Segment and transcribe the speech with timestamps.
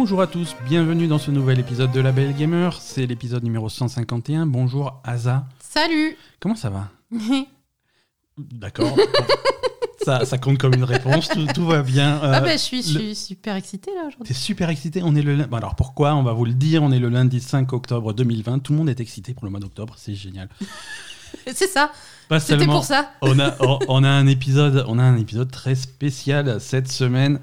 [0.00, 2.72] Bonjour à tous, bienvenue dans ce nouvel épisode de La Belle Gamer.
[2.80, 4.46] C'est l'épisode numéro 151.
[4.46, 5.44] Bonjour Asa.
[5.58, 6.88] Salut Comment ça va
[8.38, 8.96] D'accord.
[10.04, 12.20] ça, ça compte comme une réponse, tout, tout va bien.
[12.22, 14.34] Ah Euh, bah je suis, je le- suis super excitée là T'es aujourd'hui.
[14.34, 15.44] super excité, on est le.
[15.52, 18.60] Alors pourquoi On va vous le dire, on est le lundi 5 octobre 2020.
[18.60, 20.48] Tout le monde est excité pour le mois d'octobre, c'est génial.
[21.46, 21.92] C'est ça,
[22.30, 23.10] Pas c'était seulement- pour ça.
[23.20, 27.38] on a, on- on a un épisode, on a un épisode très spécial cette semaine,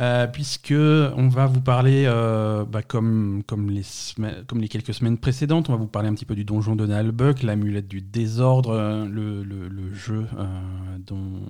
[0.00, 4.94] euh, puisque on va vous parler, euh, bah, comme, comme, les semaines- comme les quelques
[4.94, 8.00] semaines précédentes, on va vous parler un petit peu du donjon de Nalbuck, l'amulette du
[8.00, 10.46] désordre, le, le- le jeu euh,
[11.06, 11.40] dont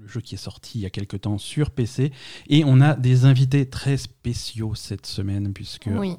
[0.00, 2.10] le jeu qui est sorti il y a quelques temps sur PC,
[2.48, 6.16] et on a des invités très spéciaux cette semaine, puisque Oui.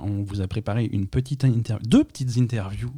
[0.00, 1.46] on vous a préparé une petite
[1.86, 2.92] deux petites interviews.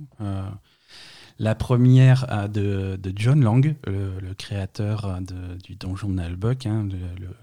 [1.38, 6.88] la première de, de John Lang, le, le créateur de- du donjon de Nalbuck, hein,
[6.90, 7.34] le, le-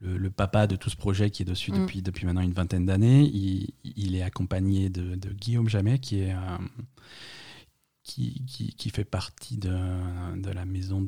[0.00, 1.78] le- le papa de tout ce projet qui est dessus Mm.
[1.80, 3.22] depuis, depuis maintenant une vingtaine d'années.
[3.32, 6.38] Il, il est accompagné de, de Guillaume Jamet, qui, est, euh,
[8.02, 9.70] qui, qui, qui fait partie de,
[10.40, 11.00] de la maison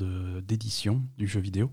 [0.47, 1.71] d'édition du jeu vidéo.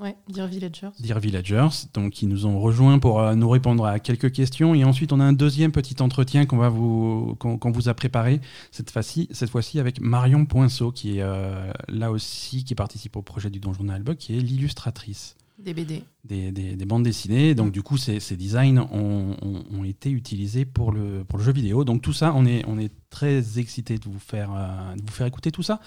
[0.00, 0.90] Ouais, Dear Villagers.
[1.00, 4.84] Dear Villagers, donc ils nous ont rejoints pour euh, nous répondre à quelques questions et
[4.84, 8.92] ensuite on a un deuxième petit entretien qu'on va vous qu'on vous a préparé cette
[8.92, 13.50] fois-ci cette fois-ci avec Marion Poinceau qui est euh, là aussi qui participe au projet
[13.50, 13.86] du Donjon
[14.16, 16.02] qui est l'illustratrice Des BD.
[16.24, 21.24] des, des- des bandes dessinées donc du coup ces, designs ont, été utilisés pour le
[21.38, 25.12] jeu vidéo donc tout ça on est très excité de vous faire euh, de vous
[25.12, 25.80] faire écouter tout ça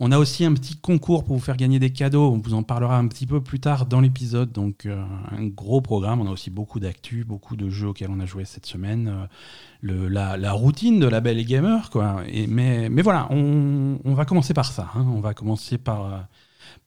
[0.00, 2.32] on a aussi un petit concours pour vous faire gagner des cadeaux.
[2.32, 4.50] On vous en parlera un petit peu plus tard dans l'épisode.
[4.52, 6.20] Donc, euh, un gros programme.
[6.20, 9.28] On a aussi beaucoup d'actu, beaucoup de jeux auxquels on a joué cette semaine.
[9.84, 11.90] Euh, la, routine de la belle gamer.
[12.26, 14.90] Et, mais, mais voilà, on, va commencer par ça.
[14.94, 15.06] hein.
[15.08, 16.26] On va commencer par,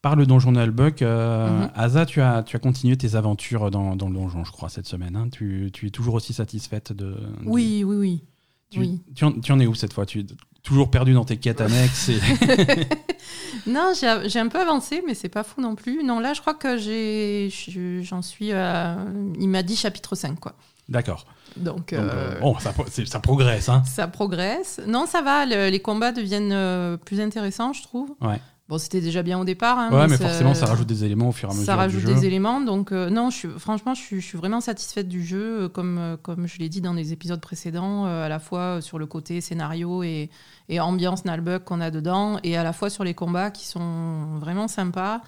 [0.07, 1.01] par le donjon d'Albuck.
[1.01, 1.69] Euh, Mhm.
[1.75, 4.87] Asa, tu as, tu as continué tes aventures dans, dans le donjon, je crois, cette
[4.87, 5.15] semaine.
[5.17, 5.27] hein.
[5.29, 7.05] Tu, tu es toujours aussi satisfaite de.
[7.07, 8.23] de- Oui, oui, oui.
[8.69, 9.01] Tu, oui.
[9.15, 10.05] tu en, tu en es où cette fois?
[10.05, 10.25] Tu es
[10.63, 12.19] toujours perdu dans tes quêtes annexes et...
[13.67, 16.03] Non, j'ai un peu avancé, mais c'est pas fou non plus.
[16.03, 18.51] Non, là, je crois que j'en suis.
[18.53, 18.97] à-
[19.39, 20.53] Il m'a dit chapitre 5, quoi.
[20.87, 21.25] D'accord.
[21.57, 22.73] Donc, Donc, euh, euh, bon, ça,
[23.05, 23.83] ça progresse, hein.
[23.85, 24.79] ça progresse.
[24.87, 25.45] Non, ça va.
[25.45, 28.09] le- les combats deviennent euh, plus intéressants, je trouve.
[28.21, 28.39] Ouais.
[28.69, 29.79] Bon, c'était déjà bien au départ.
[29.79, 31.75] hein, Ouais, mais ça- forcément, ça rajoute des éléments au fur et à mesure Ça
[31.77, 32.13] rajoute du jeu.
[32.15, 35.23] des éléments, donc euh, non, je suis, franchement, je suis, je suis vraiment satisfaite du
[35.25, 38.39] jeu, euh, comme, euh, comme je l'ai dit dans les épisodes précédents, euh, à la
[38.39, 40.29] fois sur le côté scénario et,
[40.67, 44.35] et ambiance Nalbuck qu'on a dedans, et à la fois sur les combats qui sont
[44.39, 45.21] vraiment sympas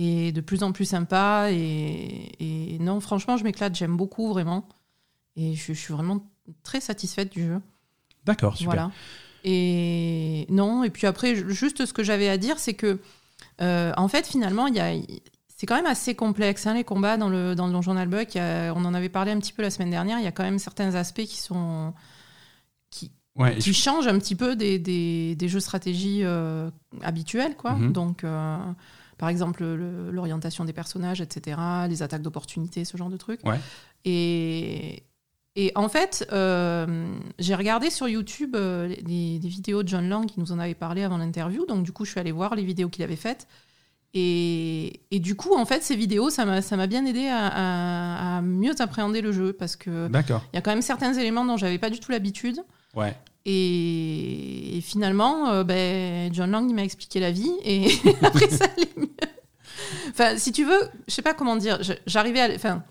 [0.00, 1.50] et de plus en plus sympas.
[1.50, 4.68] Et, et non, franchement, je m'éclate, j'aime beaucoup vraiment,
[5.34, 6.24] et je, je suis vraiment
[6.62, 7.60] très satisfaite du jeu.
[8.24, 8.72] D'accord, super.
[8.74, 8.90] Voilà.
[9.50, 12.98] Et non, et puis après, ju- juste ce que j'avais à dire, c'est que,
[13.62, 14.92] euh, en fait, finalement, il y a.
[15.56, 18.94] C'est quand même assez complexe, hein, les combats dans le, dans le Donjon On en
[18.94, 20.18] avait parlé un petit peu la semaine dernière.
[20.18, 21.92] Il y a quand même certains aspects qui sont.
[22.90, 26.70] qui, Ouais, qui je- changent un petit peu des, des, des jeux stratégie euh,
[27.02, 27.72] habituels, quoi.
[27.72, 27.92] Mhm.
[27.92, 28.24] Donc.
[28.24, 28.56] euh,
[29.16, 31.56] par exemple, le- l'orientation des personnages, etc.,
[31.88, 33.44] les attaques d'opportunité, ce genre de trucs.
[33.44, 33.58] Ouais.
[34.04, 35.02] Et,
[35.60, 36.86] et en fait, euh,
[37.40, 40.74] j'ai regardé sur YouTube euh, les, les vidéos de John Lang qui nous en avait
[40.76, 41.66] parlé avant l'interview.
[41.66, 43.48] Donc, du coup, je suis allée voir les vidéos qu'il avait faites.
[44.14, 48.40] Et, et du coup, en fait, ces vidéos, ça m'a bien aidé à, à- à
[48.42, 50.08] mieux appréhender le jeu parce que
[50.52, 52.60] il y a quand même certains éléments dont j'avais pas du tout l'habitude.
[52.94, 53.16] Ouais.
[53.44, 57.88] Et, et finalement, euh, ben, John Lang il m'a expliqué la vie et
[58.22, 59.10] après ça allait mieux.
[60.10, 61.78] Enfin, si tu veux, je sais pas comment dire.
[62.06, 62.82] J'arrivais à, enfin,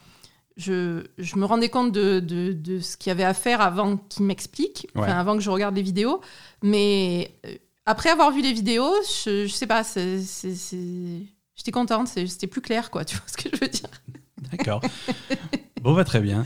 [0.57, 3.97] je, je me rendais compte de, de, de ce qu'il y avait à faire avant
[3.97, 5.07] qu'il m'explique, Ouais.
[5.07, 6.22] avant que je regarde les vidéos.
[6.63, 8.91] Mais euh, après avoir vu les vidéos,
[9.25, 11.22] je, je sais pas, c'est- c'est- c'est-
[11.56, 13.06] j'étais contente, c'était plus clair, quoi.
[13.06, 13.90] Tu vois ce que je veux dire
[14.51, 14.81] D'accord.
[15.81, 16.45] bon, bah, très bien.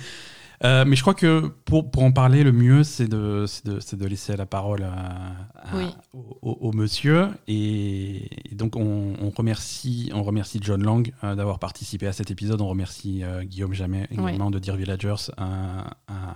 [0.63, 3.79] Euh, mais je crois que pour, pour en parler, le mieux, c'est de, c'est de,
[3.79, 5.87] c'est de laisser la parole à- à- Oui.
[6.13, 7.29] au, au- au monsieur.
[7.47, 12.29] Et, et donc, on, on remercie, on remercie John Lang euh, d'avoir participé à cet
[12.29, 12.61] épisode.
[12.61, 16.35] On remercie euh, Guillaume Jamet, également de Dear Villagers, à, à-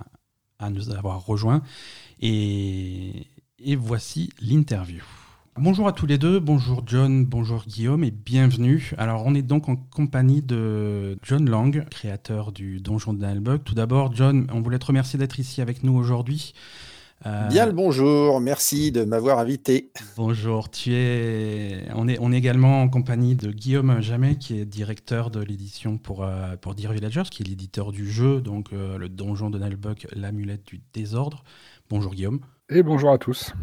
[0.58, 1.62] à nous avoir rejoints.
[2.20, 3.26] Et,
[3.58, 5.02] et voici l'interview.
[5.58, 8.92] Bonjour à tous les deux, bonjour John, bonjour Guillaume et bienvenue.
[8.98, 13.64] Alors on est donc en compagnie de John Lang, créateur du Donjon de Nalbuck.
[13.64, 16.52] Tout d'abord John, on voulait te remercier d'être ici avec nous aujourd'hui.
[17.24, 19.90] Euh, Bien le bonjour, merci de m'avoir invité.
[20.18, 21.86] Bonjour, tu es...
[21.94, 25.96] On, est, on est également en compagnie de Guillaume Jamet, qui est directeur de l'édition
[25.96, 29.58] pour, euh, pour Dear Villagers, qui est l'éditeur du jeu, donc euh, le donjon de
[29.58, 31.42] Nalbuck, l'amulette du désordre.
[31.88, 32.40] Bonjour Guillaume.
[32.68, 33.54] Et bonjour à tous.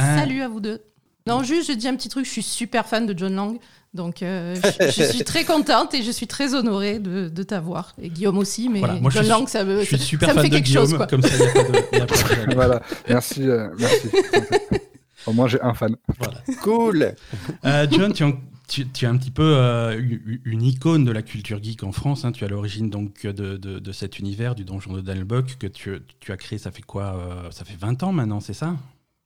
[0.00, 0.80] Euh, Salut à vous deux.
[1.26, 3.58] Non, juste, je dis un petit truc, je suis super fan de John Lang.
[3.94, 7.94] Donc, euh, je, je suis très contente et je suis très honorée de, de t'avoir.
[8.00, 10.28] Et Guillaume aussi, mais Voilà, moi, je John suis- Lang, ça me, Je suis super
[10.28, 10.96] ça me fan fait de quelque Guillaume, chose.
[10.96, 11.06] Quoi.
[11.06, 14.08] comme ça, y a pas de voilà, merci, euh, merci.
[15.26, 15.94] Au moins, j'ai un fan.
[16.18, 16.38] Voilà.
[16.62, 17.14] Cool.
[17.64, 20.00] Euh, John, tu, es en- tu- tu es un petit peu euh,
[20.44, 22.24] une icône de la culture geek en France.
[22.24, 22.32] hein.
[22.32, 25.66] Tu es à l'origine donc de, de- de cet univers du donjon de Dalbuck que
[25.68, 26.58] tu, tu as créé.
[26.58, 28.74] Ça fait quoi euh, Ça fait 20 ans maintenant, c'est ça?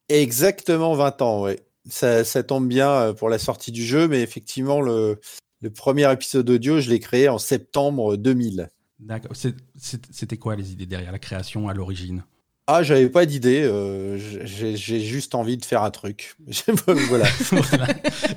[0.09, 1.61] Exactement 20 ans, ouais.
[1.89, 5.21] Ça, ça tombe bien euh, pour la sortie du jeu, mais effectivement, le,
[5.61, 8.69] le premier épisode audio, je l'ai créé en septembre 2000.
[8.99, 9.33] D'accord.
[9.77, 12.25] C'était quoi les idées derrière la création à l'origine?
[12.69, 16.35] Ah, j'avais pas d'idée, euh, j'ai juste envie de faire un truc.
[16.87, 17.27] voilà.
[17.51, 17.87] Voilà.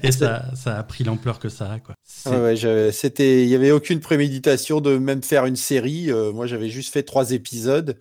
[0.03, 1.79] Et ça, ça a pris l'ampleur que ça a.
[1.79, 1.95] Quoi.
[2.27, 6.11] Ouais, ouais, c'était, il y avait aucune préméditation de même faire une série.
[6.11, 7.97] euh, moi, j'avais juste fait trois épisodes.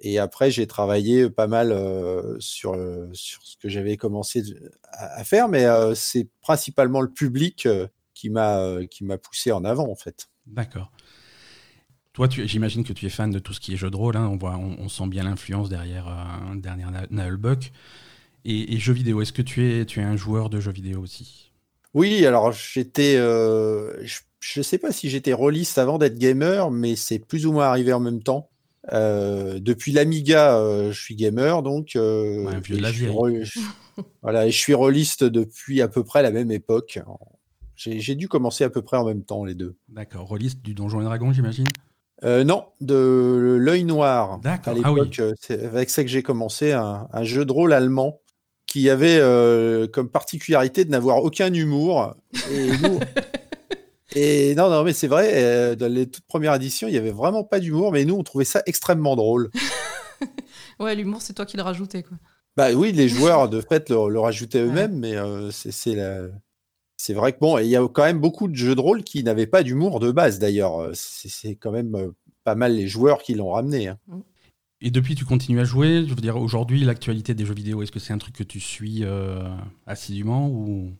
[0.00, 2.76] Et après, j'ai travaillé pas mal euh, sur,
[3.12, 4.42] sur ce que j'avais commencé
[4.92, 9.50] à, à faire, mais euh, c'est principalement le public euh, qui m'a qui m'a poussé
[9.52, 10.28] en avant, en fait.
[10.46, 10.92] D'accord.
[12.12, 14.16] Toi, j'imagine que tu es fan de tout ce qui est jeu de rôle.
[14.16, 14.28] hein.
[14.28, 17.72] On, voit, on, on sent bien l'influence derrière, euh, derrière Na- Nullbuck.
[18.44, 21.00] Et, et jeux vidéo, est-ce que tu es, tu es un joueur de jeux vidéo
[21.00, 21.52] aussi?
[21.94, 24.20] Oui, alors j'étais, je
[24.56, 27.92] ne sais pas si j'étais rôliste avant d'être gamer, mais c'est plus ou moins arrivé
[27.92, 28.50] en même temps.
[28.92, 33.08] Euh, depuis l'Amiga, euh, je suis gamer, donc euh, Ouais, je suis vieille.
[33.10, 33.60] rôle- je-
[34.22, 36.98] voilà, et je suis rôliste depuis à peu près la même époque.
[37.76, 39.76] J'ai dû commencer à peu près en même temps les deux.
[39.88, 40.26] D'accord.
[40.26, 41.66] Rôliste du Donjon et Dragon, j'imagine?
[42.24, 44.40] Euh, non, de l'œil noir.
[44.40, 44.74] D'accord.
[44.76, 45.00] À Ah oui.
[45.02, 48.20] l'époque, c'est avec ça que j'ai commencé un, un jeu de rôle allemand
[48.66, 49.20] qui avait
[49.92, 52.14] comme particularité de n'avoir aucun humour.
[52.50, 52.98] Et nous,
[54.14, 57.10] et non, non, mais c'est vrai, euh, dans les toutes premières éditions, il y avait
[57.12, 59.50] vraiment pas d'humour, mais nous, on trouvait ça extrêmement drôle.
[60.80, 62.04] Ouais, l'humour, c'est toi qui le rajoutais.
[62.04, 62.16] Quoi.
[62.56, 66.28] Bah oui, les joueurs, de fait, le, le rajoutaient eux-mêmes, mais euh, c'est la-
[66.96, 69.02] c'est vrai que bon, et il y a quand même beaucoup de jeux de rôle
[69.02, 70.78] qui n'avaient pas d'humour de base, d'ailleurs.
[70.80, 72.12] Euh, C'est quand même
[72.44, 73.88] pas mal les joueurs qui l'ont ramené.
[73.88, 73.98] hein.
[74.80, 76.04] Et depuis, tu continues à jouer?
[76.06, 78.60] Je veux dire, aujourd'hui, l'actualité des jeux vidéo, est-ce que c'est un truc que tu
[78.60, 79.42] suis euh,
[79.86, 80.92] assidûment ou...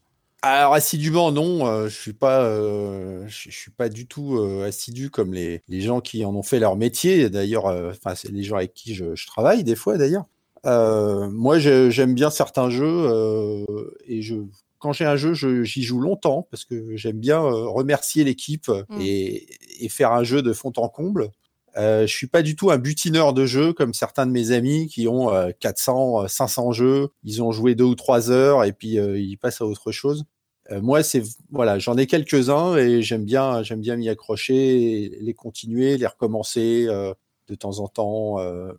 [0.43, 4.67] Alors assidûment non, euh, je suis pas, euh, je, je suis pas du tout euh,
[4.69, 7.29] assidu comme les, les gens qui en ont fait leur métier.
[7.29, 10.26] D'ailleurs, enfin c'est les gens avec qui je, je travaille des fois d'ailleurs.
[10.64, 13.67] Moi j'aime bien certains jeux
[14.06, 14.37] et je
[14.79, 19.00] quand j'ai un jeu je- j'y joue longtemps parce que j'aime bien remercier l'équipe Mm.
[19.00, 19.46] et,
[19.81, 21.31] et faire un jeu de fond en comble.
[21.76, 24.88] Euh, je suis pas du tout un butineur de jeux comme certains de mes amis
[24.88, 27.10] qui ont euh, 400, euh, 500 jeux.
[27.24, 30.24] Ils ont joué deux ou trois heures et puis euh, ils passent à autre chose.
[30.70, 35.34] Euh, moi, c'est voilà, j'en ai quelques-uns et j'aime bien, j'aime bien m'y accrocher, les
[35.34, 37.14] continuer, les recommencer euh,
[37.48, 38.72] de temps en temps, euh,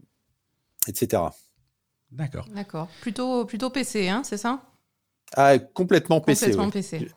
[0.88, 1.24] etc.
[2.12, 2.48] D'accord.
[2.54, 2.88] D'accord.
[3.02, 4.62] Plutôt, plutôt PC, hein, c'est ça?
[5.34, 6.46] Ah, complètement PC.
[6.46, 6.72] Complètement ouais.
[6.72, 7.08] PC.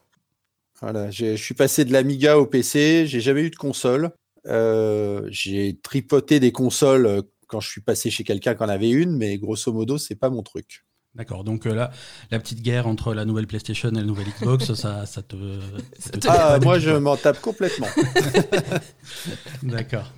[0.80, 4.12] Voilà, je suis passé de l'Amiga au PC, j'ai jamais eu de console.
[4.46, 8.90] Euh, j'ai tripoté des consoles euh, quand je suis passé chez quelqu'un qui en avait
[8.90, 10.84] une, mais grosso modo, c'est pas mon truc.
[11.14, 11.44] D'accord.
[11.44, 11.90] Donc euh, là,
[12.30, 15.36] la petite guerre entre la nouvelle PlayStation et la nouvelle Xbox, ça, ça te.
[16.22, 17.86] ça Ah, moi, je m'en tape complètement.
[19.62, 20.10] D'accord.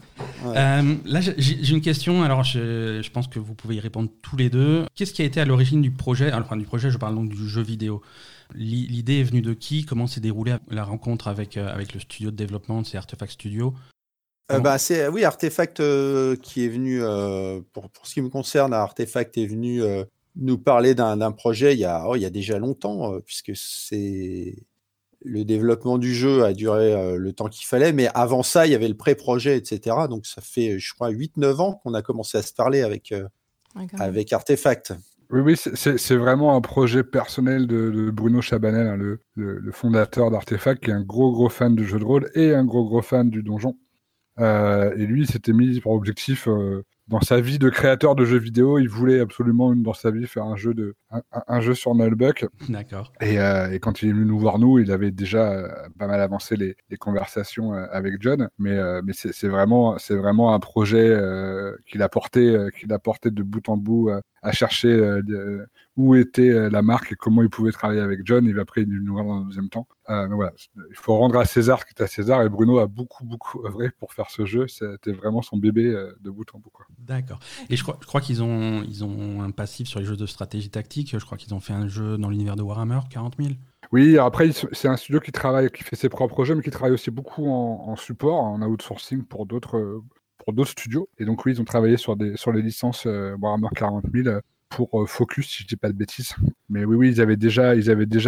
[0.45, 0.53] Ouais.
[0.57, 2.23] Euh, là, j'ai une question.
[2.23, 4.85] Alors, je, je pense que vous pouvez y répondre tous les deux.
[4.95, 6.33] Qu'est-ce qui a été à l'origine du projet?
[6.33, 8.01] Enfin, du projet, je parle donc du jeu vidéo.
[8.55, 9.85] L'i- L'idée est venue de qui?
[9.85, 13.75] Comment s'est déroulée la rencontre avec, euh, avec le studio de développement, c'est Artefact Studio?
[14.53, 18.29] Euh, bah, c'est oui Artefact euh, qui est venu euh, pour, pour ce qui me
[18.29, 20.05] concerne Artefact est venu euh,
[20.37, 23.53] nous parler d'un projet il y a oh, il y a déjà longtemps euh, puisque
[23.55, 24.55] c'est
[25.25, 28.73] le développement du jeu a duré euh, le temps qu'il fallait mais avant ça il
[28.73, 32.37] y avait le pré-projet etc donc ça fait je crois 8-9 ans qu'on a commencé
[32.37, 33.27] à se parler avec euh,
[33.99, 34.93] avec Artefact.
[35.31, 39.73] Oui, oui, c'est- vraiment un projet personnel de, de Bruno Chabanel, hein, le, le- le
[39.73, 42.85] fondateur d'Artefact, qui est un gros, gros fan de jeux de rôle et un gros,
[42.85, 43.77] gros fan du donjon.
[44.41, 48.25] Euh, et lui, il s'était mis pour objectif, euh, dans sa vie de créateur de
[48.25, 51.75] jeux vidéo, il voulait absolument, dans sa vie, faire un jeu, de, un, un- jeu
[51.75, 52.47] sur Nullbuck.
[52.71, 53.13] D'accord.
[53.21, 56.07] Et, euh, et quand il est venu nous voir, nous, il avait déjà euh, pas
[56.07, 58.49] mal avancé les, les conversations euh, avec John.
[58.59, 61.15] Mais, mais c'est vraiment, c'est vraiment un projet
[61.87, 64.11] qu'il a porté, qu'il a porté de bout en bout
[64.43, 65.21] à chercher
[65.97, 68.47] où était euh, la marque et comment il pouvait travailler avec John.
[68.47, 69.87] Et après, il est venu nous voir dans un deuxième temps.
[70.11, 70.53] Euh, mais voilà,
[70.91, 72.43] il faut rendre à César ce qui est à César.
[72.43, 74.67] Et Bruno a beaucoup, beaucoup œuvré pour faire ce jeu.
[74.67, 76.73] C'était vraiment son bébé euh, de bout en bout.
[76.99, 77.39] D'accord.
[77.71, 80.27] Et je crois, je crois qu'ils ont, ils ont un passif sur les jeux de
[80.27, 81.17] stratégie tactique.
[81.17, 83.51] Je crois qu'ils ont fait un jeu dans l'univers de Warhammer, 40 000.
[83.93, 86.95] Oui, après, c'est un studio qui travaille, qui fait ses propres jeux, mais qui travaille
[86.95, 90.03] aussi beaucoup en, en support, en outsourcing pour d'autres
[90.45, 91.09] pour d'autres studios.
[91.19, 94.39] Et donc, oui, ils ont travaillé sur, des, sur les licences euh, Warhammer 40 000.
[94.73, 96.35] Euh, pour Focus, si je dis pas de bêtises.
[96.69, 97.87] Mais oui, ils avaient déjà, ils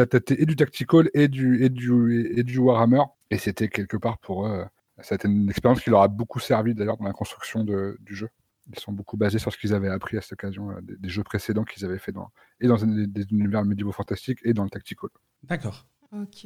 [0.08, 3.02] tâté et du tactical et du, et du, et du Warhammer.
[3.30, 4.64] Et c'était quelque part pour eux,
[5.00, 8.28] ça une expérience qui leur a beaucoup servi d'ailleurs dans la construction du jeu.
[8.68, 11.64] Ils sont beaucoup basés sur ce qu'ils avaient appris à cette occasion des, jeux précédents
[11.64, 15.10] qu'ils avaient fait dans, et dans des, des univers médiévaux fantastiques et dans le tactical.
[15.44, 15.86] D'accord.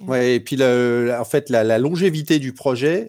[0.06, 3.08] Ouais, et puis en fait, la, longévité du projet,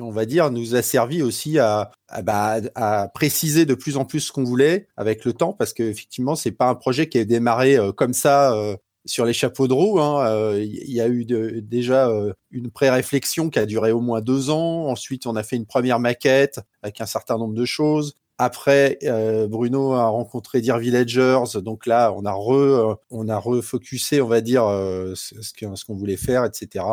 [0.00, 1.90] on va dire, nous a servi aussi à,
[2.22, 6.34] bah, à, préciser de plus en plus ce qu'on voulait avec le temps, parce qu'effectivement,
[6.34, 9.72] c'est pas un projet qui est démarré euh, comme ça euh, sur les chapeaux de
[9.72, 10.00] roue.
[10.00, 10.26] Hein.
[10.26, 12.10] Euh, il y a eu déjà
[12.50, 14.86] une pré-réflexion qui a duré au moins deux ans.
[14.86, 18.16] Ensuite, on a fait une première maquette avec un certain nombre de choses.
[18.42, 23.36] Après, euh, Bruno a rencontré Dear Villagers, donc là, on a re, euh, on a
[23.36, 26.86] refocusé, on va dire, euh, ce qu'on voulait faire, etc.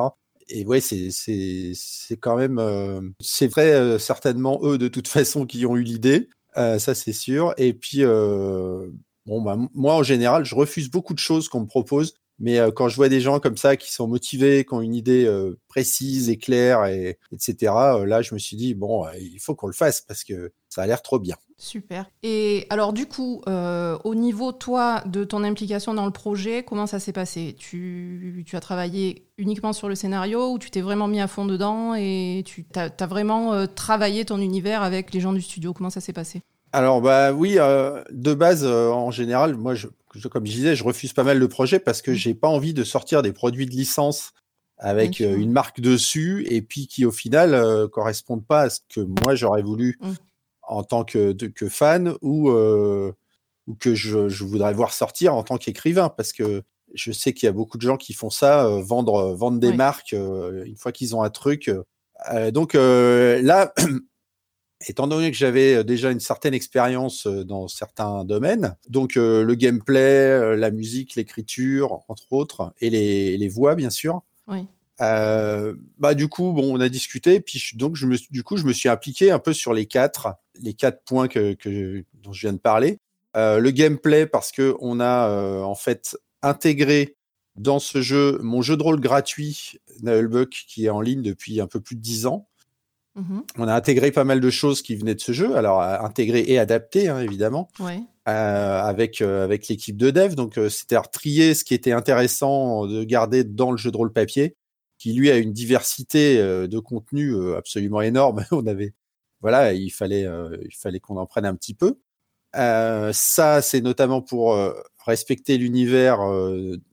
[0.50, 5.78] Et ouais, c'est c'est quand même, c'est vrai, certainement eux de toute façon qui ont
[5.78, 7.54] eu l'idée, ça c'est sûr.
[7.56, 12.14] Et puis bon, bah, moi en général, je refuse beaucoup de choses qu'on me propose
[12.40, 14.94] mais euh, quand je vois des gens comme ça qui sont motivés, qui ont une
[14.94, 19.40] idée euh, précise et claire, et, etc., euh, là, je me suis dit, bon, il
[19.40, 21.36] faut qu'on le fasse parce que ça a l'air trop bien.
[21.58, 22.06] Super.
[22.22, 27.00] Et alors, du coup, au niveau, toi, de ton implication dans le projet, comment ça
[27.00, 27.56] s'est passé?
[27.58, 31.46] Tu, tu, as travaillé uniquement sur le scénario ou tu t'es vraiment mis à fond
[31.46, 35.74] dedans et tu as, as, vraiment travaillé ton univers avec les gens du studio?
[35.74, 36.44] Comment ça s'est passé?
[36.74, 39.88] Alors bah oui, de base en général, moi je,
[40.28, 42.16] comme je disais, je refuse pas mal de projets parce que mmh.
[42.16, 44.34] j'ai pas envie de sortir des produits de licence
[44.80, 48.80] avec euh, une marque dessus et puis qui au final euh, correspondent pas à ce
[48.94, 50.12] que moi j'aurais voulu mmh.
[50.68, 53.12] En tant que, que fan ou, euh,
[53.68, 57.48] ou que je, je, voudrais voir sortir en tant qu'écrivain parce que je sais qu'il
[57.48, 61.16] y a beaucoup de gens qui font ça, vendre, vendre des marques une fois qu'ils
[61.16, 61.70] ont un truc.
[62.54, 63.74] donc là,
[64.86, 69.44] Étant donné que j'avais euh, déjà une certaine expérience euh, dans certains domaines, donc euh,
[69.44, 74.22] le gameplay, la musique, l'écriture, entre autres, et les, les voix, bien sûr.
[74.48, 74.68] Oui.
[75.00, 78.74] bah du coup, bon, on a discuté, puis donc je me, du coup, je me
[78.74, 82.54] suis impliqué un peu sur les quatre, les quatre points que, que dont je viens
[82.54, 83.00] de parler.
[83.36, 87.16] le gameplay, parce que on a en fait intégré
[87.56, 91.68] dans ce jeu mon jeu de rôle gratuit Nullbuck qui est en ligne depuis un
[91.68, 92.48] peu plus de dix ans
[93.18, 93.44] Mhm.
[93.58, 96.60] On a intégré pas mal de choses qui venaient de ce jeu, alors intégré et
[96.60, 97.92] adapté hein, évidemment, euh,
[98.26, 100.36] avec euh, avec l'équipe de dev.
[100.36, 104.14] Donc euh, c'était trier ce qui était intéressant de garder dans le jeu de rôle
[104.14, 104.56] papier,
[105.00, 108.46] qui lui a une diversité de contenu absolument énorme.
[108.52, 108.94] On avait
[109.42, 110.26] voilà, il fallait
[110.64, 112.00] il fallait qu'on en prenne un petit peu.
[112.54, 114.58] ça c'est notamment pour
[115.06, 116.20] respecter l'univers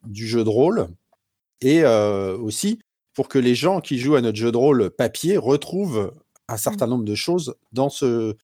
[0.05, 0.89] du jeu de rôle
[1.61, 2.79] et aussi
[3.15, 6.13] pour que les gens qui jouent à notre jeu de rôle papier retrouvent
[6.49, 6.91] un certain mmh.
[6.91, 8.35] nombre de choses dans ce,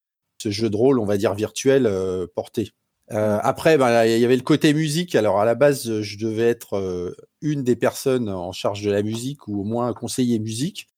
[0.44, 2.70] jeu de rôle, on va dire virtuel, euh, porté.
[3.12, 3.40] Euh, mmh.
[3.42, 5.14] après, ben, il y avait le côté musique.
[5.14, 9.02] Alors à la base, je devais être euh, une des personnes en charge de la
[9.02, 10.88] musique ou au moins un conseiller musique.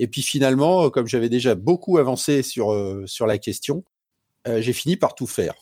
[0.00, 2.74] Et puis finalement, comme j'avais déjà beaucoup avancé sur,
[3.06, 3.84] sur la question,
[4.46, 5.54] j'ai fini par tout faire.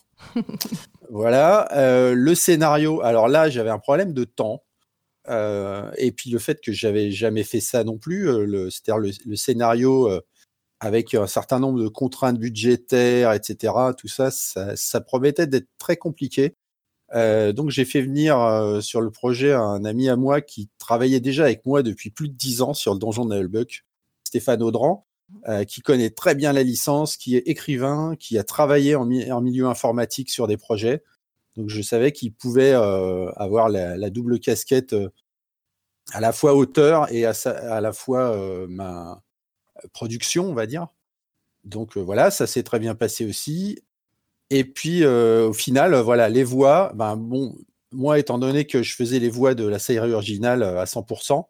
[1.11, 1.67] voilà.
[2.15, 4.63] le scénario, alors là, j'avais un problème de temps.
[5.29, 9.35] Euh, et puis le fait que j'avais jamais fait ça non plus, euh, c'est-à-dire le,
[9.35, 10.21] scénario euh,
[10.79, 13.73] avec un certain nombre de contraintes budgétaires, etc.
[13.97, 16.55] Tout ça, ça, promettait d'être très compliqué.
[17.13, 18.37] donc j'ai fait venir
[18.81, 22.35] sur le projet un ami à moi qui travaillait déjà avec moi depuis plus de
[22.35, 23.85] dix ans sur le donjon de Nullbuck,
[24.29, 25.05] Stéphane Audran,
[25.67, 30.29] qui connaît très bien la licence, qui est écrivain, qui a travaillé en, milieu informatique
[30.29, 31.03] sur des projets.
[31.55, 34.95] Donc je savais qu'il pouvait avoir la, double casquette
[36.11, 39.21] à la fois auteur et à, la fois euh, ma
[39.93, 40.87] production, on va dire.
[41.63, 43.79] Donc euh, voilà, ça s'est très bien passé aussi.
[44.49, 47.55] Et puis euh, au final, voilà, les voix, ben bon,
[47.91, 51.45] moi étant donné que je faisais les voix de la série originale à 100%,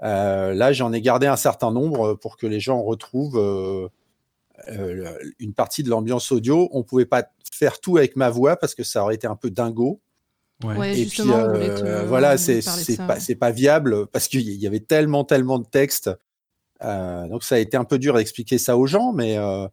[0.00, 3.90] là j'en ai gardé un certain nombre pour que les gens retrouvent
[5.38, 6.68] une partie de l'ambiance audio.
[6.72, 9.50] On pouvait pas faire tout avec ma voix parce que ça aurait été un peu
[9.50, 10.00] dingo.
[10.64, 11.00] Ouais.
[11.00, 12.60] et puis euh, voilà, c'est
[12.98, 16.10] pas, pas viable parce qu'il y avait tellement, tellement de textes.
[16.82, 19.66] Euh, donc ça a été un peu dur d'expliquer ça aux gens, mais euh,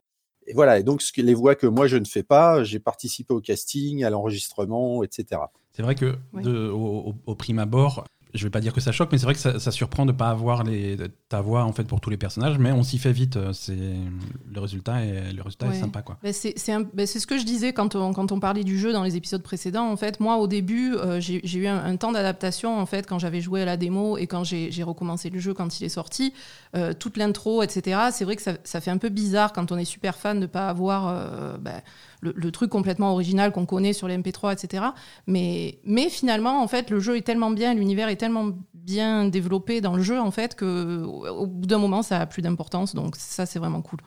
[0.45, 0.79] et voilà.
[0.79, 4.09] Et donc les voix que moi je ne fais pas, j'ai participé au casting, à
[4.09, 5.41] l'enregistrement, etc.
[5.73, 9.09] C'est vrai que de, au, au, prime abord, je vais pas dire que ça choque,
[9.11, 10.97] mais c'est vrai que ça, surprend de pas avoir les,
[11.29, 13.37] ta voix en fait pour tous les personnages, mais on s'y fait vite.
[13.37, 16.17] Euh, c'est le résultat est le résultat est sympa quoi.
[16.23, 19.41] c'est ce que je disais quand on, quand on parlait du jeu dans les épisodes
[19.43, 19.89] précédents.
[19.89, 23.41] En fait, moi au début, euh, j'ai eu un, temps d'adaptation en fait quand j'avais
[23.41, 26.33] joué à la démo et quand j'ai recommencé le jeu quand il est sorti,
[26.75, 27.99] euh, toute l'intro, etc.
[28.11, 30.45] C'est vrai que ça, ça, fait un peu bizarre quand on est super fan de
[30.45, 31.81] pas avoir ben,
[32.21, 34.85] le, truc complètement original qu'on connaît sur les MP3, etc.
[35.27, 39.81] Mais, mais finalement, en fait, le jeu est tellement bien, l'univers est tellement bien développé
[39.81, 42.95] dans le jeu, en fait, que au bout d'un moment, ça a plus d'importance.
[42.95, 43.99] Donc ça, c'est vraiment cool.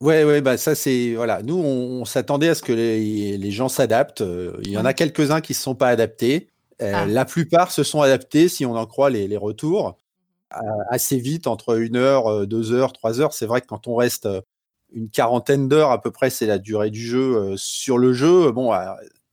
[0.00, 1.42] Ouais, ouais, bah ça c'est voilà.
[1.42, 4.20] Nous, on, s'attendait à ce que les, les gens s'adaptent.
[4.20, 6.48] Euh, il y en a quelques-uns qui se sont pas adaptés.
[6.82, 7.06] Euh, ah.
[7.06, 9.96] La plupart se sont adaptés, si on en croit les, les retours,
[10.90, 13.32] assez vite, entre une heure, deux heures, trois heures.
[13.32, 14.28] C'est vrai que quand on reste
[14.94, 18.50] une quarantaine d'heures à peu près, c'est la durée du jeu sur le jeu.
[18.52, 18.72] Bon,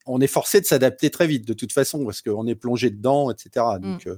[0.06, 3.32] on est forcé de s'adapter très vite de toute façon parce qu'on est plongé dedans,
[3.32, 3.66] etc.
[3.78, 3.80] Mmh.
[3.80, 4.10] Donc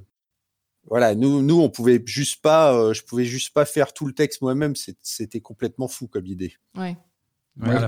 [0.88, 4.42] voilà, nous, nous, on pouvait juste pas, je pouvais juste pas faire tout le texte
[4.42, 4.74] moi-même.
[5.02, 6.56] C'était complètement fou comme idée.
[6.76, 6.96] Ouais.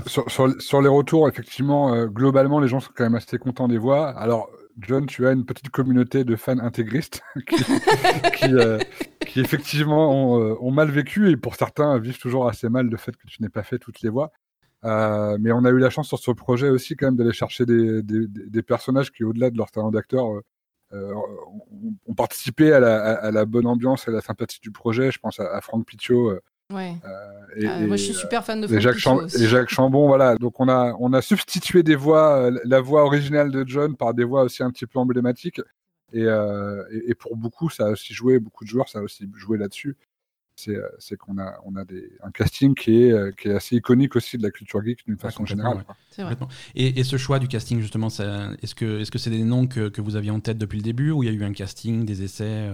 [0.06, 4.10] sur, sur, les retours, effectivement, globalement, les gens sont quand même assez contents des voix.
[4.10, 8.78] Alors, John, tu as une petite communauté de fans intégristes qui, euh,
[9.26, 12.96] qui, effectivement ont, euh, ont, mal vécu et pour certains vivent toujours assez mal le
[12.96, 14.32] fait que tu n'aies pas fait toutes les voix.
[14.84, 17.64] Euh, mais on a eu la chance sur ce projet aussi quand même d'aller chercher
[17.64, 20.26] des, des, des, personnages qui, au-delà de leur talent d'acteur,
[20.92, 25.10] ont, participé à la, à la, bonne ambiance et à la sympathie du projet.
[25.10, 26.38] Je pense à, à Franck Picciot
[26.72, 26.96] Ouais.
[27.04, 30.36] Euh, et, ah, moi, je suis super fan de et Jacques, et Jacques Chambon, voilà.
[30.36, 34.14] Donc, on a, on a substitué des voix, euh, la voix originale de John par
[34.14, 35.60] des voix aussi un petit peu emblématiques.
[36.12, 39.28] Et, euh, et, pour beaucoup, ça a aussi joué, beaucoup de joueurs, ça a aussi
[39.36, 39.96] joué là-dessus.
[40.56, 44.38] C'est qu'on a, on a des, un casting qui est, qui est assez iconique aussi
[44.38, 45.84] de la culture geek d'une façon générale.
[46.74, 49.90] Et, et, ce choix du casting, justement, est-ce que c'est -ce c'est des noms que,
[49.90, 52.06] que, vous aviez en tête depuis le début ou il y a eu un casting,
[52.06, 52.70] des essais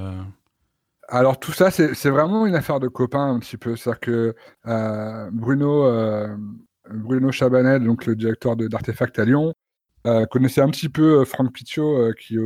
[1.12, 3.76] alors tout ça, c'est vraiment une affaire de copains un petit peu.
[3.76, 4.35] C'est-à-dire que
[4.66, 6.35] euh, Bruno, euh,
[6.90, 9.52] Bruno Chabanet, donc le directeur d'Artefact à Lyon,
[10.07, 12.38] euh, connaissait un petit peu Franck Picciot, qui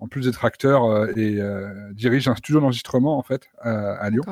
[0.00, 1.38] en plus d'être acteur et
[1.92, 4.24] dirige un studio d'enregistrement en fait à Lyon.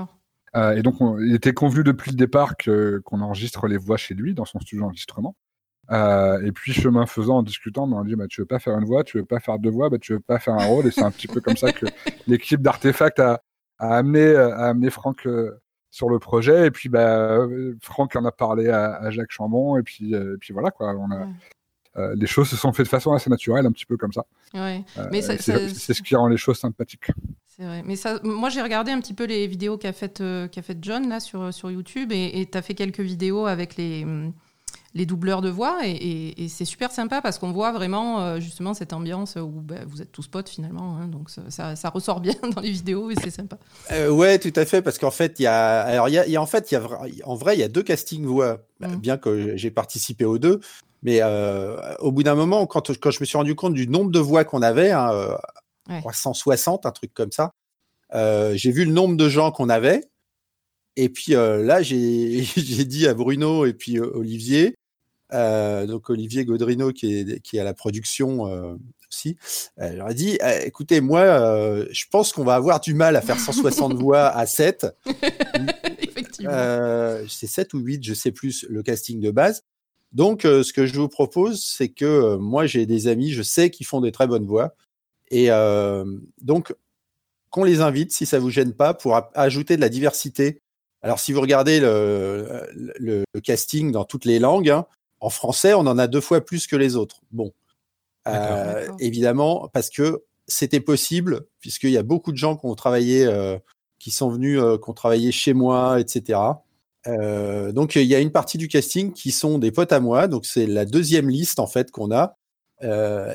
[0.57, 4.45] et donc il était convenu depuis le départ qu'on enregistre les voix chez lui dans
[4.45, 5.37] son studio d'enregistrement.
[5.88, 8.76] et puis chemin faisant, en discutant, ben, on a dit bah, tu veux pas faire
[8.76, 10.88] une voix, tu veux pas faire deux voix, bah, tu veux pas faire un rôle.
[10.88, 11.87] Et c'est un petit peu comme ça que
[12.26, 13.40] l'équipe d'Artefact a,
[13.82, 16.68] a amené, a amené Franck euh, sur le projet.
[16.68, 19.76] Et puis, bah, euh, Franck en a parlé à, Jacques Chambon.
[19.76, 20.95] Et puis, euh, puis voilà, quoi.
[20.95, 21.26] On a,
[22.14, 24.25] les choses se sont faites de façon assez naturelle, un petit peu comme ça.
[24.54, 24.82] Ouais.
[25.10, 27.10] mais c'est ce qui rend les choses sympathiques.
[27.49, 27.82] C'est vrai.
[27.84, 31.08] Mais ça, moi, j'ai regardé un petit peu les vidéos qu'a fait, qu'a fait John
[31.10, 34.32] là sur, sur YouTube et tu as fait quelques vidéos avec les, hum,
[34.95, 38.93] les doubleurs de voix et, c'est super sympa parce qu'on voit vraiment euh, justement cette
[38.93, 42.71] ambiance où bah, vous êtes tous potes finalement hein, donc ça, ressort bien dans les
[42.71, 43.59] vidéos et c'est sympa
[43.91, 46.43] euh, ouais tout à fait parce qu'en fait il y a alors il y a,
[46.43, 46.83] en fait il y a
[47.25, 48.97] en vrai il y a deux castings voix bah, mm.
[48.97, 50.61] bien que j'ai participé aux deux
[51.02, 54.11] mais euh, au bout d'un moment quand, quand je me suis rendu compte du nombre
[54.11, 55.39] de voix qu'on avait hein,
[56.13, 57.52] 160 un truc comme ça
[58.13, 60.02] j'ai vu le nombre de gens qu'on avait
[60.97, 62.45] et puis là, j'ai
[62.85, 64.75] dit à Bruno et puis Olivier,
[65.32, 68.75] euh, donc Olivier Godrino qui est, qui est à la production euh,
[69.10, 69.36] aussi,
[69.80, 71.25] euh, leur a dit «Eh, écoutez, moi,
[71.90, 74.86] je pense qu'on va avoir du mal à faire 160 voix à 7.
[77.28, 79.62] c'est 7 ou 8, je sais plus, le casting de base.
[80.12, 83.86] Donc, ce que je vous propose, c'est que moi, j'ai des amis, je sais qu'ils
[83.86, 84.75] font des très bonnes voix.
[85.30, 85.49] Et
[86.40, 86.75] donc,
[87.50, 90.60] qu'on les invite, si ça vous gêne pas, pour ajouter de la diversité.
[91.02, 94.86] Alors, si vous regardez le, le, casting dans toutes les langues, hein,
[95.23, 97.23] en français, on en a deux fois plus que les autres.
[97.30, 97.52] Bon,
[98.26, 103.25] euh, évidemment, parce que c'était possible, puisqu'il y a beaucoup de gens qui ont travaillé,
[103.25, 103.56] euh,
[104.00, 106.41] qui sont venus, euh, qui ont travaillé chez moi, etc.
[107.73, 110.45] donc il y a une partie du casting qui sont des potes à moi, donc
[110.45, 112.37] c'est la deuxième liste en fait qu'on a.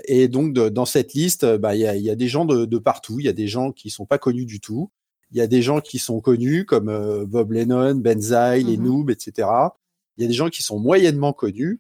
[0.08, 3.20] et donc dans cette liste, bah, il y, a, des gens de, partout.
[3.20, 4.90] Il y a des gens qui sont pas connus du tout.
[5.32, 9.10] Il y a des gens qui sont connus comme Bob Lennon, Benzaï, les mmh Noob,
[9.10, 9.48] etc
[10.18, 11.80] il y a des gens qui sont moyennement connus.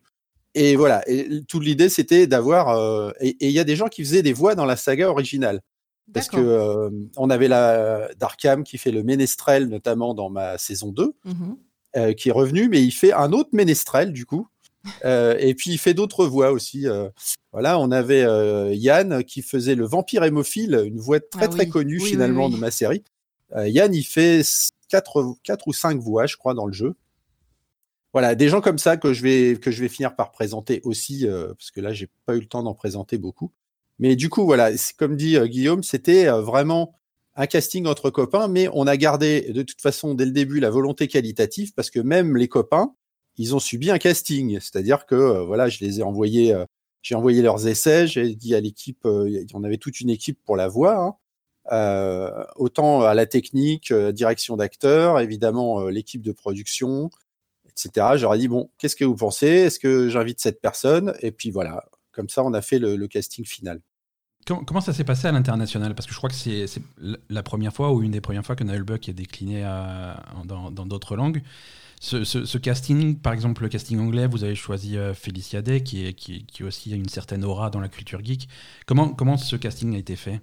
[0.54, 4.04] Et voilà, et toute l'idée c'était d'avoir euh, et il y a des gens qui
[4.04, 5.62] faisaient des voix dans la saga originale.
[6.14, 10.92] Parce que euh, on avait la Darkham qui fait le ménestrel notamment dans ma saison
[10.92, 11.54] 2 mmh
[11.96, 14.48] euh, qui est revenu mais il fait un autre ménestrel du coup.
[15.04, 16.86] et puis il fait d'autres voix aussi.
[17.52, 18.26] voilà, on avait
[18.76, 22.72] Yann qui faisait le vampire hémophile, une voix très ah très connue finalement de ma
[22.72, 23.04] série.
[23.56, 24.42] Yann, il fait
[24.90, 26.96] quatre, quatre ou cinq voix, je crois, dans le jeu
[28.18, 31.28] voilà, des gens comme ça que je vais, que je vais finir par présenter aussi,
[31.28, 33.52] euh, parce que là, j'ai pas eu le temps d'en présenter beaucoup.
[34.00, 36.96] Mais du coup, voilà, comme dit euh, Guillaume, c'était euh, vraiment
[37.36, 40.72] un casting entre copains, mais on a gardé de toute façon dès le début la
[40.72, 42.96] volonté qualitative, parce que même les copains,
[43.38, 44.60] ils ont subi un casting.
[44.60, 46.56] C'est-à-dire que voilà, je les ai envoyés,
[47.04, 50.68] j'ai envoyé leurs essais, j'ai dit à l'équipe, on avait toute une équipe pour la
[50.68, 51.20] voix.
[51.70, 52.46] Hein.
[52.56, 57.12] autant à la technique, direction d'acteurs, évidemment l'équipe de production,
[57.78, 58.08] etc.
[58.16, 59.48] J'aurais dit bon, qu'est-ce que vous pensez?
[59.48, 61.14] Est-ce que j'invite cette personne?
[61.22, 63.82] Et puis voilà, comme ça, on a fait le, casting final.
[64.46, 65.94] Comment, ça s'est passé à l'international?
[65.94, 66.66] Parce que je crois que c'est
[67.30, 69.64] la première fois ou une des premières fois que Buck est décliné
[70.46, 71.42] dans d'autres langues.
[72.00, 76.14] Ce, casting, par exemple le casting anglais, vous avez choisi euh, Felicia Day, qui, est,
[76.14, 78.48] qui, qui aussi a une certaine aura dans la culture geek.
[78.86, 80.42] Comment, comment ce casting a été fait?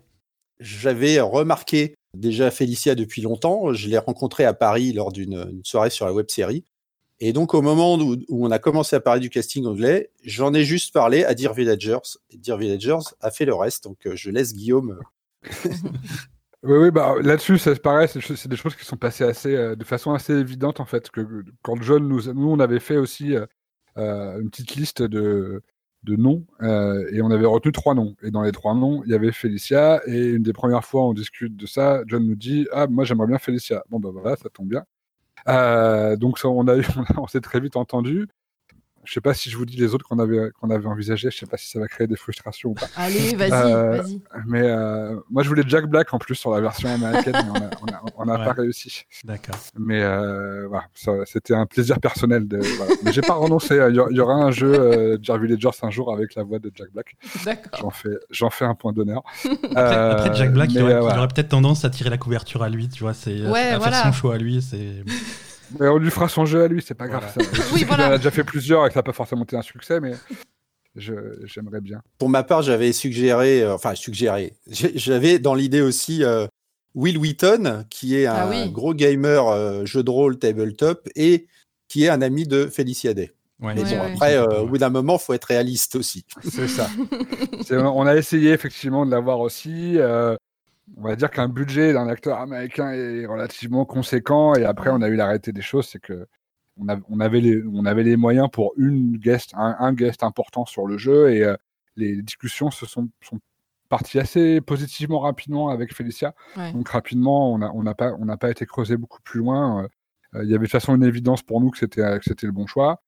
[0.58, 3.72] J'avais remarqué déjà Felicia depuis longtemps.
[3.72, 6.64] Je l'ai rencontrée à Paris lors d'une soirée sur la web série.
[7.20, 10.64] Et donc, au moment où, on a commencé à parler du casting anglais, j'en ai
[10.64, 12.18] juste parlé à Dear Villagers.
[12.32, 13.84] Dear Villagers a fait le reste.
[13.84, 14.98] Donc, euh, je laisse Guillaume.
[15.44, 15.48] Euh,
[16.64, 19.84] oui, oui, bah, là-dessus, c'est pareil, c'est des choses qui sont passées assez, euh, de
[19.84, 21.08] façon assez évidente, en fait.
[21.10, 23.36] Que, quand John nous, nous, on avait fait aussi
[23.96, 25.62] une petite liste de,
[26.02, 28.16] de noms et on avait retenu trois noms.
[28.24, 30.02] Et dans les trois noms, il y avait Félicia.
[30.08, 32.02] Et une des premières fois, on discute de ça.
[32.08, 33.84] John nous dit Ah, moi, j'aimerais bien Félicia.
[33.88, 34.84] Bon, bah voilà, ça tombe bien.
[35.48, 36.76] Euh, donc on, a,
[37.18, 38.28] on s'est très vite entendu.
[39.04, 41.30] Je sais pas si je vous dis les autres qu'on avait qu'on avait envisagé.
[41.30, 42.88] Je sais pas si ça va créer des frustrations ou pas.
[42.96, 44.20] Allez, vas-y, euh, vas-y.
[44.46, 47.60] Mais euh, moi, je voulais Jack Black en plus sur la version américaine, mais
[48.16, 49.04] on n'a pas réussi.
[49.24, 49.56] D'accord.
[49.78, 50.00] Mais
[50.66, 50.84] voilà,
[51.26, 52.48] c'était un plaisir personnel.
[52.48, 52.94] De, voilà.
[53.04, 53.76] Mais j'ai pas renoncé.
[53.88, 56.90] Il y, aura un jeu euh, Jar Villagers un jour avec la voix de Jack
[56.92, 57.16] Black.
[57.44, 57.80] D'accord.
[57.80, 59.22] J'en fais j'en fais un point d'honneur.
[59.74, 62.88] après, Jack Black, il aurait, peut-être tendance à tirer la couverture à lui.
[62.88, 64.62] Tu vois, c'est à faire son choix à lui.
[64.62, 65.04] C'est
[65.78, 67.30] mais on lui fera son jeu à lui, c'est pas grave.
[67.32, 67.40] Ça.
[67.74, 68.08] oui, voilà.
[68.08, 70.12] Il a déjà fait plusieurs et que ça n'a pas forcément été un succès, mais
[70.96, 72.02] j'aimerais bien.
[72.18, 76.46] Pour ma part, j'avais suggéré, euh, enfin suggéré, j'avais dans l'idée aussi euh,
[76.94, 81.46] Will Wheaton, qui est un ah gros gamer euh, jeu de rôle tabletop et
[81.88, 83.32] qui est un ami de Felicia Day.
[83.60, 86.24] mais bon, après, au bout d'un moment, il faut être réaliste aussi.
[86.42, 86.88] C'est ça.
[87.70, 89.98] on a essayé effectivement de l'avoir aussi
[90.96, 94.54] on va dire qu'un budget d'un acteur américain est relativement conséquent.
[94.54, 96.26] Et après, on a eu l'arrêté des choses, c'est que
[96.76, 100.98] on, avait les, on avait les moyens pour une guest, un, guest important sur le
[100.98, 101.30] jeu.
[101.30, 101.56] Et euh,
[101.96, 103.38] les discussions se sont, sont,
[103.88, 106.34] parties assez positivement rapidement avec Felicia.
[106.72, 109.88] Donc rapidement, on n'a on pas, pas été creusé beaucoup plus loin.
[110.34, 112.66] Euh, il y avait de toute façon une évidence pour nous que c'était le bon
[112.66, 113.02] choix.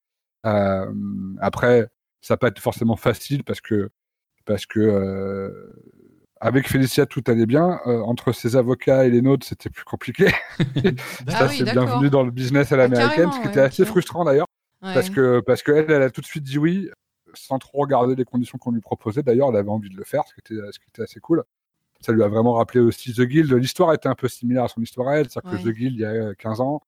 [0.44, 0.92] Euh,
[1.40, 1.88] après,
[2.20, 3.90] ça n'a pas été forcément facile parce que
[4.44, 5.74] parce que
[6.40, 7.80] avec Félicia, tout allait bien.
[7.86, 10.28] Euh, entre ses avocats et les nôtres, c'était plus compliqué.
[11.28, 14.46] ça, c'est bienvenu dans le business à l'américaine, ce qui était assez frustrant d'ailleurs.
[14.80, 16.90] Parce que parce qu'elle, elle a tout de suite dit oui,
[17.34, 19.22] sans trop regarder les conditions qu'on lui proposait.
[19.22, 21.42] D'ailleurs, elle avait envie de le faire, ce qui était, ce qui était assez cool.
[22.00, 23.52] Ça lui a vraiment rappelé aussi The Guild.
[23.54, 25.30] L'histoire était un peu similaire à son histoire à elle.
[25.30, 26.82] C'est-à-dire que The Guild, il y a 15 ans,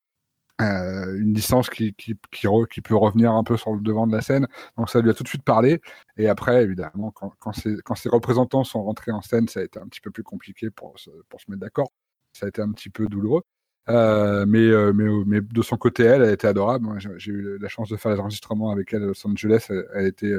[0.61, 4.21] euh, une licence qui, qui, qui, peut revenir un peu sur le devant de la
[4.23, 4.49] scène.
[4.77, 5.81] Donc ça lui a tout de suite parlé.
[6.17, 7.53] Et après, évidemment, quand, quand,
[7.85, 10.71] quand ses représentants sont rentrés en scène, ça a été un petit peu plus compliqué
[10.71, 11.93] pour se, pour se mettre d'accord.
[12.33, 13.43] Ça a été un petit peu douloureux.
[13.89, 16.89] Euh, mais, euh, mais, mais, de son côté, elle, elle était adorable.
[17.19, 19.67] J'ai eu la chance de faire les enregistrements avec elle à Los Angeles.
[19.71, 20.35] Elle, elle était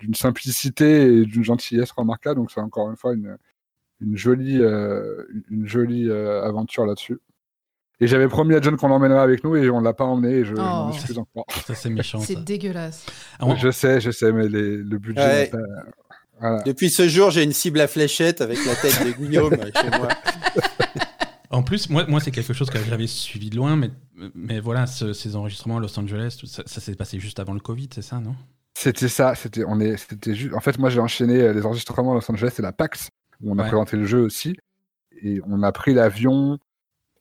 [0.00, 2.40] d'une simplicité et d'une gentillesse remarquable.
[2.40, 3.36] Donc c'est encore une fois une,
[4.00, 7.20] une jolie, une jolie aventure là-dessus.
[8.00, 10.44] Et j'avais promis à John qu'on l'emmènerait avec nous et on l'a pas emmené et
[10.44, 10.92] je m'en oh.
[10.92, 11.46] excuse encore.
[11.66, 12.20] Ça c'est méchant.
[12.20, 13.06] C'est dégueulasse.
[13.40, 15.50] Ah, je sais, je sais, mais le budget.
[16.64, 20.08] Depuis ce jour, j'ai une cible à fléchette avec la tête de Guillaume chez moi.
[21.50, 23.90] En plus, moi, moi c'est quelque chose que j'avais suivi de loin, mais,
[24.34, 28.02] mais voilà, ces enregistrements à Los Angeles, ça, s'est passé juste avant le Covid, c'est
[28.02, 28.36] ça, non?
[28.74, 29.34] C'était ça.
[29.34, 30.54] C'était, on est, c'était juste.
[30.54, 33.08] En fait, moi, j'ai enchaîné euh, les enregistrements à Los Angeles et la PAX
[33.42, 34.56] où on a présenté le jeu aussi,
[35.22, 36.58] et on a pris l'avion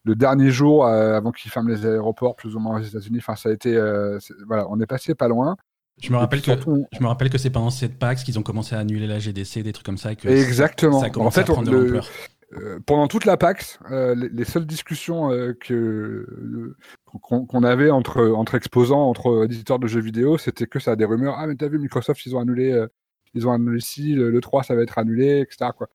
[0.07, 3.17] le dernier jour euh, avant qu'ils ferment les aéroports, plus ou moins aux États-Unis.
[3.19, 4.17] Enfin, ça a été, euh,
[4.47, 5.57] voilà, on est passé pas loin.
[6.01, 8.75] Je me rappelle que je me rappelle que c'est pendant cette PAX qu'ils ont commencé
[8.75, 10.15] à annuler la GDC, des trucs comme ça.
[10.15, 11.01] que Exactement.
[11.01, 16.75] Ça, en fait, euh, pendant toute la PAX, les, seules discussions que
[17.21, 21.05] qu'on avait entre entre exposants, entre éditeurs de jeux vidéo, c'était que ça a des
[21.05, 21.35] rumeurs.
[21.39, 22.85] Ah mais t'as vu Microsoft, ils ont annulé,
[23.33, 25.71] ils ont annulé ici, le, 3 ça va être annulé, etc.
[25.75, 25.89] Quoi.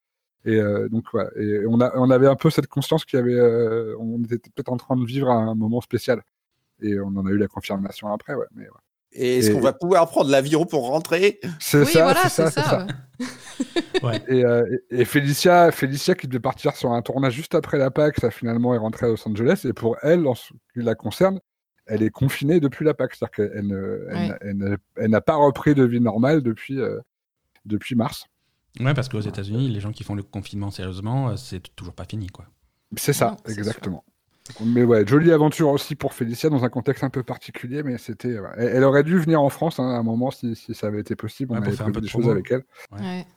[0.44, 3.22] Et euh, donc, ouais, et on, a, on avait un peu cette conscience qu'il y
[3.22, 6.22] avait, euh, on était peut-être en train de vivre un moment spécial.
[6.80, 8.46] Et on en a eu la confirmation après, ouais.
[8.54, 8.66] Mais,
[9.12, 11.38] Et est-ce qu'on va pouvoir prendre l'avion pour rentrer?
[11.60, 12.86] C'est ça, c'est ça, c'est ça.
[14.02, 14.20] ouais.
[14.26, 18.18] et, euh, et, Félicia, Félicia qui devait partir sur un tournage juste après la PAC,
[18.18, 19.62] ça finalement est rentrée à Los Angeles.
[19.64, 21.38] Et pour elle, en ce qui la concerne,
[21.86, 23.14] elle est confinée depuis la PAC.
[23.14, 26.80] C'est-à-dire qu'elle elle, n'a pas repris de vie normale depuis,
[27.64, 28.26] depuis mars.
[28.80, 32.04] Ouais, parce qu'aux États-Unis, les gens qui font le confinement sérieusement, euh, c'est toujours pas
[32.04, 32.46] fini, quoi.
[32.96, 34.04] C'est ça, exactement.
[34.64, 38.36] Mais ouais, jolie aventure aussi pour Félicia dans un contexte un peu particulier, mais c'était.
[38.56, 41.52] Elle, aurait dû venir en France hein, à un moment si, ça avait été possible.
[41.52, 42.64] on avait fait un peu des choses avec elle.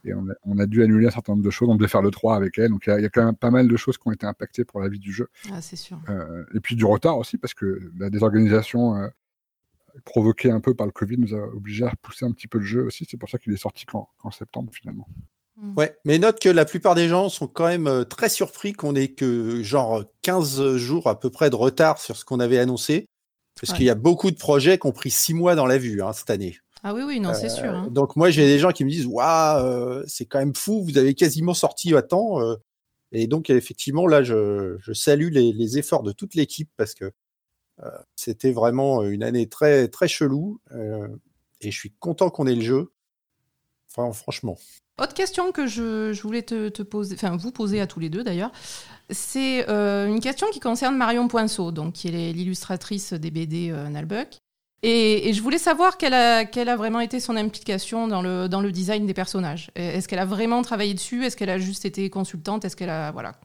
[0.04, 1.70] Et on a, dû annuler un certain nombre de choses.
[1.70, 2.72] On devait faire le 3 avec elle.
[2.72, 4.82] Donc il y, a quand même pas mal de choses qui ont été impactées pour
[4.82, 5.30] la vie du jeu.
[5.52, 6.00] Ah, c'est sûr.
[6.10, 9.08] Euh, et puis du retard aussi, parce que la désorganisation euh,
[10.04, 12.66] provoqué un peu par le Covid, nous a obligé à repousser un petit peu le
[12.66, 13.06] jeu aussi.
[13.10, 15.08] C'est pour ça qu'il est sorti qu'en septembre finalement.
[15.58, 15.74] Mm.
[15.78, 18.96] Ouais, mais note que la plupart des gens sont quand même euh, très surpris qu'on
[18.96, 23.08] ait que genre 15 jours à peu près de retard sur ce qu'on avait annoncé.
[23.62, 26.02] Parce qu'il y a beaucoup de projets qui ont pris 6 mois dans la vue
[26.02, 26.58] hein, cette année.
[26.84, 27.74] Ah oui, oui, non, c'est sûr.
[27.74, 27.88] Hein.
[27.90, 30.98] Donc moi, j'ai des gens qui me disent, waouh, euh, c'est quand même fou, vous
[30.98, 32.42] avez quasiment sorti à temps.
[32.42, 32.58] Euh.
[33.12, 37.12] et donc, effectivement, là, je, salue les, efforts de toute l'équipe parce que
[38.16, 40.60] c'était vraiment une année très, très chelou.
[41.62, 42.92] et je suis content qu'on ait le jeu.
[43.90, 44.58] Enfin, franchement.
[45.02, 48.52] Autre question que je, voulais te, poser, enfin vous poser à tous les deux d'ailleurs,
[49.10, 53.90] c'est euh, une question qui concerne Marion Poinceau, donc qui est l'illustratrice des BD euh,
[53.90, 54.38] Nalbuck.
[54.84, 58.62] Et, je voulais savoir quelle a, quelle a, vraiment été son implication dans le, dans
[58.62, 59.72] le design des personnages.
[59.76, 61.26] Est-ce qu'elle a vraiment travaillé dessus?
[61.26, 62.64] Est-ce qu'elle a juste été consultante?
[62.64, 63.36] Est-ce qu'elle a voilà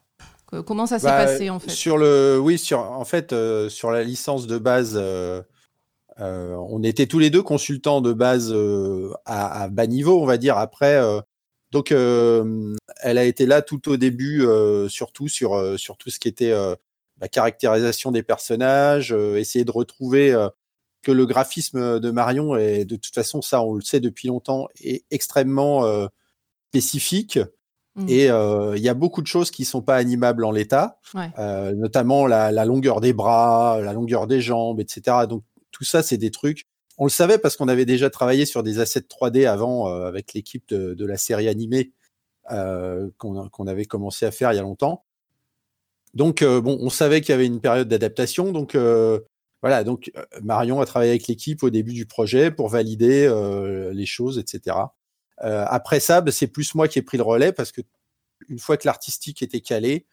[0.67, 1.71] Comment ça s'est bah, passé en fait?
[1.71, 5.01] Sur le, oui, sur en fait euh, sur la licence de base.
[6.19, 8.55] on était tous les deux consultants de base
[9.25, 10.59] à, à, bas niveau, on va dire.
[10.59, 11.01] Après,
[11.71, 16.11] donc, euh, elle a été là tout au début, euh, surtout sur, euh, sur tout
[16.11, 16.53] ce qui était
[17.21, 20.35] la caractérisation des personnages, essayer de retrouver
[21.03, 24.69] que le graphisme de Marion est de toute façon ça on le sait depuis longtemps
[24.83, 26.09] est extrêmement
[26.71, 27.39] spécifique
[28.01, 28.09] mmh.
[28.09, 30.99] et il y a beaucoup de choses qui sont pas animables en l'état,
[31.47, 35.27] notamment la, la, longueur des bras, la longueur des jambes, etc.
[35.29, 36.67] Donc tout ça c'est des trucs
[37.01, 40.35] on le savait parce qu'on avait déjà travaillé sur des assets 3D avant euh, avec
[40.35, 41.93] l'équipe de, la série animée
[42.51, 45.03] euh, qu'on avait commencé à faire il y a longtemps.
[46.13, 48.53] Donc euh, bon, on savait qu'il y avait une période d'adaptation.
[48.53, 48.77] Donc
[49.63, 53.29] voilà, donc Marion a travaillé avec l'équipe au début du projet pour valider
[53.95, 54.77] les choses, etc.
[55.41, 57.81] après ça, bah, c'est plus moi qui ai pris le relais parce que
[58.49, 60.07] une fois que l'artistique était calé,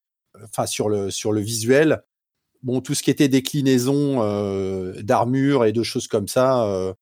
[0.43, 2.01] enfin sur le sur le visuel,
[2.63, 6.93] bon, tout ce qui était déclinaison euh, d'armure et de choses comme ça, euh,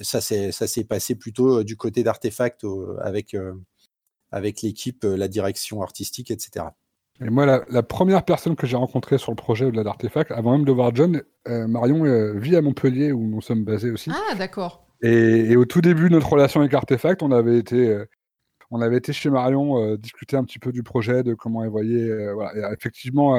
[0.00, 2.66] ça s'est passé plutôt euh, du côté d'artefact
[3.00, 3.36] avec,
[4.30, 6.66] avec l'équipe, la direction artistique, etc.
[7.20, 10.66] Et moi, la, première personne que j'ai rencontrée sur le projet au-delà d'Artefact, avant même
[10.66, 14.10] de voir John, Marion vit à Montpellier où nous sommes basés aussi.
[14.12, 14.85] Ah, d'accord.
[15.02, 18.04] Et, au tout début de notre relation avec Artefact, on avait été,
[18.70, 22.32] on avait été chez Marion discuter un petit peu du projet, de comment elle voyait.
[22.32, 22.70] voilà.
[22.70, 23.36] Et effectivement,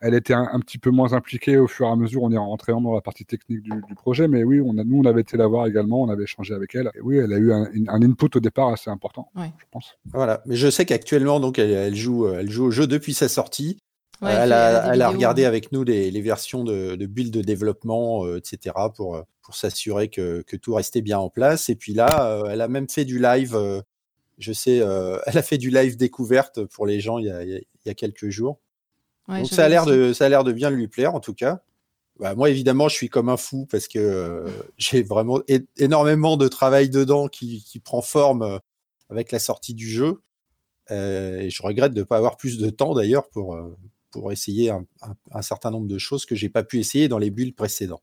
[0.00, 2.22] elle était un, petit peu moins impliquée au fur et à mesure.
[2.22, 5.04] On est rentré dans la partie technique du, projet, mais oui, on a, nous, on
[5.04, 6.90] avait été la voir également, on avait échangé avec elle.
[6.94, 7.66] Et oui, elle a eu un,
[8.02, 9.98] input au départ assez important, je pense.
[10.06, 13.78] Voilà, mais je sais qu'actuellement, donc, elle, joue, elle joue au jeu depuis sa sortie.
[14.22, 19.22] Elle, a, regardé avec nous les, versions de, de build de développement, euh, etc., pour,
[19.42, 21.68] pour s'assurer que, tout restait bien en place.
[21.68, 23.54] Et puis là, euh, elle a même fait du live.
[23.54, 23.80] Euh,
[24.38, 24.76] je sais,
[25.26, 28.58] elle a fait du live découverte pour les gens il y a quelques jours.
[29.28, 31.62] Donc ça a l'air de ça a l'air de bien lui plaire en tout cas.
[32.18, 35.40] Bah, moi évidemment je suis comme un fou parce que euh, j'ai vraiment
[35.78, 38.58] énormément de travail dedans qui, qui prend forme euh,
[39.08, 40.20] avec la sortie du jeu.
[40.90, 43.56] Euh, et je regrette de ne pas avoir plus de temps d'ailleurs pour,
[44.10, 44.84] pour essayer un,
[45.32, 48.02] un, certain nombre de choses que j'ai pas pu essayer dans les builds précédents.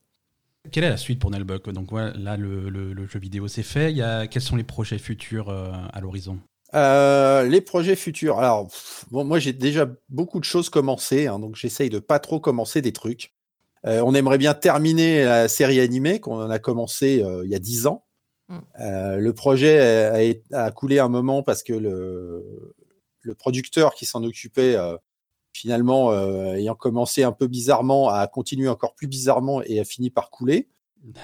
[0.72, 1.70] Quelle est la suite pour Nelbuck?
[1.70, 3.92] Donc voilà, là le, le, le, jeu vidéo c'est fait.
[3.92, 6.40] Il y a, quels sont les projets futurs à l'horizon?
[6.74, 8.40] Euh, les projets futurs.
[8.40, 8.68] Alors,
[9.12, 12.82] bon, moi, j'ai déjà beaucoup de choses commencées, hein, donc j'essaye de pas trop commencer
[12.82, 13.34] des trucs.
[13.86, 17.60] Euh, on aimerait bien terminer la série animée qu'on a commencé euh, il y a
[17.60, 18.04] dix ans.
[18.50, 18.60] Mmh.
[19.18, 22.74] le projet a, coulé un moment parce que le,
[23.20, 24.78] le producteur qui s'en occupait,
[25.58, 26.14] finalement,
[26.54, 30.68] ayant commencé un peu bizarrement, a continué encore plus bizarrement et a fini par couler.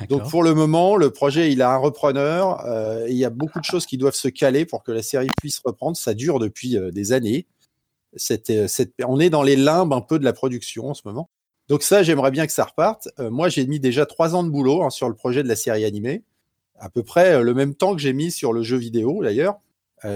[0.10, 2.66] Donc pour le moment, le projet, il a un repreneur.
[2.66, 5.28] Euh, il y a beaucoup de choses qui doivent se caler pour que la série
[5.40, 5.98] puisse reprendre.
[5.98, 7.48] Ça dure depuis euh, des années.
[8.50, 8.68] Euh,
[9.06, 11.30] on est dans les limbes un peu de la production en ce moment.
[11.68, 13.08] Donc ça, j'aimerais bien que ça reparte.
[13.18, 15.86] moi, j'ai mis déjà trois ans de boulot hein, sur le projet de la série
[15.86, 16.24] animée,
[16.78, 19.62] à peu près le même temps que j'ai mis sur le jeu vidéo d'ailleurs.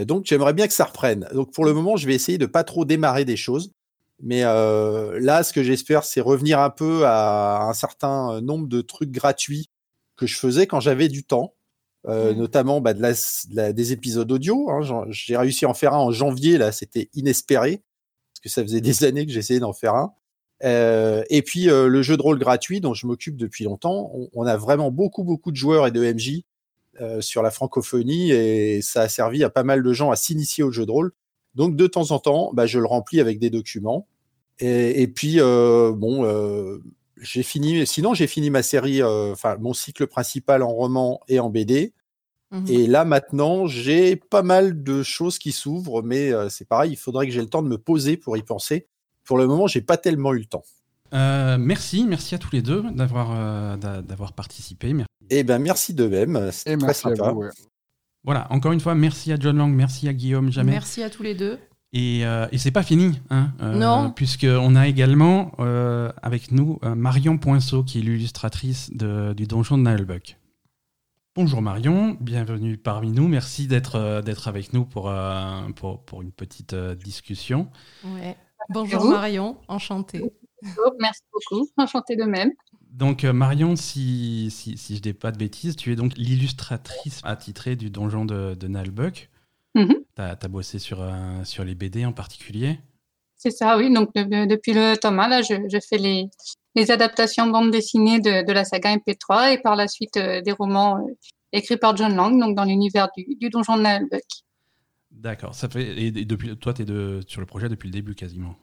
[0.06, 1.26] donc j'aimerais bien que ça reprenne.
[1.34, 3.72] Donc pour le moment, je vais essayer de pas trop démarrer des choses.
[4.20, 8.82] Mais euh, là, ce que j'espère, c'est revenir un peu à un certain nombre de
[8.82, 9.70] trucs gratuits
[10.16, 11.54] que je faisais quand j'avais du temps,
[12.08, 14.72] euh, notamment bah, de la, des épisodes audio.
[14.72, 15.06] Hein.
[15.10, 17.84] J'ai réussi à en faire un en janvier, là, c'était inespéré,
[18.34, 20.14] parce que ça faisait des années que j'essayais d'en faire un.
[20.64, 24.46] Euh, et puis le jeu de rôle gratuit dont je m'occupe depuis longtemps, on, on,
[24.48, 26.42] a vraiment beaucoup beaucoup de joueurs et de MJ
[27.20, 30.72] sur la francophonie et ça a servi à pas mal de gens à s'initier au
[30.72, 31.12] jeu de rôle.
[31.58, 34.08] Donc de temps en temps, bah, je le remplis avec des documents.
[34.60, 36.78] Et, puis euh, bon, euh,
[37.20, 37.86] j'ai fini.
[37.86, 41.94] Sinon, j'ai fini ma série, euh, enfin mon cycle principal en roman et en BD.
[42.50, 46.96] Mmh et là maintenant, j'ai pas mal de choses qui s'ouvrent, mais c'est pareil, il
[46.96, 48.88] faudrait que j'ai le temps de me poser pour y penser.
[49.26, 50.64] Pour le moment, j'ai pas tellement eu le temps.
[51.12, 54.96] merci, merci à tous les deux d'avoir d'avoir participé.
[55.30, 57.34] Eh ben merci de même, c'était très sympa.
[58.28, 60.74] Voilà, encore une fois, merci à John Lang, merci à Guillaume Jamais.
[60.74, 61.58] Merci à tous les deux.
[61.94, 64.12] Et, euh, et c'est pas fini, hein, euh, non.
[64.12, 70.36] puisqu'on a également euh, avec nous Marion Poinceau, qui est l'illustratrice du donjon de Nalbuck.
[71.36, 73.30] Bonjour Marion, bienvenue parmi nous.
[73.30, 75.10] Merci d'être d'être avec nous pour,
[75.78, 77.70] pour, pour, une petite discussion.
[78.04, 78.36] Ouais.
[78.68, 80.22] Bonjour Marion, enchantée.
[80.62, 82.52] Bonjour, merci beaucoup, enchantée de même.
[82.98, 87.76] Donc Marion, si, si, si je dis pas de bêtises, tu es donc l'illustratrice attitrée
[87.76, 89.30] du donjon de, de Nalbuck.
[89.76, 89.94] Mhm.
[90.16, 92.80] Tu as, bossé sur, euh, sur les BD en particulier?
[93.36, 93.94] C'est ça, oui.
[93.94, 96.28] Donc, depuis le tome 1, là, je, fais les,
[96.74, 100.52] les adaptations bande dessinée de, de, la saga MP3 et par la suite euh, des
[100.52, 101.14] romans euh,
[101.52, 104.24] écrits par John Lang, donc dans l'univers du, du, donjon de Nalbuck.
[105.12, 105.54] D'accord.
[105.54, 108.56] Ça fait et, depuis toi, tu es de, sur le projet depuis le début quasiment?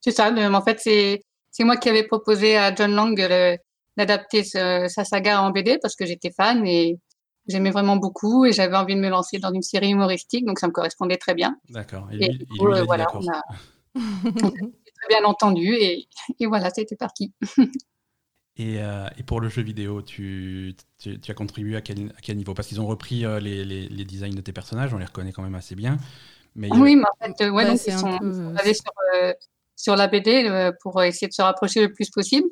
[0.00, 0.32] C'est ça.
[0.32, 3.16] en fait, c'est c'est moi qui avais proposé à John Lang
[3.96, 6.98] d'adapter sa saga en BD parce que j'étais fan et
[7.48, 10.66] j'aimais vraiment beaucoup et j'avais envie de me lancer dans une série humoristique, donc ça
[10.66, 11.56] me correspondait très bien.
[11.70, 12.08] D'accord.
[12.12, 13.42] Et, lui, il euh, voilà, on a,
[14.34, 16.06] très bien entendu et,
[16.38, 17.32] et voilà, c'était parti.
[18.60, 22.36] Et, euh, et, pour le jeu vidéo, tu, tu, as contribué à quel, à quel
[22.36, 22.54] niveau?
[22.54, 25.30] Parce qu'ils ont repris euh, les, les, les, designs de tes personnages, on les reconnaît
[25.30, 25.96] quand même assez bien.
[26.56, 28.32] Mais oui, mais en fait, ouais, donc ils sont peu...
[28.32, 28.92] sur,
[29.78, 32.48] sur la BD euh, pour essayer de se rapprocher le plus possible.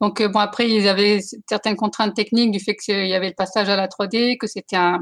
[0.00, 3.34] Donc euh, bon après ils avaient certaines contraintes techniques du fait qu'il y avait le
[3.34, 5.00] passage à la 3D, que c'était un,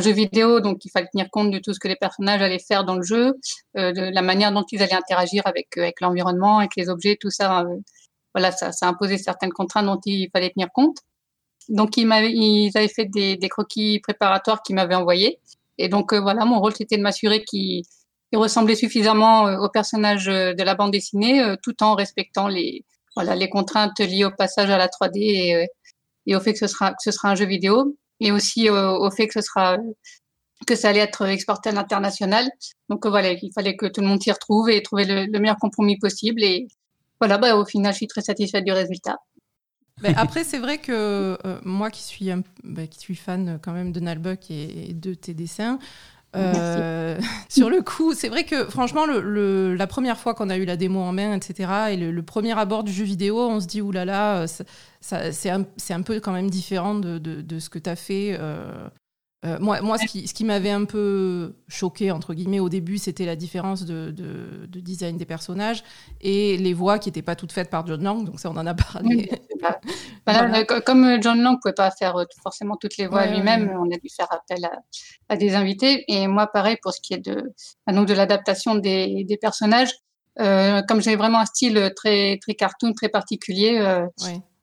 [0.00, 2.84] jeu vidéo, donc il fallait tenir compte de tout ce que les personnages allaient faire
[2.84, 3.34] dans le jeu,
[3.76, 7.30] euh, de la manière dont ils allaient interagir avec avec l'environnement, avec les objets, tout
[7.30, 7.64] ça.
[8.34, 10.98] voilà, ça, ça imposait certaines contraintes dont il fallait tenir compte.
[11.68, 15.38] Donc ils, m'avaient, ils avaient fait des, des croquis préparatoires qu'ils m'avaient envoyés.
[15.78, 17.84] Et donc voilà, mon rôle c'était de m'assurer qu'ils
[18.36, 22.84] ressemblait suffisamment euh, au personnage euh, de la bande dessinée, euh, tout en respectant les
[23.16, 25.66] voilà les contraintes liées au passage à la 3D et,
[26.26, 29.10] et au fait que ce sera que ce sera un jeu vidéo et aussi au
[29.10, 29.76] fait que ce sera
[30.66, 32.48] que ça allait être exporté à l'international.
[32.88, 35.98] Donc voilà, il fallait que tout le monde s'y retrouve et trouver le, meilleur compromis
[35.98, 36.42] possible.
[36.42, 36.66] Et
[37.20, 39.18] voilà, bah, au final, je suis très satisfaite du résultat.
[40.16, 42.30] après, c'est vrai que moi qui suis,
[42.64, 45.78] bah, qui suis fan quand même de Nalbuck et, et de tes dessins,
[46.36, 47.18] euh,
[47.48, 50.76] sur le coup, c'est vrai que franchement, le, la première fois qu'on a eu la
[50.76, 54.42] démo en main, etc., et le, premier abord du jeu vidéo, on se dit, oulala,
[54.42, 54.46] euh,
[55.00, 57.96] ça, c'est un, un, peu quand même différent de, de, de ce que tu as
[57.96, 58.88] fait euh,
[59.44, 62.96] euh, moi, moi, ce qui, ce qui m'avait un peu choqué, entre guillemets, au début,
[62.96, 65.82] c'était la différence de, de, design des personnages
[66.20, 68.66] et les voix qui n'étaient pas toutes faites par John Lang, donc ça, on en
[68.66, 69.30] a parlé.
[70.86, 73.98] Comme John Lang ne pouvait pas faire euh, forcément toutes les voix lui-même, on a
[73.98, 74.68] dû faire appel
[75.28, 76.04] à, des invités.
[76.08, 77.52] Et moi, pareil, pour ce qui est de,
[77.88, 79.92] donc de l'adaptation des, des, personnages,
[80.40, 84.06] euh, comme j'ai vraiment un style très, très cartoon, très particulier, euh,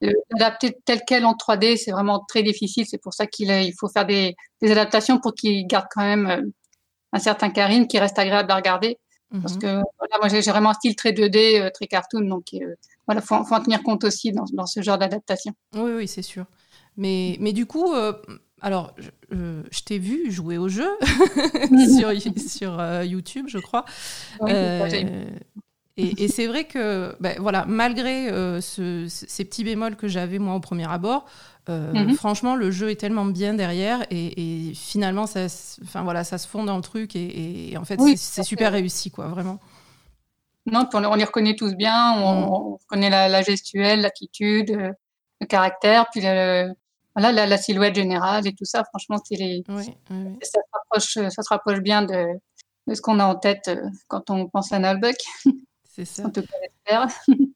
[0.01, 2.85] L'adapter tel quel en 3D, c'est vraiment très difficile.
[2.87, 6.27] C'est pour ça qu'il il faut faire des, des adaptations pour qu'il garde quand même
[6.27, 6.41] euh,
[7.13, 8.97] un certain charisme qui reste agréable à regarder.
[9.41, 9.61] Parce mhm.
[9.61, 12.75] que voilà, moi j'ai vraiment un style très 2D, euh, très cartoon, donc euh,
[13.07, 15.53] voilà, faut, faut en tenir compte aussi dans, dans ce genre d'adaptation.
[15.75, 16.45] Oui, oui, c'est sûr.
[16.97, 17.93] Mais, mais du coup,
[18.59, 19.09] alors je,
[19.71, 20.89] je t'ai vu jouer au jeu
[21.97, 23.85] sur, sur YouTube, je crois.
[24.41, 24.51] Oui,
[25.97, 30.59] et, c'est vrai que, ben, voilà, malgré euh, ces petits bémols que j'avais moi au
[30.59, 31.25] premier abord,
[31.69, 32.15] euh, mhm.
[32.15, 35.45] franchement, le jeu est tellement bien derrière et, finalement, ça,
[35.83, 39.27] enfin voilà, ça se fond dans le truc et, en fait, c'est super réussi, quoi,
[39.27, 39.59] vraiment.
[40.65, 42.77] Non, on, on les reconnaît tous bien, on, mm.
[42.87, 44.91] connaît la, gestuelle, l'attitude, euh,
[45.41, 48.83] le caractère, puis voilà, la, silhouette générale et tout ça.
[48.85, 52.27] Franchement, les, Ça, se rapproche, ça se rapproche bien de,
[52.87, 53.69] de ce qu'on a en tête
[54.07, 55.17] quand on pense à Nalbuck.
[55.91, 56.23] C'est ça.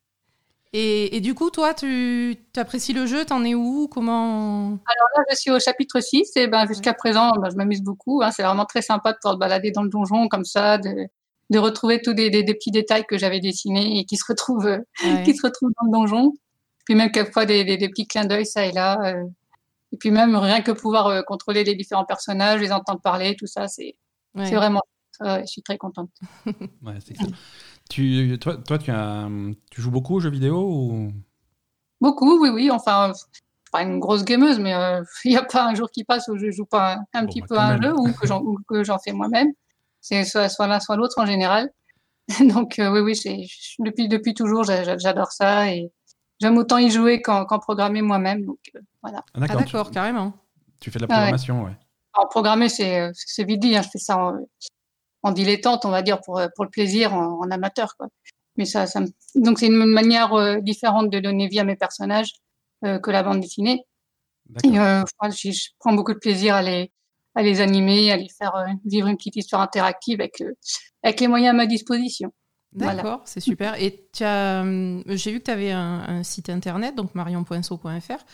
[0.77, 3.23] Et, et, du coup, toi, tu apprécies le jeu?
[3.23, 3.87] T'en es où?
[3.87, 7.81] Comment Alors là, je suis au chapitre 6 et ben, jusqu'à présent, ben, je m'amuse
[7.81, 8.21] beaucoup.
[8.21, 8.31] Hein.
[8.31, 11.07] C'est vraiment très sympa de pouvoir balader dans le donjon comme ça, de,
[11.49, 14.79] de retrouver tous des, des, petits détails que j'avais dessinés et qui se retrouvent,
[15.23, 16.33] qui se retrouvent dans le donjon.
[16.83, 18.99] Puis même quelquefois des, des, petits clins d'œil ça et là.
[19.05, 19.23] Euh.
[19.93, 23.47] Et puis même rien que pouvoir euh, contrôler les différents personnages, les entendre parler, tout
[23.47, 23.95] ça, c'est
[24.35, 24.81] c'est vraiment.
[25.21, 26.09] je suis très contente.
[26.45, 27.15] ouais, c'est
[27.89, 29.27] tu, toi, toi tu, as,
[29.71, 31.11] tu joues beaucoup aux jeux vidéo ou...
[32.01, 32.71] Beaucoup, oui, oui.
[32.71, 33.13] Enfin,
[33.71, 36.37] pas une grosse gameuse, mais euh, il n'y a pas un jour qui passe où
[36.37, 39.51] je joue pas un, petit bah, peu à un jeu ou que j'en fais moi-même.
[40.01, 41.69] C'est soit, soit l'un, soit l'autre en général.
[42.39, 43.47] Donc euh, oui, oui,
[43.79, 45.91] depuis, depuis toujours, j'adore ça et
[46.39, 48.45] j'aime autant y jouer qu'en programmer moi-même.
[48.45, 49.23] Donc euh, voilà.
[49.33, 50.33] Ah, d'accord, ah, carrément.
[50.79, 51.77] Tu fais de la programmation, ouais.
[52.13, 53.75] En programmer, c'est vite dit.
[53.75, 54.39] Hein, je fais ça en,
[55.25, 57.95] en dilettante, on va dire, pour, pour le plaisir, en, amateur.
[57.97, 58.07] Quoi.
[58.57, 59.01] mais ça, ça
[59.35, 62.33] donc c'est une manière différente de donner vie à mes personnages
[62.81, 63.83] que la bande dessinée.
[64.63, 66.91] Et, je, je, prends beaucoup de plaisir à les,
[67.33, 68.53] à les animer, à les faire
[68.85, 70.43] vivre une petite histoire interactive avec,
[71.01, 72.31] avec les moyens à ma disposition.
[72.75, 73.75] D'accord, c'est super.
[73.81, 78.25] Et j'ai vu que tu avais un, site internet, donc marion.so.fr.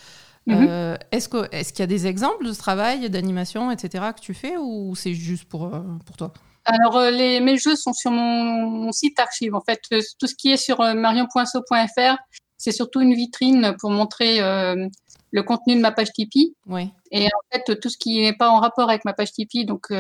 [0.48, 0.68] Mhm.
[0.68, 4.34] Euh, est-ce qu'il est y a des exemples de ce travail, d'animation, etc., que tu
[4.34, 6.34] fais ou c'est juste pour, euh, pour toi?
[6.66, 9.56] Alors, euh, les, mes jeux sont sur mon, site archive.
[9.56, 9.82] En fait,
[10.20, 12.18] tout ce qui est sur marion.so.fr,
[12.58, 16.56] c'est surtout une vitrine pour montrer le contenu de ma page Tipeee.
[16.68, 16.92] Oui.
[17.12, 19.92] Et en fait, tout ce qui n'est pas en rapport avec ma page Tipeee, donc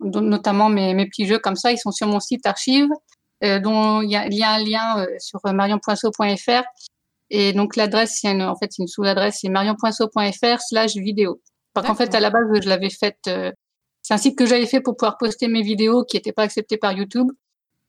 [0.00, 2.88] notamment mes, mes, petits jeux comme ça, ils sont sur mon site archive.
[3.42, 6.62] Euh, dont il y, a, un lien euh, sur marion.so.fr.
[7.30, 11.40] Et donc l'adresse, en fait, c'est une sous-adresse, c'est marion.so.fr slash vidéo.
[11.72, 13.30] Parce qu'en fait, à la base, je l'avais faite.
[14.00, 16.42] Euh, c'est un site que j'avais fait pour pouvoir poster mes vidéos qui n'étaient pas
[16.42, 17.28] acceptées par YouTube.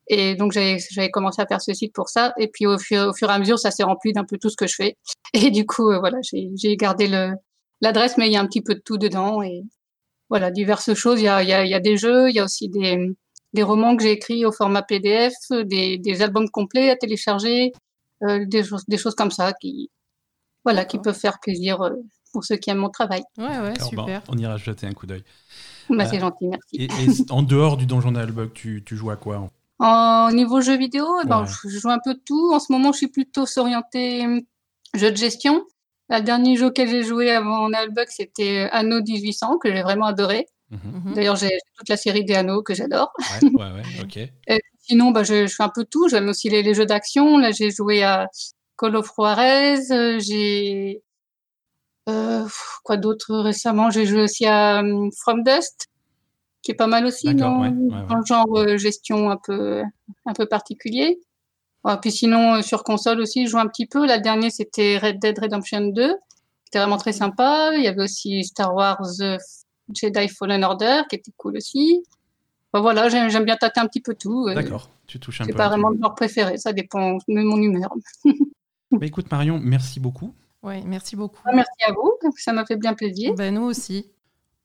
[0.08, 2.34] Et donc j'avais commencé à faire ce site pour ça.
[2.38, 4.50] Et puis au fur, au fur et à mesure, ça s'est rempli d'un peu tout
[4.50, 4.98] ce que je fais.
[5.34, 6.18] Et du coup, voilà,
[6.56, 7.08] j'ai gardé
[7.80, 9.42] l'adresse, mais il y a un petit peu de tout dedans.
[9.42, 9.64] Et
[10.30, 11.22] voilà, diverses choses.
[11.22, 12.68] Il y a, il y a, il y a des jeux, il y a aussi
[12.68, 12.98] des,
[13.54, 17.72] des romans que j'ai écrits au format PDF, des, des albums complets à télécharger,
[18.24, 19.90] euh, des, choses, des choses comme ça qui,
[20.64, 21.92] voilà, qui peuvent faire plaisir euh,
[22.32, 23.24] pour ceux qui aiment mon travail.
[23.38, 24.22] Ouais, ouais, super.
[24.30, 25.24] on ira jeter un coup d'œil.
[25.92, 26.76] Bah, c'est euh, gentil, merci.
[26.76, 26.88] Et,
[27.32, 31.46] en dehors du Donjon d'Albug, tu, tu joues à quoi En niveau jeu vidéo, ben,
[31.46, 32.52] je joue un peu de tout.
[32.54, 34.26] En ce moment, je suis plutôt orientée
[34.94, 35.64] jeu de gestion.
[36.10, 40.46] Le dernier jeu auquel j'ai joué avant Albug, c'était Anno 1800, que j'ai vraiment adoré.
[40.70, 41.14] Mhm.
[41.16, 43.14] D'ailleurs, j'ai toute la série des anneaux que j'adore.
[43.20, 44.60] Ouais, ouais, ok.
[44.80, 46.08] sinon, bah, je, je, fais un peu tout.
[46.10, 47.38] J'aime aussi les, jeux d'action.
[47.38, 48.28] Là, j'ai joué à
[48.78, 50.20] Call of Juarez.
[50.20, 51.02] J'ai.
[52.12, 52.48] Euh,
[52.84, 53.90] quoi d'autre récemment?
[53.90, 55.88] J'ai joué aussi à um, From Dust,
[56.62, 59.84] qui est pas mal aussi dans, dans, le genre euh, gestion un peu,
[60.26, 61.20] un peu particulier.
[62.02, 64.06] puis sinon, euh, sur console aussi, je joue un petit peu.
[64.06, 66.16] La dernière, c'était Red Dead Redemption 2.
[66.66, 67.72] C'était vraiment très sympa.
[67.76, 69.06] Il y avait aussi Star Wars
[69.94, 72.04] Jedi Fallen Order, qui était cool aussi.
[72.74, 74.50] voilà, j'aime bien tâter un petit peu tout.
[74.54, 75.52] D'accord, tu touches un peu.
[75.52, 77.94] C'est pas vraiment le genre préféré, ça dépend de mon humeur.
[78.92, 80.34] bah, écoute Marion, merci beaucoup.
[80.64, 81.42] Oui, merci beaucoup.
[81.46, 83.34] Ah, merci à vous, ça m'a fait bien plaisir.
[83.36, 84.06] Ben, nous aussi.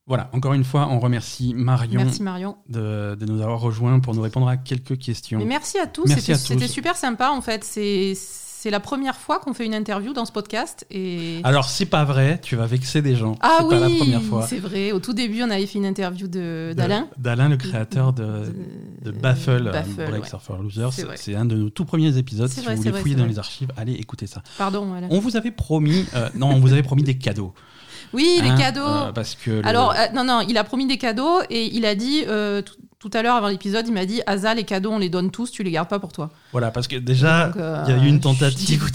[0.06, 2.56] Voilà, encore une fois, on remercie Marion, merci Marion.
[2.68, 5.38] De, de, nous avoir rejoints pour nous répondre à quelques questions.
[5.38, 7.64] Mais merci à tous, c'était super sympa en fait.
[7.64, 8.14] C'est
[8.58, 10.86] c'est la première fois qu'on fait une interview dans ce podcast.
[10.90, 11.40] Et...
[11.44, 13.36] Alors, c'est pas vrai, tu vas vexer des gens.
[13.42, 14.46] Ah oui, pas la première fois.
[14.46, 14.92] c'est vrai.
[14.92, 17.08] Au tout début, on avait fait une interview d'Alain.
[17.18, 18.44] D'Alain, le créateur de,
[19.02, 19.70] de, Baffle,
[20.08, 20.92] Break Surfer Losers.
[21.16, 22.48] C'est un de nos tout premiers épisodes.
[22.48, 24.42] Si vous voulez fouiller dans les archives, allez écouter ça.
[24.56, 25.08] Pardon, Alain.
[25.10, 27.52] On vous avait promis, euh, non, on vous avait promis des cadeaux.
[28.12, 28.80] Oui, les hein, cadeaux.
[28.80, 31.94] Euh, parce que Alors, euh, non, non, il a promis des cadeaux et il a
[31.94, 32.24] dit,
[32.98, 35.50] tout à l'heure avant l'épisode, il m'a dit Asa, les cadeaux, on les donne tous,
[35.50, 36.30] tu les gardes pas pour toi.
[36.52, 37.52] Voilà, parce que déjà,
[37.86, 38.90] il y a eu une tentative.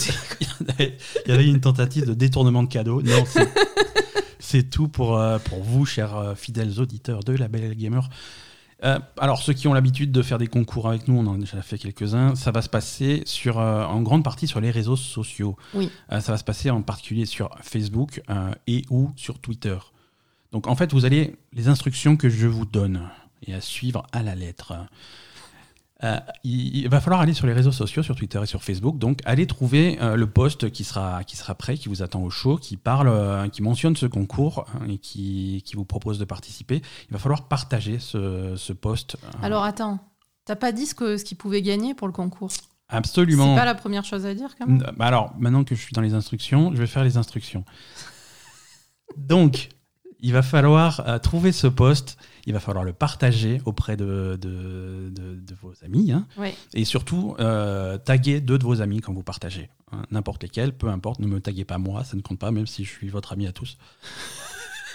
[0.80, 0.91] il
[1.28, 3.02] y avait une tentative de détournement de cadeaux.
[3.02, 3.24] Non,
[4.52, 8.10] c'est tout pour, euh, pour vous, chers euh, fidèles auditeurs de la Belle Gamer.
[8.84, 11.38] Euh, alors, ceux qui ont l'habitude de faire des concours avec nous, on en a
[11.38, 12.36] déjà fait quelques-uns.
[12.36, 15.55] Ça va se passer sur, en grande partie sur les réseaux sociaux.
[15.73, 15.89] Oui.
[16.09, 18.21] ça va se passer en particulier sur Facebook
[18.65, 19.77] et ou sur Twitter.
[20.51, 23.07] Donc, en fait, vous allez les instructions que je vous donne
[23.45, 24.73] et à suivre à la lettre.
[26.04, 28.97] Euh, il, va falloir aller sur les réseaux sociaux, sur Twitter et sur Facebook.
[28.97, 32.30] Donc, allez trouver euh, le post qui sera, qui sera prêt, qui vous attend au
[32.30, 36.26] show, qui parle, euh, qui mentionne ce concours hein, et qui, qui, vous propose de
[36.26, 36.82] participer.
[37.10, 39.18] Il va falloir partager ce, ce post.
[39.43, 39.99] Alors, attends,
[40.45, 42.49] t'as pas dit ce qu'il ce pouvait gagner pour le concours?
[42.89, 43.54] Absolument.
[43.54, 44.84] C'est pas la première chose à dire, quand même?
[44.97, 47.64] Bah alors, maintenant que je suis dans les instructions, je vais faire les instructions.
[49.18, 49.70] Donc,
[50.20, 55.73] il va falloir trouver ce post il va falloir le partager auprès de, de, vos
[55.83, 56.11] amis.
[56.11, 56.25] Hein.
[56.73, 59.69] Et surtout, euh, taguer deux de vos amis quand vous partagez.
[59.91, 60.03] Hein.
[60.11, 62.83] N'importe lesquels, peu importe, ne me taguez pas moi, ça ne compte pas, même si
[62.83, 63.77] je suis votre ami à tous.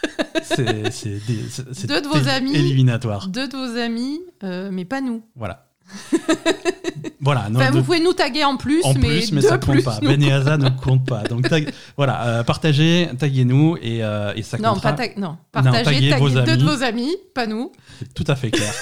[0.42, 3.28] c'est deux de vos amis, éliminatoire.
[3.28, 5.22] Deux de vos amis, euh, mais pas nous.
[5.34, 5.68] Voilà.
[7.20, 7.49] voilà.
[7.70, 9.99] vous pouvez nous taguer en plus, en mais, plus, mais ça compte pas.
[10.01, 11.22] Ben et Asa ne compte pas.
[11.24, 11.49] Donc
[11.97, 14.92] voilà, euh, partagez, taguez-nous et, euh, et ça non, comptera.
[14.94, 17.72] Pas non, partagez, taguez, deux de vos amis, pas nous.
[18.14, 18.72] Tout à fait clair.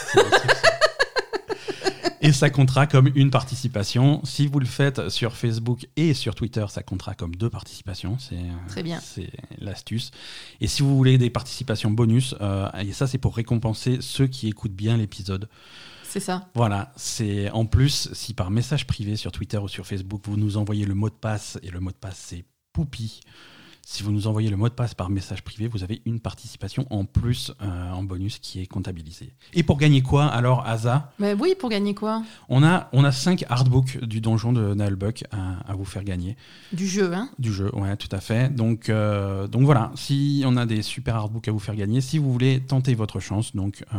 [2.24, 4.20] et ça comptera comme une participation.
[4.24, 8.16] Si vous le faites sur Facebook et sur Twitter, ça comptera comme deux participations.
[8.18, 8.36] C'est
[8.68, 8.98] Très bien.
[9.02, 10.10] C'est l'astuce.
[10.60, 14.48] Et si vous voulez des participations bonus, euh, et ça c'est pour récompenser ceux qui
[14.48, 15.48] écoutent bien l'épisode.
[16.14, 16.46] C'est ça.
[16.54, 20.56] Voilà, c'est en plus, si par message privé sur Twitter ou sur Facebook, vous nous
[20.58, 23.18] envoyez le mot de passe, et le mot de passe c'est Poupi,
[23.82, 26.86] Si vous nous envoyez le mot de passe par message privé, vous avez une participation
[26.90, 29.34] en plus euh, en bonus qui est comptabilisée.
[29.54, 31.12] Et pour gagner quoi alors, Asa?
[31.18, 32.22] Mais Oui, pour gagner quoi?
[32.48, 36.36] On a, on a cinq artbooks du donjon de Nullbuck à, à, vous faire gagner.
[36.72, 37.28] Du jeu, hein?
[37.40, 38.54] Du jeu, ouais, tout à fait.
[38.54, 42.18] Donc, euh, donc voilà, si on a des super artbooks à vous faire gagner, si
[42.18, 43.98] vous voulez tenter votre chance, donc euh,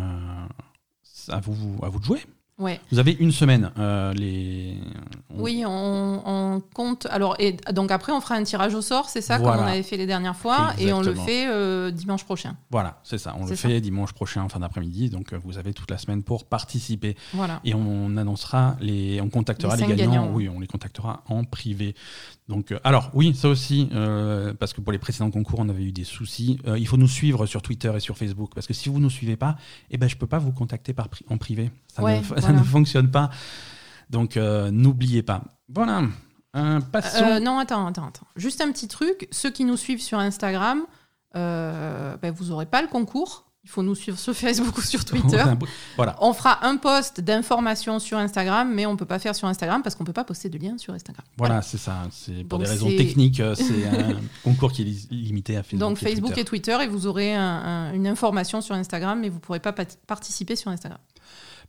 [1.30, 2.22] à, vous, à vous de jouer.
[2.58, 2.80] Ouais.
[2.90, 3.72] Vous avez une semaine.
[3.78, 4.78] Euh, les...
[5.36, 7.06] Oui, on, compte.
[7.08, 9.84] Alors, et donc après, on fera un tirage au sort, c'est ça, comme on avait
[9.84, 12.56] fait les dernières fois, et on le fait euh, dimanche prochain.
[12.72, 13.36] Voilà, c'est ça.
[13.38, 15.10] On le fait dimanche prochain en fin d'après-midi.
[15.10, 17.18] Donc, euh, vous avez toute la semaine pour participer.
[17.34, 17.60] Voilà.
[17.66, 20.32] Et on annoncera les, on contactera les, gagnants.
[20.32, 21.94] Oui, on les contactera en privé.
[22.48, 25.84] Donc, euh, alors oui, ça aussi, euh, parce que pour les précédents concours, on avait
[25.84, 26.60] eu des soucis.
[26.68, 29.04] Euh, il faut nous suivre sur Twitter et sur Facebook, parce que si vous ne
[29.04, 29.56] nous suivez pas,
[29.90, 31.72] eh ben, je ne peux pas vous contacter par, en privé.
[31.88, 33.32] Ça, ne, ça ne, fonctionne pas.
[34.12, 35.44] Donc, n'oubliez pas.
[35.70, 36.04] Voilà.
[36.92, 37.40] passons.
[37.42, 38.28] non, attends, attends, attends.
[38.36, 39.28] Juste un petit truc.
[39.32, 40.84] Ceux qui nous suivent sur Instagram,
[41.34, 43.45] ben, vous n'aurez pas le concours.
[43.66, 45.44] Il faut nous suivre sur Facebook ou sur Twitter.
[45.96, 46.16] voilà.
[46.22, 49.82] On fera un post d'information sur Instagram, mais on ne peut pas faire sur Instagram
[49.82, 51.26] parce qu'on ne peut pas poster de lien sur Instagram.
[51.36, 52.04] Voilà, c'est ça.
[52.12, 53.40] C'est pour des raisons techniques.
[53.40, 55.80] Euh, c'est un concours qui est limité à Facebook.
[55.80, 59.60] Donc Facebook et Twitter, et, vous aurez une information sur Instagram, mais vous ne pourrez
[59.60, 61.00] pas participer sur Instagram.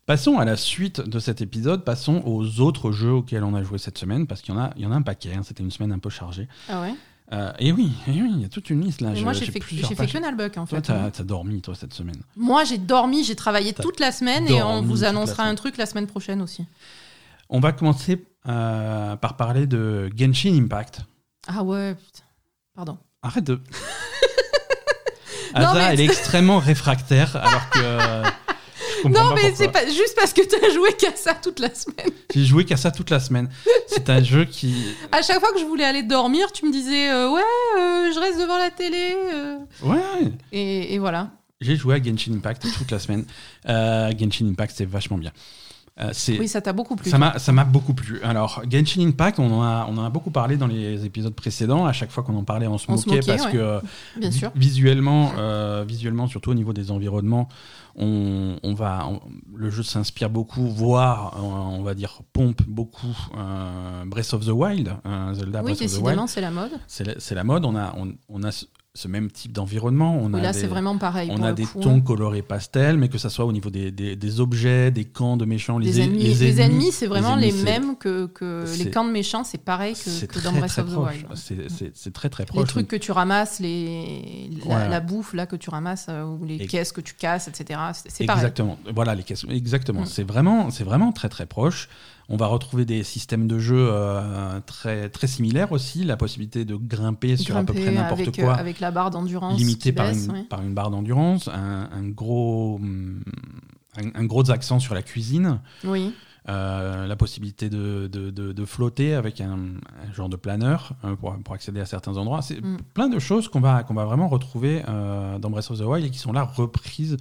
[0.05, 1.83] Passons à la suite de cet épisode.
[1.83, 4.71] Passons aux autres jeux auxquels on a joué cette semaine, parce qu'il y en a,
[4.77, 5.33] il y en a un paquet.
[5.35, 5.43] Hein.
[5.43, 6.47] C'était une semaine un peu chargée.
[6.69, 6.95] Ah ouais?
[7.33, 9.11] Euh, et oui, il y a toute une liste là.
[9.21, 10.81] moi, j'ai fait, fait que Nalbuck en fait.
[10.81, 12.21] Toi, t'as as dormi toi cette semaine.
[12.37, 15.87] Moi, j'ai dormi, j'ai travaillé toute la semaine et on vous annoncera un truc la
[15.87, 16.65] semaine prochaine aussi.
[17.49, 21.01] On va commencer euh, par parler de Genshin Impact.
[21.49, 22.25] Ah ouais, putain.
[22.75, 22.99] Pardon.
[23.23, 23.61] Arrête de.
[25.55, 28.23] Asa, elle est extrêmement réfractaire alors que.
[29.05, 32.11] Non, mais c'est pas juste parce que tu as joué qu'à ça toute la semaine.
[32.35, 33.49] J'ai joué qu'à ça toute la semaine.
[33.87, 34.75] C'est un jeu qui.
[35.13, 37.41] À chaque fois que je voulais aller dormir, tu me disais euh, ouais,
[37.79, 39.17] euh, je reste devant la télé.
[39.35, 39.57] Euh.
[39.83, 40.33] Ouais.
[40.53, 41.31] Et, et voilà.
[41.61, 43.25] J'ai joué à Genshin Impact toute la semaine.
[43.67, 45.33] Genshin Impact, c'est vachement bien.
[45.99, 47.11] Euh, oui, ça t'a beaucoup plu.
[47.11, 48.21] Ça m'a, beaucoup plu.
[48.23, 51.87] Alors, Genshin Impact, on en, a, on en a beaucoup parlé dans les épisodes précédents.
[51.87, 53.81] À chaque fois qu'on en parlait, on se moquait parce que
[54.19, 54.51] Bien sûr.
[54.55, 57.49] visuellement, euh, visuellement, surtout au niveau des environnements,
[57.97, 59.09] on, on va,
[59.55, 63.17] le jeu s'inspire beaucoup, voire, on, va dire, pompe beaucoup
[64.05, 64.93] Breath of the Wild,
[65.33, 66.21] Zelda oui, Breath of the Wild.
[66.27, 66.73] c'est la mode.
[66.87, 67.65] C'est, la mode.
[67.65, 67.95] On a,
[68.29, 68.51] on a
[68.97, 70.19] ce même type d'environnement.
[70.21, 71.31] On a là, c'est vraiment pareil.
[71.33, 74.91] On a des tons colorés pastels, mais que ça soit au niveau des, des, objets,
[74.91, 76.25] des camps de méchants, les, ennemis.
[76.25, 80.43] Les, ennemis, c'est vraiment les, mêmes que, que les camps de méchants, c'est pareil que,
[80.43, 81.93] dans Breath of the Wild.
[81.95, 82.63] C'est très très proche.
[82.63, 86.67] Les trucs que tu ramasses, les, la, bouffe là que tu ramasses, euh, ou les
[86.67, 87.81] caisses que tu casses, etc.
[87.93, 88.43] C'est pareil.
[88.43, 88.79] Exactement.
[88.95, 89.45] Voilà les caisses.
[89.49, 90.03] Exactement.
[90.03, 90.07] Mm.
[90.07, 91.89] C'est vraiment, c'est vraiment très très proche.
[92.29, 96.75] On va retrouver des systèmes de jeu euh, très, très similaires aussi, la possibilité de
[96.75, 98.55] grimper, sur à peu près n'importe quoi.
[98.55, 99.59] Euh, avec la barre d'endurance.
[99.59, 102.81] Limité par, une, par une barre d'endurance, un, gros,
[103.97, 105.61] un, gros accent sur la cuisine.
[105.85, 106.13] Oui.
[106.49, 109.59] Euh, la possibilité de, de, de, flotter avec un,
[110.15, 112.41] genre de planeur pour, pour, accéder à certains endroits.
[112.41, 112.79] C'est mm.
[112.95, 116.11] plein de choses qu'on va, qu'on va vraiment retrouver dans Breath of the Wild et
[116.11, 117.17] qui sont là reprises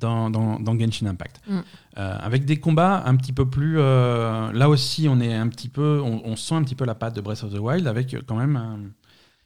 [0.00, 1.40] dans, dans, Genshin Impact.
[1.46, 1.58] Mm.
[1.98, 3.76] Euh, avec des combats un petit peu plus.
[3.78, 6.00] Euh, là aussi, on est un petit peu.
[6.02, 8.92] On, sent un petit peu la patte de Breath of the Wild avec quand même.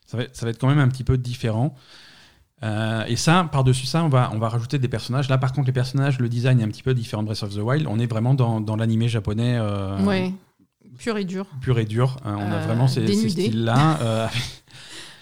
[0.07, 1.74] ça, va, ça, va, être quand même un petit peu différent.
[2.62, 5.28] Euh, et ça, par-dessus ça, on va, on va rajouter des personnages.
[5.28, 7.55] Là, par contre, les personnages, le design est un petit peu différent de Breath of
[7.55, 7.86] the Wild.
[7.88, 9.59] On est vraiment dans, dans l'animé japonais.
[10.00, 10.34] oui,
[10.98, 11.46] pur et dur.
[11.61, 12.18] Pur et dur.
[12.24, 14.30] on a vraiment ces, ces styles-là.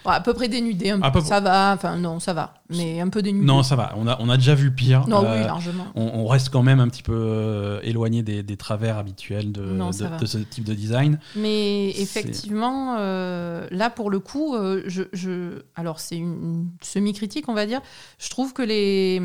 [0.05, 1.73] à peu près dénudé, un peu, ça va.
[1.75, 2.55] Enfin, non, ça va.
[2.71, 3.45] Mais un peu dénudé.
[3.45, 3.93] Non, ça va.
[3.97, 5.07] On a, on a déjà vu pire.
[5.09, 5.87] Non, oui, euh, largement.
[5.95, 10.27] On, reste quand même un petit peu euh, éloigné des, des, travers habituels de, de,
[10.27, 11.19] ce type de design.
[11.37, 17.67] Mais effectivement, euh, là, pour le coup, je, je, alors c'est une semi-critique, on va
[17.67, 17.81] dire.
[18.19, 19.21] Je trouve que les,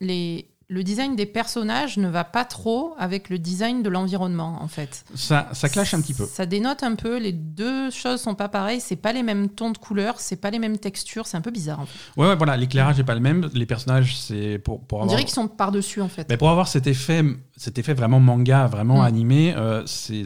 [0.00, 4.68] les, le design des personnages ne va pas trop avec le design de l'environnement, en
[4.68, 5.04] fait.
[5.16, 6.24] Ça, ça clash un petit peu.
[6.26, 7.18] Ça dénote un peu.
[7.18, 8.80] Les deux choses sont pas pareilles.
[8.80, 11.26] C'est pas les mêmes tons de couleurs, c'est pas les mêmes textures.
[11.26, 11.80] C'est un peu bizarre.
[11.80, 12.20] En fait.
[12.20, 12.56] Ouais, ouais, voilà.
[12.56, 13.50] L'éclairage est pas le même.
[13.52, 15.08] Les personnages, c'est pour, pour avoir.
[15.08, 16.28] On dirait qu'ils sont par dessus, en fait.
[16.30, 17.24] Mais pour avoir cet effet,
[17.56, 19.06] cet effet vraiment manga, vraiment mm.
[19.06, 20.24] animé, euh, c'est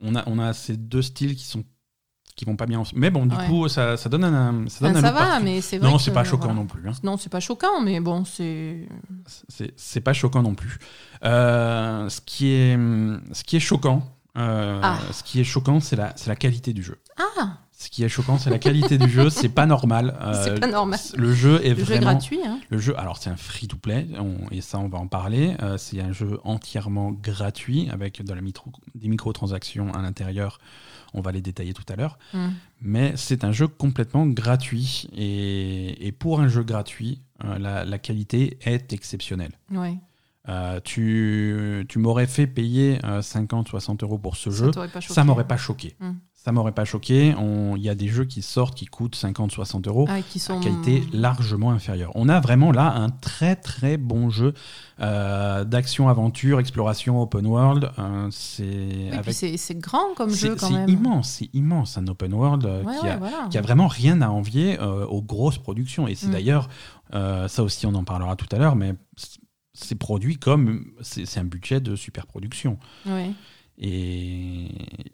[0.00, 1.64] on a, on a ces deux styles qui sont
[2.34, 5.12] qui vont pas bien Mais bon, du coup, ça, ça, donne un, ça donne ça
[5.12, 5.90] va, mais c'est vrai.
[5.90, 6.88] Non, c'est pas choquant non plus.
[6.88, 6.92] Hein.
[7.02, 8.88] Non, c'est pas choquant, mais bon, c'est.
[9.76, 10.78] C'est pas choquant non plus.
[11.24, 12.76] Euh, ce, qui est,
[13.32, 14.02] ce qui est choquant,
[14.36, 14.98] euh, ah.
[15.12, 16.98] ce qui est choquant, c'est la, la qualité du jeu.
[17.18, 19.28] Ah Ce qui est choquant, c'est la qualité du jeu.
[19.28, 20.16] C'est pas normal.
[20.42, 20.98] c'est pas normal.
[21.14, 22.00] Le jeu est le vraiment.
[22.00, 22.40] Jeu gratuit.
[22.44, 22.58] Hein.
[22.70, 24.08] Le jeu, alors c'est un free-to-play,
[24.50, 25.54] et ça, on va en parler.
[25.76, 30.58] c'est un jeu entièrement gratuit avec de la micro, des microtransactions à l'intérieur.
[31.14, 32.18] On va les détailler tout à l'heure.
[32.34, 32.48] Mm.
[32.80, 35.08] Mais c'est un jeu complètement gratuit.
[35.14, 39.52] Et, et pour un jeu gratuit, la, la, qualité est exceptionnelle.
[39.70, 39.98] Ouais.
[40.48, 45.46] Euh, tu, tu m'aurais fait payer 50, euh, 60 euros pour ce jeu, ça m'aurait
[45.46, 45.94] pas choqué.
[46.00, 46.18] Hum.
[46.44, 47.36] Ça m'aurait pas choqué.
[47.76, 50.58] Il y a des jeux qui sortent qui coûtent 50, 60 euros, ah, qui sont...
[50.58, 52.10] à qualité largement inférieure.
[52.16, 54.52] On a vraiment là un très très bon jeu
[55.00, 57.92] euh, d'action, aventure, exploration, open world.
[58.32, 59.34] c'est avec...
[59.34, 60.88] c'est grand comme jeu quand même.
[60.88, 62.62] C'est immense, c'est immense un open world
[63.00, 66.08] qui, a, qui, a, vraiment rien à envier aux grosses productions.
[66.08, 66.32] Et c'est hum.
[66.32, 66.68] d'ailleurs,
[67.12, 68.94] ça aussi on en parlera tout à l'heure, mais
[69.74, 72.78] c'est produit comme c'est un budget de super production.
[73.82, 74.68] Et,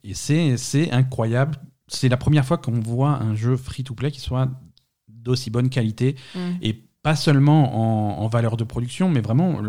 [0.04, 1.56] et c'est incroyable.
[1.88, 4.48] C'est la première fois qu'on voit un jeu free-to-play qui soit
[5.08, 6.38] d'aussi bonne qualité mm.
[6.62, 9.62] et pas seulement en, valeur de production, mais vraiment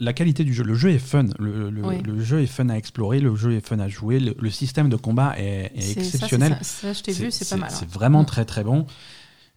[0.00, 0.64] la qualité du jeu.
[0.64, 1.26] Le jeu est fun.
[1.38, 4.18] Le, le, jeu est fun à explorer, le jeu est fun à jouer.
[4.18, 6.58] Le, système de combat est, exceptionnel.
[6.62, 7.70] Ça, je t'ai vu, c'est pas mal.
[7.70, 8.26] C'est vraiment mm.
[8.26, 8.86] très très bon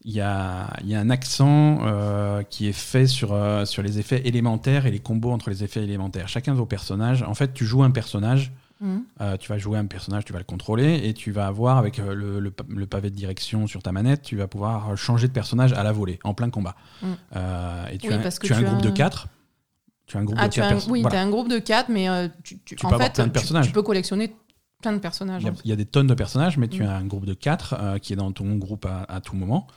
[0.08, 4.00] il y a, y a, un accent euh, qui est fait sur, euh, sur les
[4.00, 6.30] effets élémentaires et les combos entre les effets élémentaires.
[6.30, 9.04] Chacun de vos personnages, en fait, tu joues un personnage, mhm.
[9.22, 11.98] euh, tu vas jouer un personnage, tu vas le contrôler et tu vas avoir, avec
[11.98, 15.84] le, le, pavé de direction sur ta manette, tu vas pouvoir changer de personnage à
[15.84, 16.76] la volée, en plein combat.
[17.04, 19.28] Et tu as, tu as un groupe de 4.
[20.06, 22.08] Tu as un groupe ah, de 4 Oui, tu as un groupe de 4, mais
[22.44, 23.22] tu, tu, en fait,
[23.64, 24.34] tu, peux collectionner
[24.82, 25.44] plein de personnages.
[25.64, 26.88] Il y, a, des tonnes de personnages, mais tu mm.
[26.88, 29.68] as un groupe de quatre euh, qui est dans ton groupe à, tout moment.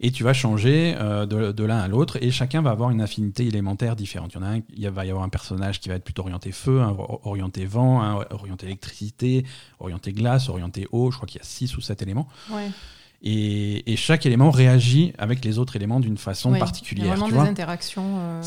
[0.00, 3.46] Et tu vas changer euh, de, l'un à l'autre et chacun va avoir une affinité
[3.46, 4.32] élémentaire différente.
[4.34, 6.22] Il, y en a un, il va y avoir un personnage qui va être plutôt
[6.22, 6.80] orienté feu,
[7.24, 9.44] orienté vent, orienté électricité,
[9.80, 11.10] orienté glace, orienté eau.
[11.10, 12.28] Je crois qu'il y a six ou sept éléments.
[13.22, 17.06] Et, chaque élément réagit avec les autres éléments d'une façon particulière.
[17.06, 18.42] Il y a vraiment des interactions euh,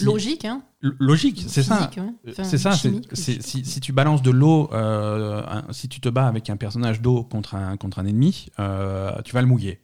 [0.00, 0.44] logiques.
[0.44, 0.62] Hein
[0.98, 1.90] logique, c'est ça.
[2.42, 2.72] c'est ça.
[2.72, 7.54] si, tu balances de l'eau, euh, si tu te bats avec un personnage d'eau contre
[7.54, 9.80] un, contre un ennemi, euh, tu vas le mouiller.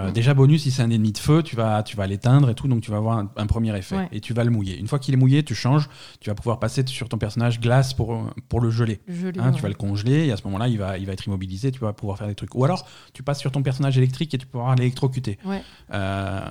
[0.00, 2.54] Euh, déjà bonus, si c'est un ennemi de feu, tu vas, tu vas l'éteindre et
[2.54, 4.78] tout, donc tu vas avoir un, premier effet et tu vas le mouiller.
[4.78, 5.88] Une fois qu'il est mouillé, tu changes,
[6.20, 9.00] tu vas pouvoir passer sur ton personnage glace pour, pour le geler.
[9.38, 11.72] Hein, tu vas le congeler et à ce moment-là, il va, il va être immobilisé,
[11.72, 12.54] tu vas pouvoir faire des trucs.
[12.54, 15.38] Ou alors, tu passes sur ton personnage électrique et tu pourras l'électrocuter.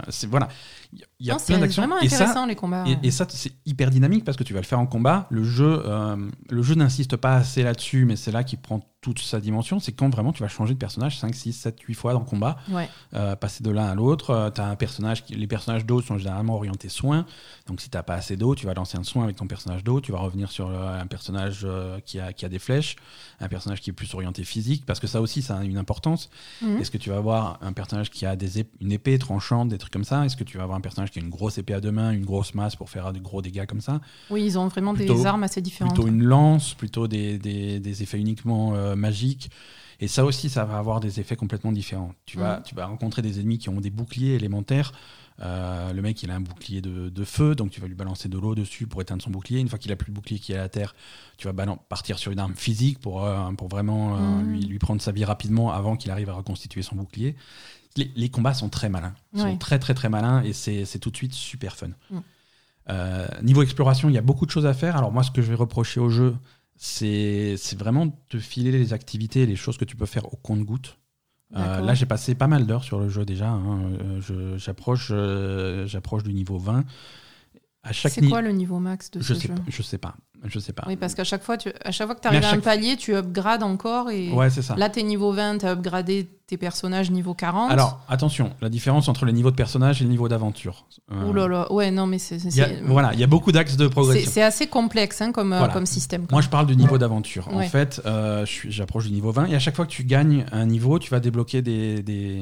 [0.10, 0.50] c'est voilà.
[1.20, 1.82] Il y a plein d'actions.
[1.82, 2.86] vraiment intéressant les combats.
[3.04, 5.28] Et, ça, c'est hyper dynamique parce que tu vas le faire en combat.
[5.30, 6.16] Le jeu, euh,
[6.50, 9.80] le jeu n'insiste pas assez là-dessus, mais c'est là qu'il prend toute sa dimension.
[9.80, 12.26] C'est quand vraiment tu vas changer de personnage 5, 6, 7, 8 fois dans le
[12.26, 12.58] combat,
[13.14, 14.32] euh, passer de l'un à l'autre.
[14.32, 17.26] Euh, un personnage qui, les personnages d'eau sont généralement orientés soins.
[17.68, 19.84] Donc si tu n'as pas assez d'eau, tu vas lancer un soin avec ton personnage
[19.84, 20.02] d'eau.
[20.02, 21.66] Tu vas revenir sur un personnage
[22.06, 22.96] qui, a, qui a des flèches,
[23.40, 26.30] un personnage qui est plus orienté physique, parce que ça aussi, ça a une importance.
[26.62, 26.78] Mhm.
[26.78, 29.94] Est-ce que tu vas avoir un personnage qui a des une épée tranchante, des trucs
[29.94, 30.26] comme ça?
[30.26, 32.12] Est-ce que tu vas avoir un personnage qui a une grosse épée à deux mains,
[32.12, 34.02] une grosse masse pour faire de gros dégâts comme ça?
[34.30, 35.94] Oui, ils ont vraiment des armes assez différentes.
[35.94, 39.50] Plutôt une lance, plutôt des, des, effets uniquement euh, magiques.
[40.00, 42.14] Et ça aussi, ça va avoir des effets complètement différents.
[42.26, 44.92] Tu vas, tu vas rencontrer des ennemis qui ont des boucliers élémentaires.
[45.40, 48.30] Euh, le mec, il a un bouclier de, de, feu, donc tu vas lui balancer
[48.30, 49.60] de l'eau dessus pour éteindre son bouclier.
[49.60, 50.96] Une fois qu'il a plus de bouclier qui est à la terre,
[51.38, 54.52] tu vas partir sur une arme physique pour, euh, pour vraiment mmh.
[54.52, 57.36] lui, lui, prendre sa vie rapidement avant qu'il arrive à reconstituer son bouclier
[58.16, 59.14] les, combats sont très malins.
[59.34, 61.90] Ils sont très, très, très malins et c'est tout de suite super fun.
[62.10, 62.18] Mm.
[62.90, 64.96] Euh, niveau exploration, il y a beaucoup de choses à faire.
[64.96, 66.36] Alors, moi, ce que je vais reprocher au jeu,
[66.78, 70.98] c'est vraiment de filer les activités et les choses que tu peux faire au compte-goutte.
[71.56, 73.50] Euh, là, j'ai passé pas mal d'heures sur le jeu déjà.
[73.50, 73.94] Hein.
[74.22, 76.84] Euh, j'approche du niveau 20.
[77.92, 79.56] C'est quoi le niveau max de je ce sais jeu?
[79.68, 80.16] Je sais pas.
[80.44, 80.84] Je sais pas.
[80.88, 82.96] Oui, parce qu'à chaque fois, tu, à chaque fois que tu arrives à, un palier,
[82.98, 84.10] tu upgrades encore.
[84.10, 84.76] Et ouais, c'est ça.
[84.76, 87.72] Là, tu es niveau 20, tu as upgradé tes personnages niveau 40.
[87.72, 90.86] Alors, attention, la différence entre le niveau de personnage et le niveau d'aventure.
[91.12, 91.28] Euh...
[91.28, 92.38] Ouh là là, ouais, non, mais c'est.
[92.86, 94.32] Voilà, il y a beaucoup d'axes de progression.
[94.32, 96.26] C'est assez complexe hein, comme, euh, comme système.
[96.32, 97.50] Moi, je parle du niveau d'aventure.
[97.54, 100.66] En fait, euh, j'approche du niveau 20 et à chaque fois que tu gagnes un
[100.66, 102.40] niveau, tu vas débloquer des, des,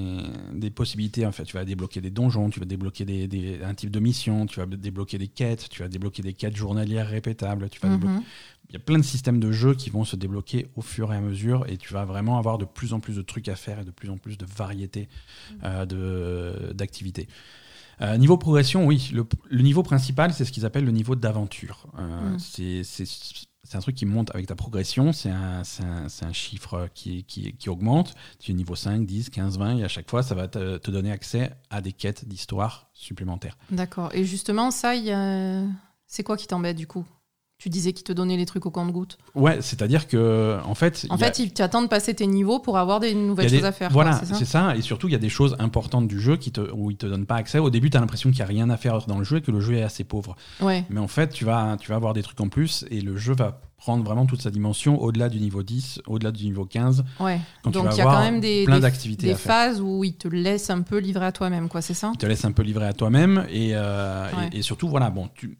[0.53, 1.25] des, possibilités.
[1.25, 3.99] En fait, tu vas débloquer des donjons, tu vas débloquer des, des, un type de
[3.99, 8.23] mission, tu vas débloquer des quêtes, tu vas débloquer des quêtes journalières répétables, tu mhm.
[8.69, 11.17] il y a plein de systèmes de jeux qui vont se débloquer au fur et
[11.17, 13.79] à mesure et tu vas vraiment avoir de plus en plus de trucs à faire
[13.79, 15.07] et de plus en plus de variétés
[15.63, 17.27] euh, d'activités.
[18.01, 21.87] Euh, niveau progression, oui, le, niveau principal, c'est ce qu'ils appellent le niveau d'aventure.
[21.97, 22.83] Euh, mm.
[23.67, 27.69] C'est un truc qui monte avec ta progression, c'est un, un, chiffre qui, qui, qui,
[27.69, 28.13] augmente.
[28.37, 30.91] Tu es niveau 5, 10, 15, 20, et à chaque fois, ça va te, te
[30.91, 33.57] donner accès à des quêtes d'histoire supplémentaires.
[33.71, 34.11] D'accord.
[34.13, 34.93] Et justement, ça,
[36.05, 37.05] c'est quoi qui t'embête du coup?
[37.65, 39.17] Tu disais qu'il te donnait les trucs au compte-gouttes.
[39.33, 41.07] Ouais, c'est-à-dire que en fait.
[41.09, 43.89] En fait, tu attends de passer tes niveaux pour avoir des nouvelles choses à faire.
[43.89, 46.61] Voilà, c'est ça, Et surtout, il y a des choses importantes du jeu qui te,
[46.61, 47.57] où il te donne pas accès.
[47.57, 49.41] Au début, tu as l'impression qu'il n'y a rien à faire dans le jeu et
[49.41, 50.35] que le jeu est assez pauvre.
[50.61, 50.85] Ouais.
[50.91, 53.33] Mais en fait, tu vas, tu vas avoir des trucs en plus et le jeu
[53.33, 57.03] va prendre vraiment toute sa dimension au-delà du niveau 10, au-delà du niveau 15.
[57.19, 57.41] Ouais.
[57.63, 60.69] Donc il y a quand même des, plein d'activités des phases où il te laisse
[60.69, 62.93] un peu livrer à toi-même, quoi, c'est ça Il te laisse un peu livrer à
[62.93, 65.57] toi-même et, euh, et, surtout, voilà, bon, tu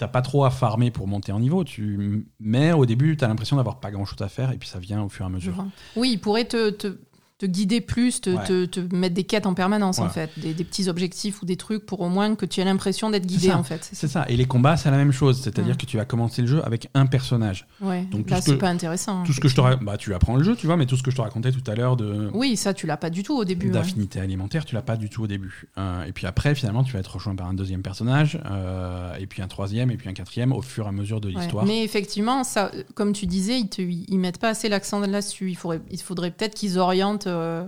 [0.00, 1.62] t'as pas trop à farmer pour monter en niveau.
[1.62, 4.66] Tu, mais au début, tu as l'impression d'avoir pas grand chose à faire et puis
[4.66, 5.62] ça vient au fur et à mesure.
[5.94, 6.96] Oui, il pourrait te, te,
[7.40, 10.90] te guider plus, te, te, mettre des quêtes en permanence en fait, des, des, petits
[10.90, 13.88] objectifs ou des trucs pour au moins que tu aies l'impression d'être guidé en fait.
[13.92, 14.26] C'est ça.
[14.28, 16.90] Et les combats, c'est la même chose, c'est-à-dire que tu vas commencer le jeu avec
[16.92, 17.66] un personnage.
[17.80, 18.04] Ouais.
[18.10, 19.24] Donc là, c'est pas intéressant.
[19.24, 21.02] Tout ce que je te bah, tu apprends le jeu, tu vois, mais tout ce
[21.02, 22.28] que je te racontais tout à l'heure de.
[22.34, 23.70] Oui, ça, tu l'as pas du tout au début.
[23.70, 25.68] D'affinité alimentaire, tu l'as pas du tout au début.
[25.78, 29.26] Euh, et puis après, finalement, tu vas être rejoint par un deuxième personnage, euh, et
[29.26, 31.64] puis un troisième, et puis un quatrième au fur et à mesure de l'histoire.
[31.64, 35.48] Mais effectivement, ça, comme tu disais, ils, te, ils mettent pas assez l'accent là-dessus.
[35.48, 37.29] Il faudrait, il faudrait peut-être qu'ils orientent.
[37.30, 37.66] Euh,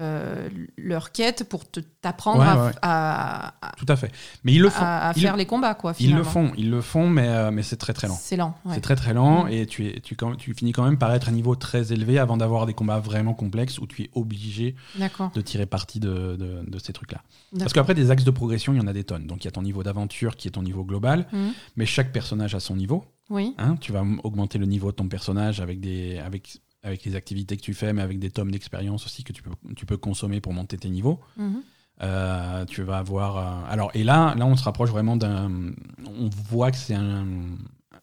[0.00, 0.48] euh,
[0.78, 1.64] leur quête pour
[2.00, 4.10] t'apprendre à, tout à fait.
[4.42, 4.82] Mais ils le font.
[4.82, 7.76] à, faire les combats quoi ils le font ils le font mais euh, mais c'est
[7.76, 8.18] très très lent.
[8.18, 9.48] C'est lent c'est très très lent mm.
[9.50, 12.18] et tu es tu, tu finis quand même par être à un niveau très élevé
[12.18, 16.78] avant d'avoir des combats vraiment complexes où tu es obligé de tirer parti de, de,
[16.78, 17.20] ces trucs là
[17.58, 19.26] parce qu'après des axes de progression il y en a des tonnes.
[19.26, 21.48] Donc il y a ton niveau d'aventure qui est ton niveau global mm.
[21.76, 23.54] mais chaque personnage a son niveau oui.
[23.58, 27.56] Hein, tu vas augmenter le niveau de ton personnage avec des avec avec les activités
[27.56, 30.40] que tu fais, mais avec des tomes d'expérience aussi que tu peux, tu peux consommer
[30.40, 31.20] pour monter tes niveaux.
[31.36, 31.62] Mhm.
[32.02, 33.36] Euh, tu vas avoir.
[33.36, 35.72] Euh, alors, et là, là, on se rapproche vraiment d'un.
[36.06, 37.26] On voit que c'est un,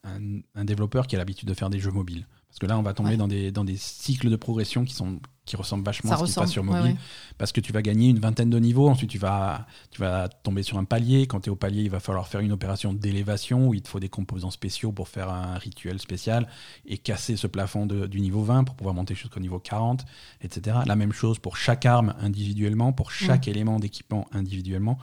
[0.03, 2.25] un, développeur qui a l'habitude de faire des jeux mobiles.
[2.49, 5.19] Parce que là, on va tomber dans, des, dans des cycles de progression qui, sont,
[5.45, 6.97] qui ressemblent vachement à ce qui se passe sur mobile.
[7.37, 10.63] Parce que tu vas gagner une vingtaine de niveaux, ensuite tu vas, tu vas tomber
[10.63, 11.27] sur un palier.
[11.27, 13.87] Quand tu es au palier, il va falloir faire une opération d'élévation où il te
[13.87, 16.47] faut des composants spéciaux pour faire un rituel spécial
[16.87, 20.03] et casser ce plafond du niveau 20 pour pouvoir monter jusqu'au niveau 40,
[20.41, 20.77] etc.
[20.87, 24.97] La même chose pour chaque arme individuellement, pour chaque élément d'équipement individuellement.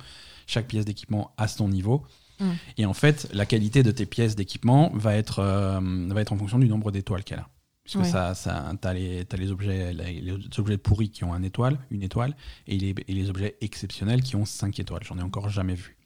[0.49, 2.05] Chaque pièce d'équipement à son niveau.
[2.41, 2.51] Mm.
[2.79, 6.39] Et en fait, la qualité de tes pièces d'équipement va, être euh, va être en
[6.39, 7.49] fonction du nombre d'étoiles qu'elle a.
[7.85, 11.79] Puisque ça, ça, tu as, les, les, objets, les, objets pourris qui ont un étoile,
[11.93, 12.35] une étoile,
[12.67, 15.05] et les, et les objets exceptionnels qui ont cinq étoiles.
[15.05, 15.97] J'en ai encore jamais vu.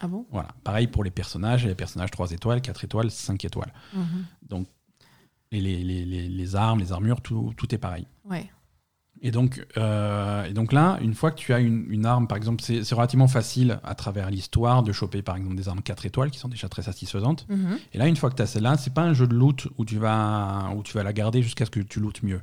[0.00, 0.26] Ah bon?
[0.30, 0.48] Voilà.
[0.64, 3.72] Pareil pour les personnages, les personnages 3 étoiles, 4 étoiles, 5 étoiles.
[3.94, 4.48] Mm-hmm.
[4.48, 4.66] Donc,
[5.52, 8.06] les, les, armes, les armures, tout, tout est pareil.
[8.24, 8.50] Ouais.
[9.22, 12.62] Et donc, euh, et donc là, une fois que tu as une, arme, par exemple,
[12.62, 16.38] c'est relativement facile à travers l'histoire de choper par exemple des armes 4 étoiles qui
[16.38, 17.46] sont déjà très satisfaisantes.
[17.48, 17.78] Mhm.
[17.92, 19.84] Et là, une fois que tu as celle-là, c'est pas un jeu de loot où
[19.84, 22.40] tu vas, où tu vas la garder jusqu'à ce que tu lootes mieux.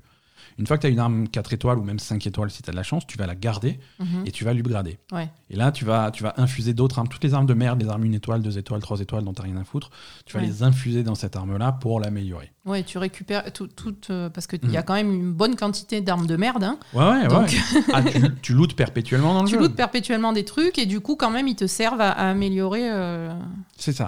[0.58, 2.70] Une fois que tu as une arme 4 étoiles ou même 5 étoiles si tu
[2.70, 4.24] as de la chance, tu vas la garder mhm.
[4.26, 4.97] et tu vas l'upgrader.
[5.12, 5.30] Ouais.
[5.49, 7.88] Et là, tu vas, tu vas infuser d'autres armes, toutes les armes de merde, les
[7.88, 9.91] armes 1 étoile, 2 étoiles, 3 étoiles dont tu rien à foutre,
[10.26, 12.51] tu vas les infuser dans cette arme-là pour l'améliorer.
[12.66, 14.86] Ouais, tu récupères tout, tout euh, parce qu'il y a mhm.
[14.86, 16.64] quand même une bonne quantité d'armes de merde.
[16.64, 16.78] Hein.
[16.93, 17.45] Ouais, ouais, ouais.
[17.93, 19.58] ah, tu, tu lootes perpétuellement dans le jeu.
[19.58, 22.89] Tu lootes perpétuellement des trucs et du coup, quand même, ils te servent à, améliorer
[22.91, 23.34] euh,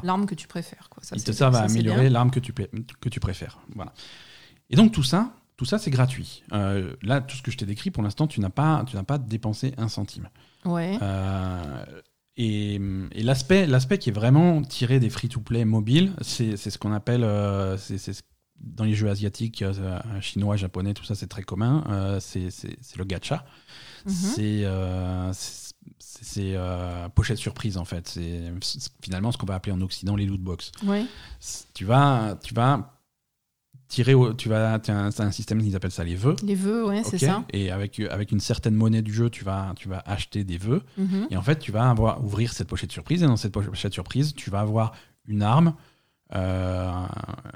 [0.04, 0.90] l'arme que tu préfères.
[0.90, 1.04] Quoi.
[1.04, 3.60] Ça, ils te servent à améliorer l'arme que tu, que tu préfères.
[3.76, 3.94] Voilà.
[4.70, 6.42] Et donc tout ça, tout ça, c'est gratuit.
[6.54, 9.04] Euh, là, tout ce que je t'ai décrit, pour l'instant, tu n'as pas, tu n'as
[9.04, 10.30] pas dépensé un centime.
[10.64, 10.98] Ouais.
[11.02, 11.84] Euh,
[12.38, 12.80] et,
[13.16, 18.24] l'aspect, l'aspect qui est vraiment tiré des free-to-play mobiles, c'est, ce qu'on appelle, euh, c'est,
[18.62, 19.66] dans les jeux asiatiques,
[20.22, 21.84] chinois, japonais, tout ça, c'est très commun.
[22.22, 22.48] c'est,
[22.96, 23.44] le gacha.
[24.06, 24.14] Mhm.
[25.34, 26.56] C'est, c'est,
[27.16, 28.08] pochette surprise en fait.
[28.08, 28.50] C'est,
[29.04, 30.72] finalement ce qu'on va appeler en Occident les loot box.
[30.86, 31.04] Ouais.
[31.74, 32.99] Tu vas, tu vas
[33.90, 36.36] tirer tu vas as un, un, système ils appellent ça les vœux.
[36.44, 37.44] Les vœux ouais c'est ça.
[37.52, 40.84] Et avec avec une certaine monnaie du jeu tu vas tu vas acheter des vœux.
[40.98, 41.28] Mhm.
[41.32, 43.24] et en fait tu vas avoir ouvrir cette pochette surprise.
[43.24, 44.94] Et dans cette pochette surprise tu vas avoir
[45.28, 45.74] une arme
[46.36, 46.92] euh,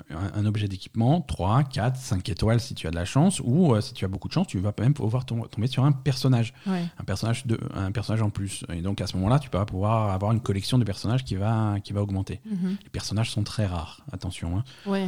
[0.10, 3.40] un, objet d'équipement 3 4 5 étoiles si tu as de la chance.
[3.44, 5.92] Ou euh, si tu as beaucoup de chance tu vas même pouvoir tomber sur un
[5.92, 6.56] personnage.
[6.66, 8.66] Un personnage de un personnage en plus.
[8.74, 11.36] Et donc à ce moment là tu vas pouvoir avoir une collection de personnages qui
[11.36, 12.42] va qui va augmenter.
[12.46, 12.78] Mhm.
[12.84, 14.02] les personnages sont très rares.
[14.12, 14.64] Attention hein.
[14.88, 15.08] ouais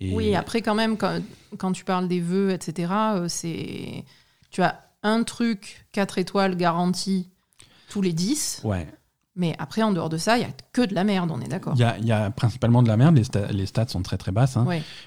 [0.00, 4.04] oui, après, quand même, quand, tu parles des vœux, etc., euh, c'est
[4.50, 7.30] tu as un truc 4 étoiles garanti
[7.88, 8.62] tous les 10.
[8.64, 8.86] Ouais.
[9.36, 11.48] Mais après, en dehors de ça, il n'y a que de la merde, on est
[11.48, 11.74] d'accord.
[11.76, 13.20] Il y, a, principalement de la merde,
[13.50, 14.56] les, stats sont très très basses.
[14.56, 14.66] Hein.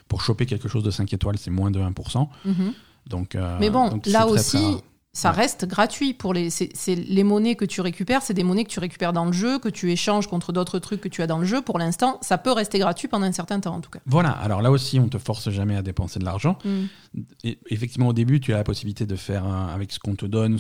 [0.10, 2.28] Pour choper quelque chose de 5 étoiles, c'est moins de 1%.
[2.44, 2.74] Mhm.
[3.08, 4.82] donc, euh, Mais bon, là aussi,
[5.18, 6.52] ça reste gratuit pour les.
[6.52, 9.58] C'est les monnaies que tu récupères, c'est des monnaies que tu récupères dans le jeu,
[9.58, 11.60] que tu échanges contre d'autres trucs que tu as dans le jeu.
[11.64, 14.00] Pour l'instant, ça peut rester gratuit pendant un certain temps en tout cas.
[14.06, 14.30] Voilà.
[14.30, 16.60] Alors là aussi, on te force jamais à dépenser de l'argent.
[16.64, 17.50] Mm.
[17.72, 20.60] Effectivement, au début, tu as la possibilité de faire avec ce qu'on te donne.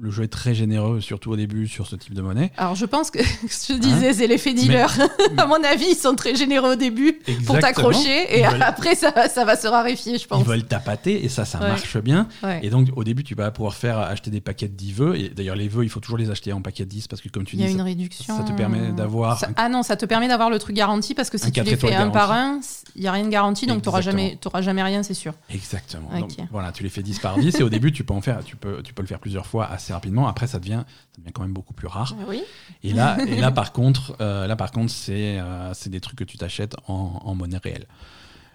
[0.00, 2.52] Le jeu est très généreux, surtout au début, sur ce type de monnaie.
[2.56, 3.18] Alors, je pense que
[3.48, 4.90] ce que je disais, c'est l'effet dealer.
[5.36, 9.44] à mon avis, ils sont très généreux au début pour t'accrocher et après, ça, ça,
[9.44, 10.40] va se raréfier, je pense.
[10.40, 12.28] Ils veulent tapater et ça, ça marche bien.
[12.62, 15.16] Et donc, au début, tu vas pouvoir faire acheter des paquets de 10 vœux.
[15.16, 17.28] Et d'ailleurs, les vœux, il faut toujours les acheter en paquet de 10 parce que,
[17.28, 18.36] comme tu dis, il y a une ça, réduction.
[18.36, 19.42] Ça te permet d'avoir.
[19.56, 21.94] Ah non, ça te permet d'avoir le truc garanti parce que si tu les fais
[21.94, 22.60] un par un,
[22.94, 25.34] il n'y a rien de garanti, donc tu n'auras jamais, jamais rien, c'est sûr.
[25.50, 26.08] Exactement.
[26.18, 28.44] Donc, voilà, tu les fais 10 par 10 et au début, tu peux en faire,
[28.44, 30.28] tu peux, tu peux le faire plusieurs fois assez rapidement.
[30.28, 32.14] Après, ça devient, ça devient quand même beaucoup plus rare.
[32.28, 32.42] Oui.
[32.82, 36.18] Et là, et là par contre, euh, là par contre, c'est euh, c'est des trucs
[36.18, 37.86] que tu t'achètes en, en, monnaie réelle.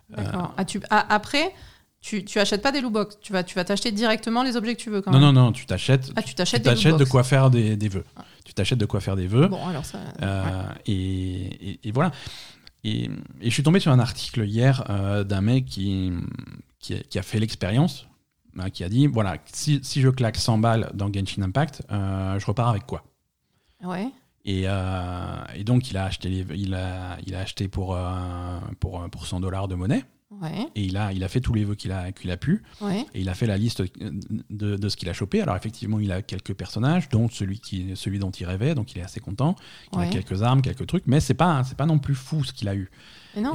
[0.10, 0.54] D'accord.
[0.58, 1.54] Ah, ah, après,
[2.02, 4.82] tu, tu achètes pas des loot Tu vas tu vas t'acheter directement les objets que
[4.82, 5.34] tu veux quand non, même.
[5.34, 6.12] Non non tu t'achètes.
[6.16, 8.06] Ah tu t'achètes de quoi faire des, des vœux.
[8.18, 8.26] Ah.
[8.44, 9.48] Tu t'achètes de quoi faire des vœux.
[9.48, 10.00] Bon alors ça.
[10.22, 12.12] Euh, et, et, voilà.
[12.84, 13.10] Et, et,
[13.46, 14.84] je suis tombé sur un article hier
[15.26, 16.12] d'un mec qui,
[16.80, 18.08] qui, qui a fait l'expérience
[18.74, 22.46] qui a dit voilà, si, si, je claque 100 balles dans Genshin Impact, euh, je
[22.46, 23.04] repars avec quoi?
[23.84, 24.08] Ouais.
[24.46, 29.08] Et, euh, et, donc, il a acheté, il a, il a acheté pour, euh, pour,
[29.10, 30.04] pour 100 dollars de monnaie.
[30.42, 30.66] Ouais.
[30.76, 32.64] Et il a, il a fait tous les vœux qu'il a, qu'il a pu.
[32.80, 33.06] Ouais.
[33.14, 33.84] Et il a fait la liste
[34.50, 35.42] de, de ce qu'il a chopé.
[35.42, 38.74] Alors, effectivement, il a quelques personnages, dont celui, qui, celui dont il rêvait.
[38.74, 39.56] Donc, il est assez content.
[39.94, 41.04] Il a quelques armes, quelques trucs.
[41.06, 42.90] Mais c'est pas, c'est pas non plus fou ce qu'il a eu.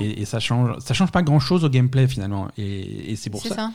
[0.01, 2.49] Et, et, ça change, ça change pas grand chose au gameplay finalement.
[2.57, 3.55] Et, et c'est pour ça.
[3.55, 3.73] ça.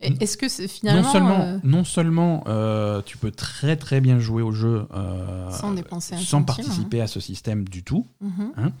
[0.00, 1.02] Est-ce que finalement.
[1.02, 5.50] Non seulement, euh, non seulement euh, tu peux très très bien jouer au jeu euh,
[5.50, 8.52] sans, dépenser sans participer à ce système du tout, mhm.
[8.56, 8.72] hein,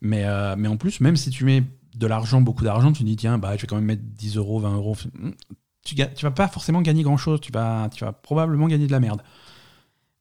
[0.00, 0.24] mais,
[0.56, 1.62] mais en plus, même si tu mets
[1.94, 4.36] de l'argent, beaucoup d'argent, tu te dis tiens, bah, je vais quand même mettre 10
[4.36, 4.96] euros, 20 euros.
[5.84, 8.92] Tu, tu vas pas forcément gagner grand chose, tu vas, tu vas probablement gagner de
[8.92, 9.22] la merde.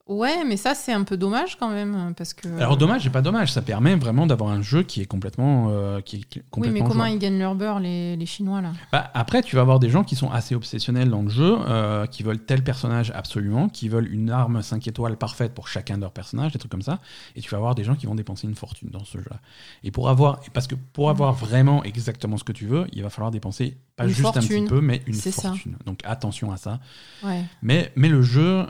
[0.07, 2.13] Ouais, mais ça, c'est un peu dommage quand même.
[2.15, 2.47] Parce que...
[2.59, 3.51] Alors, dommage, c'est pas dommage.
[3.51, 5.69] Ça permet vraiment d'avoir un jeu qui est complètement.
[5.71, 8.73] Euh, qui est complètement oui, mais comment ils gagnent leur beurre, les, les Chinois, là?
[8.91, 12.05] Bah, Après, tu vas avoir des gens qui sont assez obsessionnels dans le jeu, euh,
[12.05, 16.01] qui veulent tel personnage absolument, qui veulent une arme 5 étoiles parfaite pour chacun de
[16.01, 16.99] leurs personnages, des trucs comme ça.
[17.35, 19.39] Et tu vas avoir des gens qui vont dépenser une fortune dans ce jeu-là.
[19.83, 20.41] Et pour avoir.
[20.53, 24.07] Parce que pour avoir vraiment exactement ce que tu veux, il va falloir dépenser pas
[24.07, 25.77] juste un petit peu, mais une fortune.
[25.87, 26.79] Donc attention à ça.
[27.23, 27.43] Ouais.
[27.63, 28.67] Mais, mais le jeu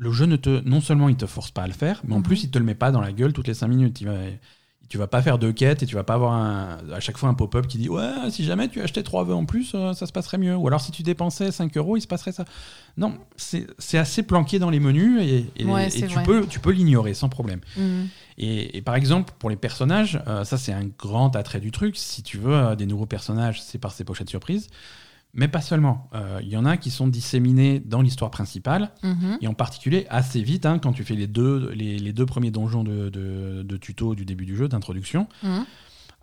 [0.00, 2.18] le jeu ne te, non seulement il te force pas à le faire, mais en
[2.18, 2.24] mhm.
[2.24, 4.00] plus il te le met pas dans la gueule toutes les 5 minutes.
[4.00, 4.14] Il va,
[4.88, 6.32] tu vas pas faire deux quêtes et tu vas pas avoir
[6.92, 9.44] à chaque fois un pop-up qui dit ouais si jamais tu achetais trois vœux en
[9.44, 12.08] plus euh, ça se passerait mieux ou alors si tu dépensais 5 euros il se
[12.08, 12.44] passerait ça
[12.96, 15.46] non c'est assez planqué dans les menus et,
[15.90, 18.08] tu, peux, tu peux l'ignorer sans problème mhm.
[18.38, 22.24] et, par exemple pour les personnages euh, ça c'est un grand attrait du truc si
[22.24, 24.70] tu veux euh, des nouveaux personnages c'est par ces pochettes surprises
[25.32, 26.08] mais pas seulement.
[26.12, 29.38] Il euh, y en a qui sont disséminés dans l'histoire principale, mhm.
[29.40, 32.84] et en particulier assez vite, hein, quand tu fais les deux, les, deux premiers donjons
[32.84, 35.28] de, de, tuto du début du jeu, d'introduction.
[35.42, 35.64] Mhm.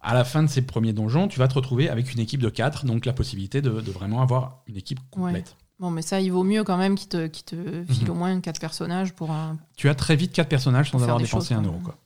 [0.01, 2.49] À la fin de ces premiers donjons, tu vas te retrouver avec une équipe de
[2.49, 5.55] 4, donc la possibilité de, vraiment avoir une équipe complète.
[5.79, 8.09] Bon, mais ça, il vaut mieux quand même qu'ils te, te file mhm.
[8.09, 9.57] au moins 4 personnages pour un...
[9.75, 11.79] Tu as très vite 4 personnages sans avoir dépensé un euro.
[11.83, 11.97] Quoi.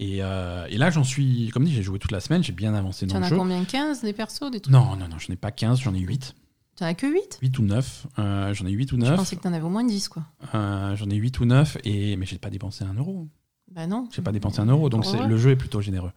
[0.00, 3.06] Euh, et, là, j'en suis, comme dit, j'ai joué toute la semaine, j'ai bien avancé
[3.06, 3.28] dans le jeu.
[3.28, 5.50] Tu en as combien 15 des persos des trucs Non, non, non, je n'ai pas
[5.50, 6.34] 15, j'en ai 8.
[6.76, 8.06] Tu en as que 8 8 ou 9.
[8.18, 9.10] Euh, j'en ai 8 ou 9.
[9.10, 10.24] Je pensais que tu en avais au moins 10, quoi.
[10.54, 12.16] Euh, j'en ai 8 ou 9, et...
[12.16, 13.28] mais j'ai pas dépensé un euro.
[13.70, 14.08] Bah non.
[14.12, 16.12] J'ai pas dépensé un euro, donc le jeu est plutôt généreux.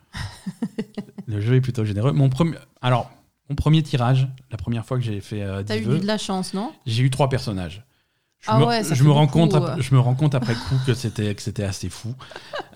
[1.28, 2.12] le jeu est plutôt généreux.
[2.12, 3.12] Mon premier, alors,
[3.50, 6.54] mon premier tirage, la première fois que j'ai fait euh, T'as eu de la chance,
[6.54, 6.72] non?
[6.86, 7.84] J'ai eu trois personnages.
[8.48, 10.94] Je, ah me, ouais, je me rends compte, je me rends compte après coup que
[10.94, 12.16] c'était que c'était assez fou.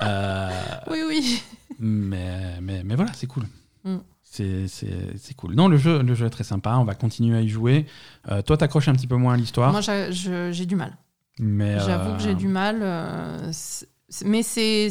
[0.01, 0.49] Euh,
[0.89, 1.43] oui, oui.
[1.79, 3.43] Mais, mais, mais voilà, c'est cool.
[3.83, 3.97] Mm.
[4.23, 5.55] C'est cool.
[5.55, 6.75] Non, le jeu, le jeu est très sympa.
[6.77, 7.85] On va continuer à y jouer.
[8.29, 9.71] Euh, toi, t'accroches un petit peu moins à l'histoire.
[9.71, 10.97] Moi, j'ai du mal.
[11.39, 12.79] Mais J'avoue que j'ai du mal.
[12.81, 13.51] Euh,
[14.25, 14.89] mais c'est.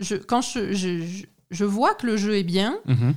[0.00, 3.14] Je, quand je, je, je, vois que le jeu est bien, mhm.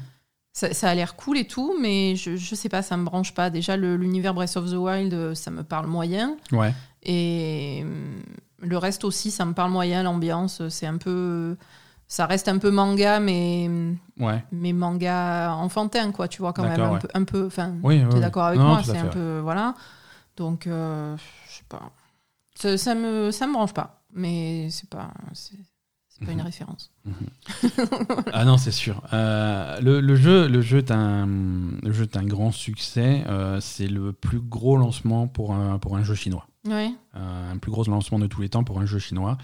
[0.56, 3.49] Ça, a l'air cool et tout, mais je, je sais pas, ça me branche pas.
[3.49, 6.38] Déjà, l'univers Breath of the Wild, ça me parle moyen.
[6.53, 6.74] Ouais.
[7.03, 8.22] Et hum,
[8.62, 10.03] le reste aussi, ça me parle moyen.
[10.03, 11.58] L'ambiance, c'est un peu
[12.08, 13.70] ça reste un peu manga, mais,
[14.20, 14.43] ouais.
[14.51, 16.80] mais manga enfantin, quoi, tu vois, quand même.
[16.80, 17.08] Un peu.
[17.14, 19.39] Un peu enfin, oui, tu es d'accord avec moi, c'est un peu.
[19.39, 19.74] Voilà.
[20.38, 21.18] Donc, euh,
[21.49, 21.91] je sais pas.
[22.56, 25.12] Ça, ça, me, ça me branche pas, mais c'est pas.
[26.18, 26.45] C'est, pas une mhm.
[26.45, 26.91] référence.
[27.03, 27.13] Mhm.
[28.34, 29.01] ah non, c'est sûr.
[29.11, 33.24] Euh, le, le, jeu, le, jeu est un, le jeu est un grand succès.
[33.28, 36.47] Euh, c'est le plus gros lancement pour un, pour un jeu chinois.
[36.66, 36.95] Oui.
[37.13, 39.38] un plus gros lancement de tous les temps pour un jeu chinois.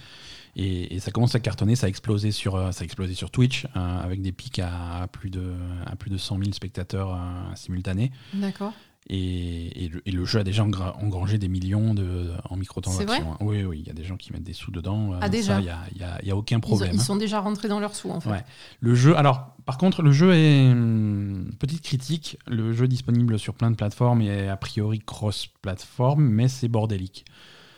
[0.55, 3.65] Et, ça commence à cartonner, ça a explosé sur, euh, ça a explosé sur Twitch
[3.76, 5.53] euh, avec des pics à, plus de,
[5.86, 8.11] à plus de 100 000 spectateurs euh, simultanés.
[8.34, 8.74] D'accord.
[9.10, 13.36] Et, et, le, jeu a déjà engrangé des millions de, en microtransactions.
[13.41, 15.14] Oui, oui, il y a des gens qui mettent des sous dedans.
[15.20, 16.91] Ah, déjà Il n'y a, y a, y a, aucun problème.
[16.93, 18.30] Ils, sont déjà rentrés dans leurs sous, en fait.
[18.30, 18.43] Ouais.
[18.80, 22.38] Le jeu, alors, par contre, le jeu est hum, petite critique.
[22.47, 27.26] Le jeu est disponible sur plein de plateformes et a priori cross-plateforme, mais c'est bordélique.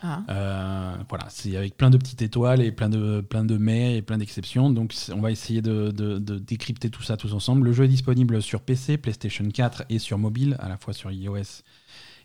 [0.04, 0.22] Ah.
[0.30, 4.02] Euh, voilà, c'est avec plein de petites étoiles et plein de, plein de mais et
[4.02, 4.70] plein d'exceptions.
[4.70, 7.66] Donc, on va essayer de, de, décrypter tout ça tous ensemble.
[7.66, 11.10] Le jeu est disponible sur PC, PlayStation 4 et sur mobile, à la fois sur
[11.10, 11.64] iOS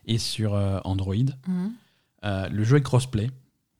[0.07, 1.14] et sur euh, Android.
[1.47, 1.72] Mhm.
[2.24, 3.31] Euh, le jeu est crossplay,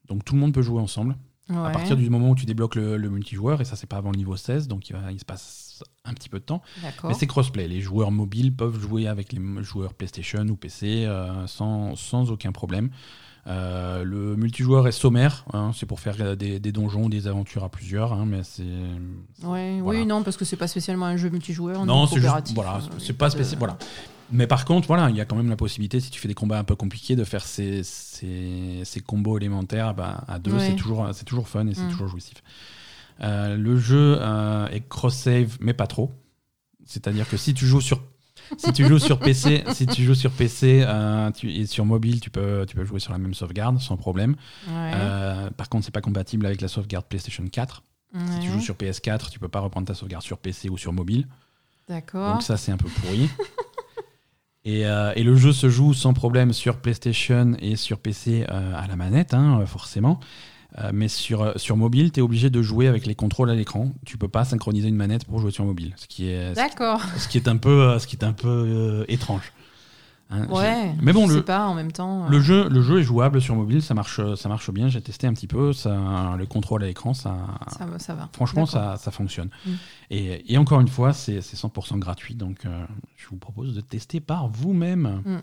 [0.07, 1.17] donc tout le monde peut jouer ensemble.
[1.51, 4.19] À partir du moment où tu débloques le, multijoueur, et ça c'est pas avant le
[4.19, 6.61] niveau 16, donc il, va, il se passe un petit peu de temps.
[7.05, 7.67] Mais c'est crossplay.
[7.67, 11.11] Les joueurs mobiles peuvent jouer avec les joueurs PlayStation ou PC
[11.47, 12.91] sans, sans aucun problème.
[13.49, 18.13] Euh, le multijoueur est sommaire, hein, c'est pour faire des, donjons, des aventures à plusieurs,
[18.13, 18.63] hein, mais c'est.
[19.47, 21.87] Ouais, Oui, non, parce que c'est pas spécialement un jeu multijoueur.
[21.87, 23.79] Non, c'est juste, voilà, euh, c'est pas spécial, voilà.
[24.31, 26.35] Mais par contre, voilà, il y a quand même la possibilité, si tu fais des
[26.35, 30.59] combats un peu compliqués, de faire ces, ces, ces combos élémentaires bah, à deux.
[30.59, 31.91] C'est toujours, toujours fun et c'est mm.
[31.91, 32.43] toujours jouissif.
[33.23, 34.19] Euh, le jeu
[34.71, 36.13] est cross-save, mais pas trop.
[36.85, 38.03] C'est-à-dire que si tu joues sur
[38.57, 42.31] si tu joues sur PC, si tu joues sur PC euh, et sur mobile, tu
[42.31, 44.37] peux, tu peux jouer sur la même sauvegarde sans problème.
[44.69, 47.83] Euh, par contre, c'est pas compatible avec la sauvegarde PlayStation 4.
[48.15, 50.93] Si tu joues sur PS4, tu peux pas reprendre ta sauvegarde sur PC ou sur
[50.93, 51.27] mobile.
[51.89, 52.35] D'accord.
[52.35, 53.29] Donc ça, c'est un peu pourri.
[54.65, 58.87] et, euh, et, le jeu se joue sans problème sur PlayStation et sur PC à
[58.87, 60.21] la manette, hein, forcément.
[60.81, 63.55] Euh, mais sur, euh, sur mobile, tu es obligé de jouer avec les contrôles à
[63.55, 63.93] l'écran.
[64.05, 67.39] Tu peux pas synchroniser une manette pour jouer sur mobile, ce qui est, ce qui
[67.39, 69.53] est un peu, euh, ce qui est un peu étrange.
[70.31, 72.29] Hein, ouais, mais bon, je le, sais pas en même temps.
[72.29, 74.89] Le, jeu, le jeu est jouable sur mobile, ça marche, ça marche bien.
[74.89, 77.35] J'ai testé un petit peu, ça, le contrôle à l'écran, ça,
[77.99, 78.29] ça, va.
[78.35, 79.49] Franchement, ça, ça fonctionne.
[79.65, 79.71] Mm.
[80.11, 82.67] Et, et, encore une fois, c'est 100% gratuit, donc
[83.17, 85.23] je vous propose de tester par vous-même.
[85.25, 85.39] Mm.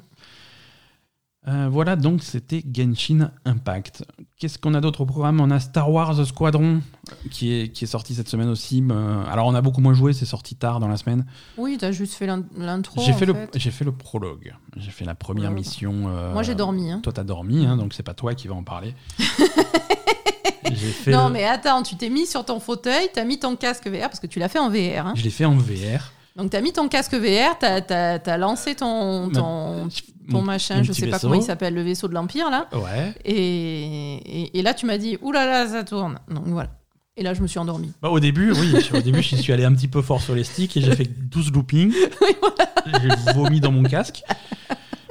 [1.47, 4.03] Euh, voilà, donc c'était Genshin Impact.
[4.39, 5.39] Qu'est-ce qu'on a d'autre au programme?
[5.39, 6.81] On a Star Wars Squadron
[7.29, 8.83] qui est, qui est sorti cette semaine aussi.
[8.89, 11.25] Euh, alors on a beaucoup moins joué, c'est sorti tard dans la semaine.
[11.57, 12.99] Oui, tu as juste fait l'intro.
[13.05, 14.55] J'ai fait, le, fait le prologue.
[14.75, 16.05] J'ai fait la première mission.
[16.07, 16.91] Euh, Moi j'ai dormi.
[16.91, 17.01] Hein.
[17.03, 18.95] Toi t'as dormi, hein, donc c'est pas toi qui vas en parler.
[21.07, 24.09] non mais attends, tu t'es mis sur ton fauteuil, tu as mis ton casque VR
[24.09, 25.05] parce que tu l'as fait en VR.
[25.05, 25.13] Hein.
[25.15, 26.11] Je l'ai fait en VR.
[26.35, 29.87] Donc, tu as mis ton casque VR, tu as, lancé ton, ton,
[30.29, 32.67] ton machin, je sais pas comment il s'appelle, le vaisseau de l'Empire, là.
[32.73, 33.13] Ouais.
[33.25, 36.19] Et, et, là, tu m'as dit, oulala, là là, ça tourne.
[36.29, 36.69] Donc, voilà.
[37.17, 37.93] Et là, je me suis endormi.
[38.01, 38.73] Bah, au début, oui.
[38.93, 41.05] au début, je suis allé un petit peu fort sur les sticks et j'ai fait
[41.29, 41.93] 12 loopings.
[42.41, 43.15] voilà.
[43.25, 44.23] J'ai vomi dans mon casque.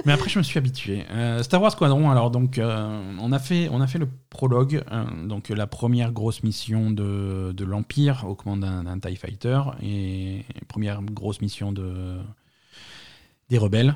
[0.04, 1.04] Mais après, je me suis habitué.
[1.10, 4.82] Euh, Star Wars Squadron, alors, donc, euh, on, a fait, on a fait le prologue,
[4.92, 10.44] euh, donc la première grosse mission de, de l'Empire aux commandes d'un TIE Fighter et
[10.68, 12.18] première grosse mission de,
[13.54, 13.94] des rebelles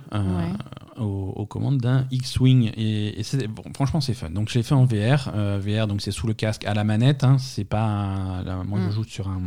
[0.96, 2.72] aux, commandes d'un X-Wing.
[2.76, 4.30] Et, bon, franchement, c'est fun.
[4.30, 5.30] Donc, je l'ai fait en VR.
[5.58, 7.24] VR, donc c'est sous le casque à la manette.
[7.24, 7.38] Hein.
[7.38, 8.42] c'est pas.
[8.64, 8.92] moi, je mm.
[8.92, 9.40] joue sur un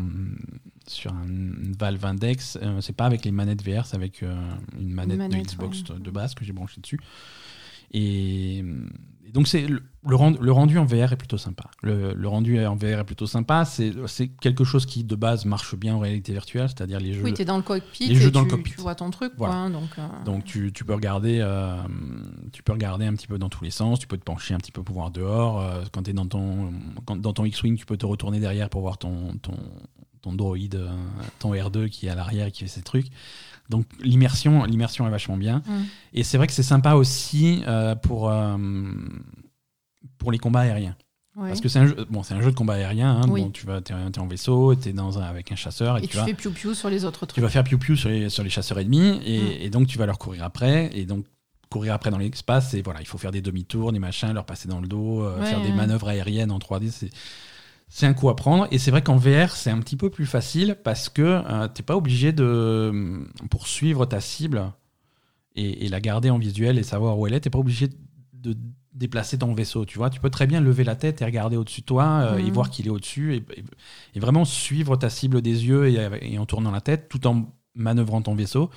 [0.88, 1.26] sur un
[1.80, 2.58] Valve Index.
[2.62, 4.36] Euh, c'est pas avec les manettes VR, c'est avec euh,
[4.80, 7.00] une, manette de Xbox de base que j'ai branché dessus.
[7.94, 8.64] Et,
[9.34, 11.66] donc c'est le, le, rendu en VR est plutôt sympa.
[11.82, 13.66] Le, rendu en VR est plutôt sympa.
[13.66, 17.24] C'est quelque chose qui de base marche bien en réalité virtuelle, c'est-à-dire les jeux.
[17.24, 18.10] Oui, tu es dans le cockpit.
[18.10, 18.72] Les jeux dans tu, le cockpit.
[18.72, 19.36] Tu vois ton truc.
[19.36, 20.24] Quoi, donc, euh.
[20.26, 21.46] donc tu, tu, peux regarder,
[22.52, 24.00] tu peux regarder un petit peu dans tous les sens.
[24.00, 25.64] Tu peux te pencher un petit peu pour voir dehors.
[25.92, 26.72] quand tu es dans ton,
[27.08, 29.56] dans ton X-wing, tu peux te retourner derrière pour voir ton, ton,
[30.22, 30.90] ton droïde, euh,
[31.40, 33.08] ton R2 qui est à l'arrière et qui fait ses trucs.
[33.72, 35.64] Donc l'immersion, l'immersion est vachement bien.
[35.66, 35.82] Mm.
[36.14, 38.58] Et c'est vrai que c'est sympa aussi euh, pour, euh,
[40.20, 40.96] pour les combats aériens.
[41.36, 43.22] Parce que c'est un, jeu, bon, c'est un jeu de combat aérien.
[43.22, 45.98] Hein, tu vas, es, en vaisseau, tu es dans avec un chasseur.
[45.98, 47.36] Et, tu, fais piou-piou sur les autres trucs.
[47.36, 49.22] Tu vas faire piou-piou sur les, sur les chasseurs ennemis.
[49.26, 49.62] Et, mm.
[49.62, 50.92] et, donc tu vas leur courir après.
[50.94, 51.26] Et donc
[51.70, 52.74] courir après dans l'espace.
[52.74, 55.62] Et voilà, il faut faire des demi-tours, des machins, leur passer dans le dos, faire
[55.62, 56.92] des manœuvres aériennes en 3D.
[56.92, 57.10] C'est
[57.94, 58.68] c'est un coup à prendre.
[58.72, 61.82] Et c'est vrai qu'en VR, c'est un petit peu plus facile parce que euh, tu
[61.82, 63.20] n'es pas obligé de euh,
[63.50, 64.72] poursuivre ta cible
[65.58, 67.42] et, la garder en visuel et savoir où elle est.
[67.42, 67.90] Tu n'es pas obligé
[68.34, 68.56] de
[68.94, 69.84] déplacer ton vaisseau.
[69.84, 72.38] Tu vois, tu peux très bien lever la tête et regarder au-dessus de toi euh,
[72.38, 72.52] et mhm.
[72.52, 73.36] voir qu'il est au-dessus
[74.16, 78.22] et, vraiment suivre ta cible des yeux et, en tournant la tête tout en manœuvrant
[78.22, 78.70] ton vaisseau.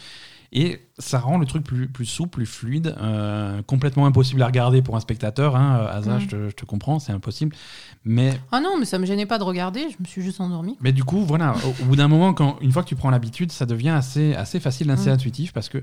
[0.57, 4.83] Et ça rend le truc plus, plus souple, plus fluide, euh, complètement impossible à regarder
[4.83, 5.57] pour un spectateur.
[5.57, 5.89] Hein.
[5.91, 7.57] Asa, je, te, comprends, c'est impossible.
[8.05, 8.39] Mais...
[8.53, 10.77] Ah non, mais ça me gênait pas de regarder, je me suis juste endormi.
[10.81, 13.51] Mais du coup, voilà, au, bout d'un moment, quand, une fois que tu prends l'habitude,
[13.51, 15.15] ça devient assez, assez facile, assez mm.
[15.15, 15.83] intuitif parce que.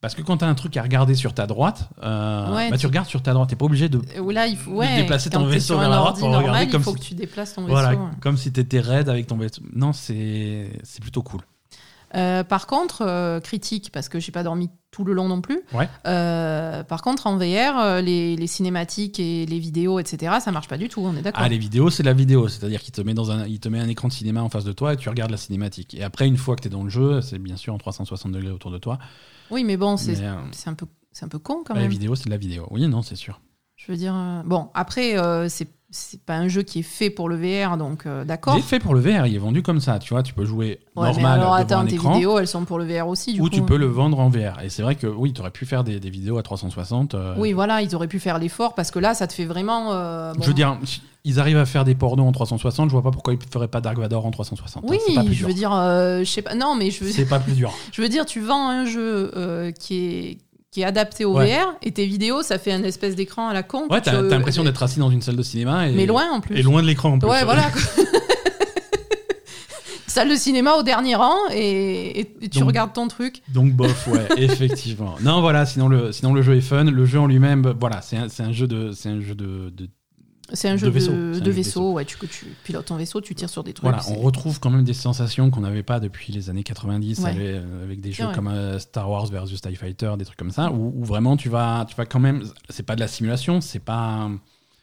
[0.00, 2.86] Parce que quand tu as un truc à regarder sur ta droite, euh, bah, tu
[2.86, 3.50] regardes sur ta droite.
[3.50, 6.34] Tu pas obligé de, euh, Là, il faut, déplacer ton vaisseau vers la droite pour
[6.34, 7.74] regarder comme il faut que tu déplaces ton vaisseau.
[7.74, 9.60] Voilà, comme si tu étais raide avec ton vaisseau.
[9.74, 10.70] Non, c'est
[11.02, 11.42] plutôt cool.
[12.14, 15.62] Euh, par contre, euh, critique, parce que j'ai pas dormi tout le long non plus.
[15.72, 15.88] Ouais.
[16.06, 20.78] Euh, par contre, en VR, les, les, cinématiques et les vidéos, etc., ça marche pas
[20.78, 21.42] du tout, on est d'accord.
[21.44, 23.78] Ah, les vidéos, c'est la vidéo, c'est-à-dire qu'il te, met dans un, il te met
[23.78, 25.94] un écran de cinéma en face de toi et tu regardes la cinématique.
[25.94, 28.32] Et après, une fois que tu es dans le jeu, c'est bien sûr en 360
[28.32, 28.98] degrés autour de toi.
[29.50, 30.86] Oui, mais bon, c'est un, peu,
[31.22, 31.84] un peu con quand même.
[31.84, 32.66] La vidéo, c'est de la vidéo.
[32.70, 33.40] Oui, non, c'est sûr.
[33.76, 35.16] Je veux dire, bon, après,
[35.48, 38.54] c'est c'est pas un jeu qui est fait pour le VR, donc euh, d'accord.
[38.56, 40.44] Il est fait pour le VR, il est vendu comme ça, tu vois, tu peux
[40.44, 43.62] jouer normal alors, attends, tes vidéos, elles sont pour le VR aussi, du Ou tu
[43.62, 44.62] peux le vendre en VR.
[44.62, 47.14] Et c'est vrai que oui, tu aurais pu faire des, vidéos à 360.
[47.14, 47.34] Euh.
[47.38, 49.92] Oui, voilà, ils auraient pu faire l'effort, parce que là, ça te fait vraiment...
[49.92, 50.78] Euh, je veux dire,
[51.24, 53.80] ils arrivent à faire des pornos en 360, je vois pas pourquoi ils feraient pas
[53.80, 54.84] Dark Vador en 360.
[54.88, 57.10] Oui, pas je veux dire, je sais pas, non, mais je veux...
[57.10, 57.72] C'est pas plus dur.
[57.92, 60.38] je veux dire, tu vends un jeu qui est
[60.70, 63.62] qui est adapté au VR et tes vidéos ça fait un espèce d'écran à la
[63.62, 63.86] con.
[63.90, 66.56] Ouais t'as l'impression d'être assis dans une salle de cinéma et, mais loin en plus.
[66.56, 67.28] Et loin de l'écran en plus.
[67.28, 67.70] Ouais voilà
[70.06, 73.42] salle de cinéma au dernier rang et, tu regardes ton truc.
[73.48, 75.16] donc bof ouais effectivement.
[75.22, 76.84] Non voilà sinon le sinon le jeu est fun.
[76.84, 79.88] Le jeu en lui-même voilà c'est un, un, jeu de c'est un jeu de, de
[80.52, 81.12] c'est un jeu de vaisseau.
[81.12, 83.84] De, vaisseau, Ouais, tu, tu pilotes ton vaisseau, tu tires sur des trucs.
[83.88, 87.84] Voilà, on retrouve quand même des sensations qu'on n'avait pas depuis les années 90 euh,
[87.84, 91.04] avec, des jeux comme euh, Star Wars versus TIE Fighter, des trucs comme ça, où,
[91.04, 92.44] vraiment tu vas, tu vas quand même.
[92.68, 94.28] C'est pas de la simulation, c'est pas.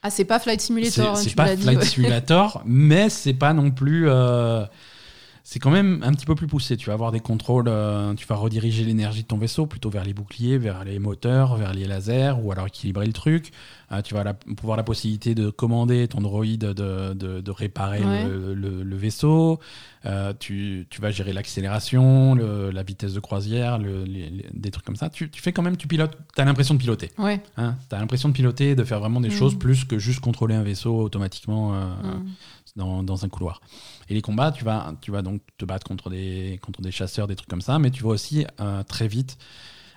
[0.03, 1.17] Ah, c'est pas Flight Simulator.
[1.17, 4.07] C'est pas Flight Simulator, mais c'est pas non plus.
[4.07, 4.65] Euh,
[5.49, 6.75] c'est quand même un petit peu plus poussé.
[6.75, 7.71] Tu vas avoir des contrôles,
[8.17, 11.73] tu vas rediriger l'énergie de ton vaisseau plutôt vers les boucliers, vers les moteurs, vers
[11.73, 13.53] les lasers, ou alors équilibrer le truc.
[13.93, 18.95] Euh, tu vas la, pouvoir la possibilité de commander ton droïde de, de, réparer le,
[18.97, 19.61] vaisseau.
[20.05, 25.09] Euh, tu, tu, vas gérer l'accélération, la vitesse de croisière, des trucs comme ça.
[25.09, 27.11] Tu, tu, fais quand même, tu pilotes, tu as l'impression de piloter.
[27.17, 27.41] Ouais.
[27.55, 29.31] Hein, tu as l'impression de piloter, de faire vraiment des mm.
[29.31, 32.25] choses plus que juste contrôler un vaisseau automatiquement euh, mm.
[32.77, 33.59] Dans, dans, un couloir.
[34.09, 37.27] Et les combats, tu vas, tu vas donc te battre contre des, contre des chasseurs,
[37.27, 38.45] des trucs comme ça, mais tu vas aussi
[38.87, 39.37] très vite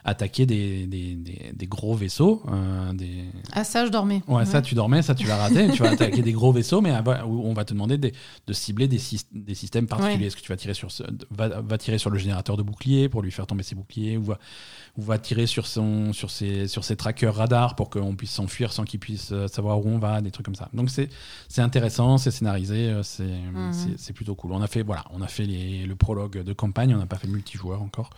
[0.04, 1.14] attaquer des, des,
[1.52, 2.42] des, gros vaisseaux.
[2.48, 3.24] Euh, des...
[3.52, 4.22] Ah, ça, je dormais.
[4.26, 5.70] Ouais, ça, tu dormais, ça, tu l'as raté.
[5.72, 6.92] tu vas attaquer des gros vaisseaux, mais
[7.26, 8.10] on va te demander de,
[8.46, 9.00] de cibler des,
[9.32, 10.26] des, systèmes particuliers.
[10.26, 10.88] Est-ce que tu vas tirer, sur
[11.30, 14.24] va, va, tirer sur le générateur de bouclier pour lui faire tomber ses boucliers ou
[14.24, 14.38] va,
[14.96, 18.72] ou va tirer sur, son, sur, ses, sur ses trackers radar pour qu'on puisse s'enfuir
[18.72, 20.68] sans qu'il puisse euh, savoir où on va, des trucs comme ça.
[20.72, 21.08] Donc, c'est
[21.58, 23.72] intéressant, c'est scénarisé, euh, mhm.
[23.96, 24.52] c'est plutôt cool.
[24.52, 27.16] On a fait, voilà, on a fait les, le prologue de campagne, on n'a pas
[27.16, 28.10] fait multijoueur encore.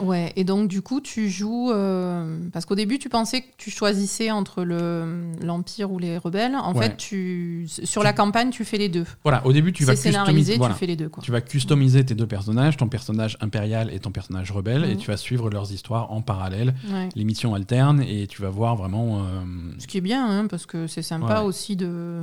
[0.00, 1.70] Ouais, et donc du coup, tu joues.
[1.70, 6.56] Euh, parce qu'au début, tu pensais que tu choisissais entre l'Empire ou les rebelles.
[6.56, 9.06] En fait, tu, sur la campagne, tu fais les deux.
[9.22, 10.58] Voilà, au début, tu vas customiser.
[10.58, 11.08] Tu fais les deux.
[11.08, 11.22] Quoi.
[11.22, 14.96] Tu vas customiser tes deux personnages, ton personnage impérial et ton personnage rebelle, et mhm.
[14.96, 16.74] tu vas suivre leurs histoires en parallèle.
[17.14, 19.20] Les missions alternent, et tu vas voir vraiment.
[19.20, 19.44] Euh,
[19.78, 22.22] Ce qui est bien, hein, parce que c'est sympa aussi de.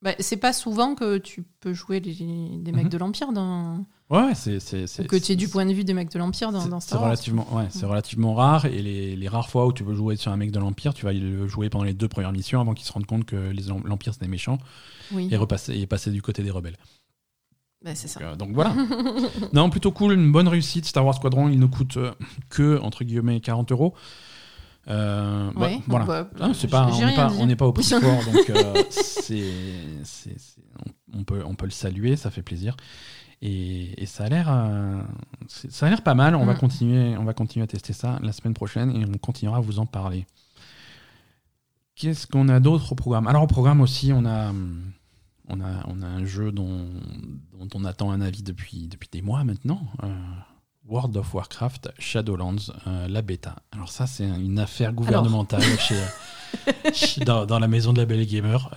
[0.00, 2.88] Bah, c'est pas souvent que tu peux jouer des mecs mhm.
[2.88, 3.84] de l'Empire dans.
[4.10, 4.58] Ouais, c'est.
[5.06, 7.10] Que tu aies du point de vue des mecs de l'Empire dans, dans Star Wars.
[7.10, 8.64] Relativement, ouais, c'est relativement rare.
[8.64, 11.04] Et les, les, rares fois où tu veux jouer sur un mec de l'Empire, tu
[11.04, 13.52] vas le jouer pendant les deux premières missions avant qu'ils se rendent compte que
[13.84, 14.58] l'Empire c'est des méchants.
[15.18, 16.76] Et, repasser, et passer du côté des rebelles.
[17.84, 18.20] Bah, c'est ça.
[18.22, 18.74] Euh, donc voilà.
[19.52, 20.84] non, plutôt cool, une bonne réussite.
[20.84, 22.12] Star Wars Squadron, il ne coûte euh,
[22.50, 23.94] que, entre guillemets, 40 euros.
[24.90, 26.04] Euh, bah, voilà.
[26.06, 26.90] Bah, ah, pas,
[27.38, 29.42] on n'est pas, au prix fort, donc euh, c'est,
[31.12, 32.74] on, peut, on peut le saluer, ça fait plaisir.
[33.40, 35.00] Et, ça a l'air, euh,
[35.46, 36.34] ça a l'air pas mal.
[36.34, 36.58] On va mm.
[36.58, 39.78] continuer, on va continuer à tester ça la semaine prochaine et on continuera à vous
[39.78, 40.26] en parler.
[41.94, 43.26] Qu'est-ce qu'on a d'autre au programme?
[43.26, 44.52] Alors au programme aussi, on a,
[45.48, 46.86] on a, on a un jeu dont,
[47.58, 49.82] dont on attend un avis depuis, depuis des mois maintenant.
[50.02, 50.14] Euh,
[50.86, 53.56] World of Warcraft Shadowlands, euh, la bêta.
[53.72, 55.62] Alors ça, c'est une affaire gouvernementale
[56.92, 58.70] chez, dans, dans, la maison de la Belle Gamer.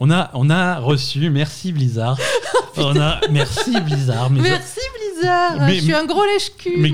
[0.00, 2.18] On a, on a reçu, merci Blizzard.
[2.76, 4.30] on a, merci Blizzard.
[4.30, 5.68] merci Blizzard.
[5.68, 6.78] je suis un gros lèche-cul.
[6.78, 6.92] Mes,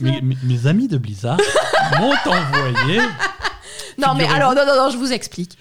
[0.00, 1.38] mes, mes, amis de Blizzard
[2.00, 3.00] m'ont envoyé.
[3.98, 5.58] Non, mais alors, non, non, non, je vous explique.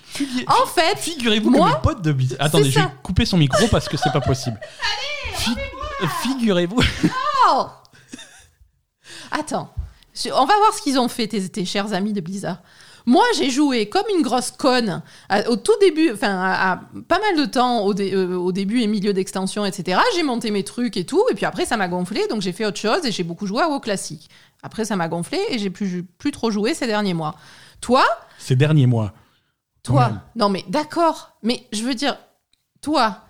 [0.47, 2.37] en fait, figurez-vous que mes potes de Blizzard.
[2.39, 4.59] Attendez, je vais couper son micro parce que c'est pas possible.
[6.23, 6.81] Figurez-vous.
[7.49, 7.67] Oh
[9.31, 9.73] Attends,
[10.33, 12.57] on va voir ce qu'ils ont fait, tes chers amis de Blizzard.
[13.09, 15.01] Moi, j'ai joué comme une grosse conne
[15.47, 19.13] au tout début, enfin, à, pas mal de temps au, euh, au début et milieu
[19.13, 19.99] d'extension, etc.
[20.15, 22.67] J'ai monté mes trucs et tout, et puis après, ça m'a gonflé, donc j'ai fait
[22.67, 24.29] autre chose et j'ai beaucoup joué à WoW classique.
[24.61, 27.33] Après, ça m'a gonflé et j'ai plus, plus trop joué ces derniers mois.
[27.81, 28.05] Toi?
[28.37, 29.11] Ces derniers mois.
[29.81, 32.15] Toi Non, mais d'accord, mais je veux dire,
[32.79, 33.23] toi,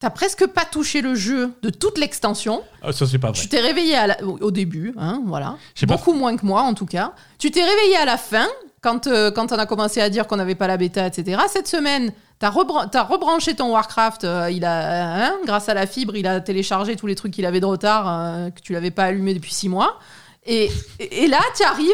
[0.00, 2.62] T'as presque pas touché le jeu de toute l'extension.
[2.82, 3.40] Ah, ça, c'est pas vrai.
[3.40, 5.56] Tu t'es réveillé au début, hein, voilà.
[5.88, 7.14] Beaucoup moins que moi, en tout cas.
[7.40, 8.46] Tu t'es réveillé à la fin,
[8.80, 11.40] quand, euh, quand on a commencé à dire qu'on n'avait pas la bêta, etc.
[11.48, 16.16] Cette semaine, tu as, rebranché ton Warcraft, euh, il a, hein, grâce à la fibre,
[16.16, 19.04] il a téléchargé tous les trucs qu'il avait de retard, euh, que tu l'avais pas
[19.04, 19.98] allumé depuis six mois.
[20.46, 21.86] Et, et là, tu arrives,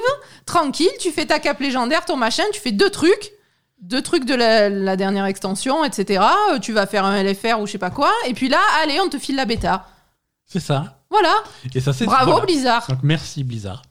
[0.47, 3.33] tranquille, tu fais ta cape légendaire, ton machin, tu fais deux trucs,
[3.81, 6.25] deux trucs de la, dernière extension, etc.
[6.63, 9.09] Tu vas faire un LFR ou je sais pas quoi, et puis là, allez, on
[9.09, 9.87] te file la bêta.
[10.47, 11.01] C'est ça.
[11.11, 11.35] Voilà.
[11.75, 12.87] Et ça, c'est Bravo Blizzard.
[12.89, 13.83] Donc, merci Blizzard.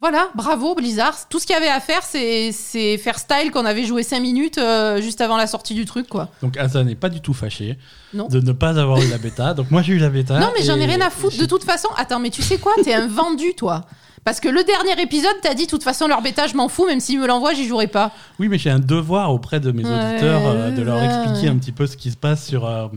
[0.00, 1.28] Voilà, bravo Blizzard.
[1.28, 2.52] Tout ce qu'il y avait à faire, c'est
[2.98, 6.28] faire style qu'on avait joué 5 minutes euh, juste avant la sortie du truc, quoi.
[6.40, 7.78] Donc Asa n'est pas du tout fâché
[8.14, 9.54] de ne pas avoir eu la bêta.
[9.58, 10.38] Donc moi j'ai eu la bêta.
[10.38, 11.36] Non mais j'en ai rien à foutre.
[11.36, 12.72] De toute façon, attends, mais tu sais quoi?
[12.84, 13.86] T'es un vendu, toi.
[14.24, 16.86] Parce que le dernier épisode, t'as dit, de toute façon, leur bêta, je m'en fous,
[16.86, 18.12] même s'ils me l'envoient, j'y jouerai pas.
[18.38, 21.72] Oui, mais j'ai un devoir auprès de mes auditeurs euh, de leur expliquer un petit
[21.72, 22.66] peu ce qui se passe sur.
[22.66, 22.88] Euh,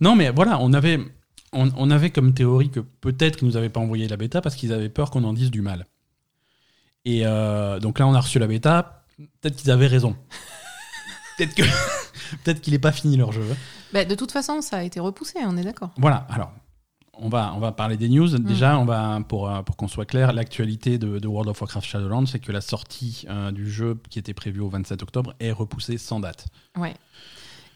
[0.00, 1.00] non, mais voilà, on avait,
[1.52, 4.72] on, avait comme théorie que peut-être qu'ils nous avaient pas envoyé la bêta parce qu'ils
[4.72, 5.84] avaient peur qu'on en dise du mal.
[7.06, 9.04] Et euh, donc là, on a reçu la bêta.
[9.40, 10.16] Peut-être qu'ils avaient raison.
[11.38, 11.62] peut-être que
[12.44, 13.42] peut-être qu'il n'est pas fini leur jeu.
[13.92, 15.90] Bah, de toute façon, ça a été repoussé, on est d'accord.
[15.98, 16.26] Voilà.
[16.28, 16.52] Alors,
[17.14, 18.28] on va, on va parler des news.
[18.28, 18.40] Mm.
[18.40, 22.26] Déjà, on va, pour, euh, pour qu'on soit clair, l'actualité de, World of Warcraft Shadowlands,
[22.26, 25.98] c'est que la sortie euh, du jeu qui était prévue au 27 octobre est repoussée
[25.98, 26.46] sans date.
[26.76, 26.94] Ouais.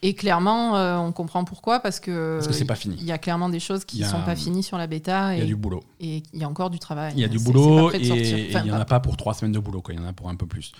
[0.03, 2.37] Et clairement, euh, on comprend pourquoi, parce que.
[2.37, 2.95] Parce que c'est pas fini.
[2.99, 5.35] Il y a clairement des choses qui ne sont pas finies sur la bêta.
[5.35, 5.81] Il y a du boulot.
[5.99, 7.13] Et il y a encore du travail.
[7.15, 9.59] Il y a du boulot et il n'y en a pas pour trois semaines de
[9.59, 9.83] boulot.
[9.89, 10.71] Il y en a pour un peu plus.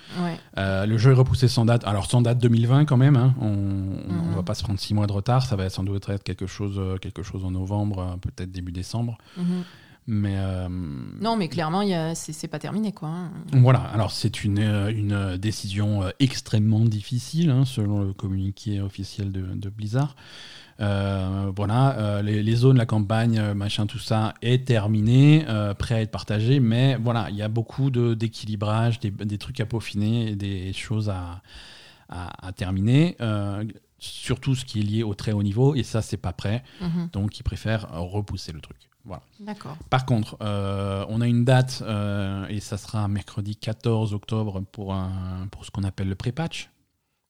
[0.57, 1.83] Euh, le jeu est repoussé sans date.
[1.85, 3.15] Alors, sans date 2020 quand même.
[3.15, 3.35] Hein.
[3.39, 4.35] On ne mhm.
[4.35, 5.45] va pas se prendre six mois de retard.
[5.45, 9.19] Ça va sans doute être quelque chose, euh, quelque chose en novembre, peut-être début décembre.
[9.37, 9.63] Mhm.
[10.13, 11.83] Mais euh, non, mais clairement,
[12.15, 13.07] c'est pas terminé, quoi.
[13.07, 13.31] Hein.
[13.53, 13.79] Voilà.
[13.79, 19.69] Alors c'est une, euh, une décision euh, extrêmement difficile, hein, selon le communiqué officiel de,
[19.69, 20.17] Blizzard.
[20.79, 25.45] voilà, les, zones, la campagne, machin, tout ça est terminé,
[25.79, 29.65] prêt à être partagé, mais voilà, il y a beaucoup d'équilibrage, des, des, trucs à
[29.65, 31.41] peaufiner, des choses à,
[32.09, 33.15] à, terminer
[33.97, 36.63] surtout ce qui est lié au très haut niveau, et ça, c'est pas prêt.
[36.81, 37.09] Mhm.
[37.13, 38.90] Donc, ils préfèrent repousser le truc.
[39.05, 39.23] Voilà.
[39.39, 39.77] D'accord.
[39.89, 44.93] Par contre, euh, on a une date, euh, et ça sera mercredi 14 octobre pour,
[44.93, 46.69] un, pour ce qu'on appelle le pré-patch.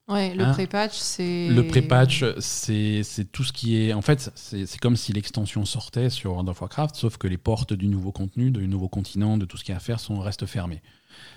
[0.07, 1.47] Ouais, le hein pré-patch, c'est.
[1.47, 3.93] Le pré-patch, c'est tout ce qui est.
[3.93, 7.73] En fait, c'est comme si l'extension sortait sur World of Warcraft, sauf que les portes
[7.73, 10.19] du nouveau contenu, du nouveau continent, de tout ce qu'il y a à faire, sont,
[10.19, 10.81] restent fermées.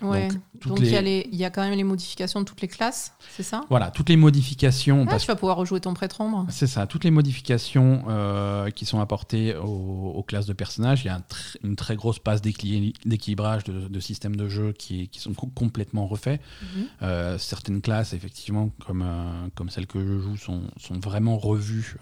[0.02, 0.28] Ouais.
[0.66, 2.68] Donc, il, y a les, il y, a quand même les modifications de toutes les
[2.68, 3.64] classes, c'est ça?
[3.68, 5.06] Voilà, toutes les modifications.
[5.08, 6.46] Ah, tu vas pouvoir rejouer ton prêtre ombre.
[6.50, 11.04] C'est ça, toutes les modifications euh, qui sont apportées aux, classes de personnages.
[11.04, 11.20] Il y a
[11.62, 16.40] une très grosse passe d'équilibrage de, de, systèmes de jeu qui, qui sont complètement refaits.
[16.62, 16.86] Mhm.
[17.02, 21.96] Euh, certaines classes, effectivement, comme, euh, comme celles que je joue, sont, sont vraiment revues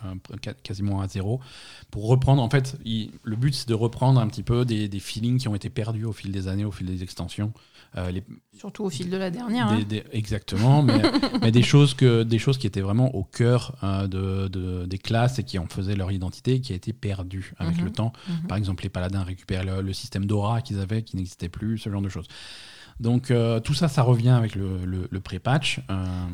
[0.62, 1.40] quasiment à zéro.
[1.90, 5.39] Pour reprendre, en fait, le but c'est de reprendre un petit peu des, des feelings
[5.39, 7.53] qui ont été perdus au fil des années, au fil des extensions.
[7.98, 8.10] Euh,
[8.56, 9.69] Surtout au fil de la dernière.
[9.69, 9.81] Hein.
[10.12, 10.82] exactement,
[11.43, 15.39] mais, des, choses que, des choses qui étaient vraiment au cœur euh, de, des classes
[15.39, 17.85] et qui en faisaient leur identité qui a été perdue avec mhm.
[17.85, 18.12] le temps.
[18.28, 18.47] Mhm.
[18.48, 22.01] Par exemple, les paladins récupèrent le, système d'aura qu'ils avaient, qui n'existait plus, ce genre
[22.02, 22.27] de choses.
[23.01, 25.81] Donc euh, tout ça, ça revient avec le, le, pré-patch.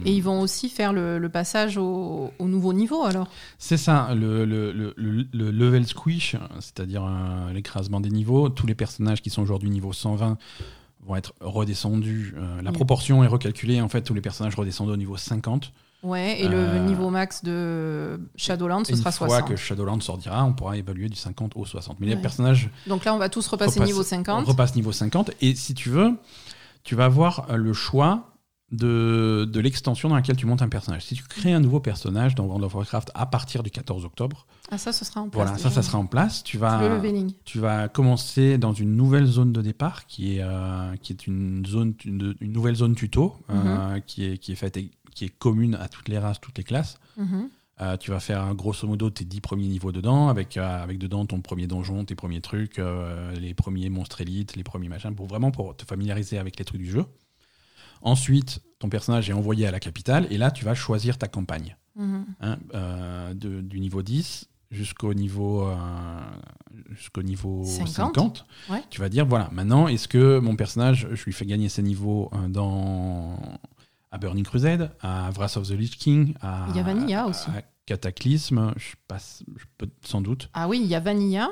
[0.05, 3.29] Et ils vont aussi faire le, passage au, nouveau niveau alors?
[3.59, 4.45] C'est ça, le,
[5.35, 7.05] level squish, c'est-à-dire
[7.53, 8.49] l'écrasement des niveaux.
[8.49, 10.37] Tous les personnages qui sont aujourd'hui niveau 120
[11.09, 12.35] vont être redescendus.
[12.37, 13.81] Euh, la proportion est recalculée.
[13.81, 15.73] En fait, tous les personnages redescendent au niveau 50.
[16.05, 19.41] Ouais, et le euh, niveau max de Shadowlands, ce sera 60.
[19.41, 21.99] Une fois que Shadowlands sortira, on pourra évaluer du 50 au 60.
[21.99, 22.71] Mais les personnages.
[22.87, 24.45] Donc là, on va tous repasser niveau 50.
[24.47, 25.33] On repasse niveau 50.
[25.41, 26.13] Et si tu veux,
[26.85, 28.31] tu vas avoir le choix
[28.71, 31.05] de, de l'extension dans laquelle tu montes un personnage.
[31.05, 34.47] Si tu crées un nouveau personnage dans World of Warcraft à partir du 14 octobre,
[34.71, 35.49] ah ça, ce sera en place.
[35.49, 36.45] Voilà, ça, ça sera en place.
[36.45, 37.01] Tu vas,
[37.45, 41.65] tu vas commencer dans une nouvelle zone de départ qui est, euh, qui est une,
[41.67, 44.03] zone, une, nouvelle zone tuto euh, mhm.
[44.03, 44.79] qui, est, qui, est faite,
[45.15, 46.99] qui est commune à toutes les races, toutes les classes.
[47.17, 47.49] Mhm.
[47.81, 51.41] Euh, tu vas faire grosso modo tes 10 premiers niveaux dedans, avec, avec dedans ton
[51.41, 52.81] premier donjon, tes premiers trucs,
[53.41, 56.81] les premiers monstres élites, les premiers machins, pour vraiment pour te familiariser avec les trucs
[56.81, 57.07] du jeu.
[58.03, 61.77] Ensuite, ton personnage est envoyé à la capitale et là, tu vas choisir ta campagne.
[61.97, 62.27] Mhm.
[62.41, 65.75] Hein, euh, du niveau 10 jusqu'au niveau, euh,
[66.91, 68.47] jusqu'au niveau 50,
[68.91, 72.31] tu vas dire voilà, maintenant, est-ce que mon personnage, je lui fais gagner ses niveaux
[72.35, 73.39] euh, dans
[74.11, 77.49] à Burning Crusade, à Wrath of the Lich King, à, Il y a Vanilla aussi.
[77.89, 80.51] Cataclysme, je passe, je peux, sans doute.
[80.53, 81.49] Ah oui, il y a Vanilla.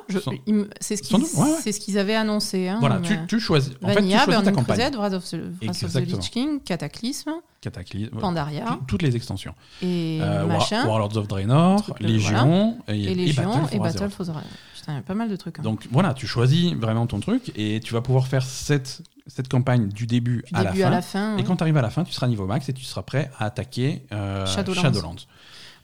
[0.81, 2.69] C'est ce qu'ils avaient annoncé.
[2.69, 3.73] Hein, voilà, tu, choisis.
[3.81, 8.79] Vanilla, en fait, tu Burning Crusade, Wrath of the, Lich King, Cataclysme, Cataclysme Pandaria.
[8.87, 9.55] Toutes les extensions.
[9.81, 10.87] Et euh, machin.
[10.87, 14.33] Warlords of Draenor, Légion, et, et, Légion et Battle for the
[14.75, 15.59] Putain, il y a pas mal de trucs.
[15.59, 15.63] Hein.
[15.63, 19.89] Donc voilà, tu choisis vraiment ton truc et tu vas pouvoir faire cette cette campagne
[19.89, 22.47] du début, à, la fin, Et quand tu arrives à la fin, tu seras niveau
[22.47, 25.17] max et tu seras prêt à attaquer Shadowlands.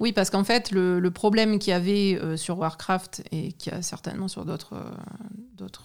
[0.00, 3.76] Oui, parce qu'en fait, le, problème qu'il y avait euh, sur Warcraft et qu'il y
[3.76, 4.74] a certainement sur d'autres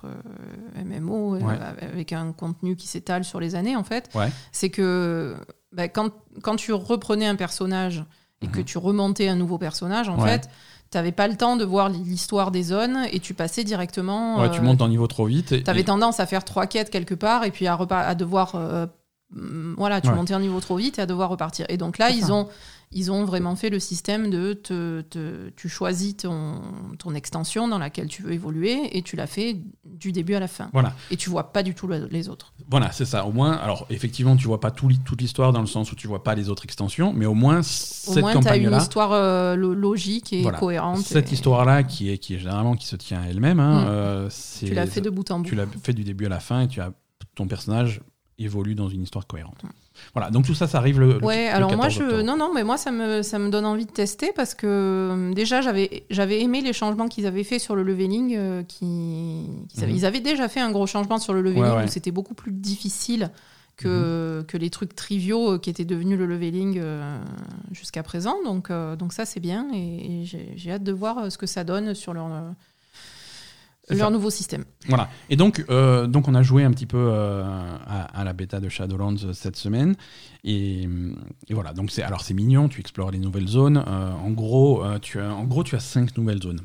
[0.06, 1.42] euh, MMO euh,
[1.82, 4.10] avec un contenu qui s'étale sur les années, en fait,
[4.52, 5.36] c'est que
[5.74, 6.12] bah, quand,
[6.42, 8.04] quand, tu reprenais un personnage
[8.42, 8.66] et que mhm.
[8.66, 10.50] tu remontais un nouveau personnage, en fait,
[10.92, 14.40] tu n'avais pas le temps de voir l'histoire des zones et tu passais directement.
[14.40, 15.64] Ouais, tu montes en niveau trop vite.
[15.64, 18.56] Tu avais tendance à faire trois quêtes quelque part et puis à, à devoir.
[19.32, 21.66] Voilà, tu montais un niveau trop vite et à devoir repartir.
[21.70, 22.48] Et donc là, ils ont
[22.92, 25.02] ils ont vraiment fait le système de te,
[25.58, 26.62] tu choisis ton,
[26.98, 30.48] ton, extension dans laquelle tu veux évoluer et tu l'as fait du début à la
[30.48, 30.70] fin.
[30.72, 30.94] Voilà.
[31.12, 32.54] Et tu vois pas du tout les autres.
[32.70, 33.26] Voilà, c'est ça.
[33.26, 36.08] Au moins, alors effectivement, tu vois pas tout, toute l'histoire dans le sens où tu
[36.08, 38.30] vois pas les autres extensions, mais au moins cette campagne-là.
[38.30, 41.00] Au moins, tu as une histoire euh, logique et cohérente.
[41.00, 43.88] Cette histoire-là, qui est, qui est généralement qui se tient à elle-même, hein, mm.
[43.90, 44.30] euh,
[44.60, 45.50] tu l'as fait de bout en bout.
[45.50, 46.92] Tu l'as fait du début à la fin et tu as
[47.36, 48.02] ton personnage
[48.40, 49.62] évolue dans une histoire cohérente.
[50.14, 51.24] Voilà, donc tout ça, ça arrive le.
[51.24, 52.22] Ouais, alors moi, je.
[52.22, 55.34] Non, non, mais moi, ça me, ça me donne envie de tester parce que euh,
[55.34, 58.36] déjà, j'avais, aimé les changements qu'ils avaient fait sur le leveling.
[58.36, 59.90] Euh, qui, mhm.
[59.90, 63.32] Ils avaient déjà fait un gros changement sur le leveling où c'était beaucoup plus difficile
[63.76, 64.46] que, mhm.
[64.46, 66.82] que les trucs triviaux euh, qui étaient devenus le leveling
[67.72, 68.36] jusqu'à présent.
[68.44, 70.24] Donc, donc ça, c'est bien et,
[70.56, 72.30] j'ai hâte de voir ce que ça donne sur leur
[73.96, 74.66] leur nouveau système.
[74.88, 75.10] Voilà.
[75.30, 77.44] Et donc, euh, donc on a joué un petit peu euh,
[77.86, 79.96] à, la bêta de Shadowlands euh, cette semaine.
[80.44, 80.88] Et,
[81.50, 81.74] voilà.
[81.74, 82.70] Donc c'est alors c'est mignon.
[82.70, 83.78] Tu explores les nouvelles zones.
[83.78, 86.62] en gros, tu as en gros tu as cinq nouvelles zones.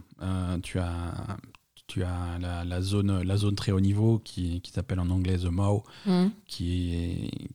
[0.63, 1.39] tu as
[1.87, 5.51] tu as la, zone la zone très haut niveau qui, qui s'appelle en anglais the
[5.51, 6.27] Mao, mmh.
[6.47, 7.49] qui est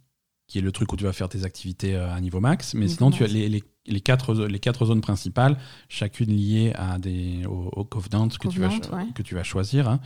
[0.47, 2.73] qui est le truc où tu vas faire tes activités à niveau max.
[2.73, 5.57] Mais sinon, tu as les, les les quatre, les quatre zones principales,
[5.89, 8.69] chacune liée à des, au, Covenant, que, tu vas,
[9.15, 9.87] que tu vas choisir.
[9.87, 9.99] Hein.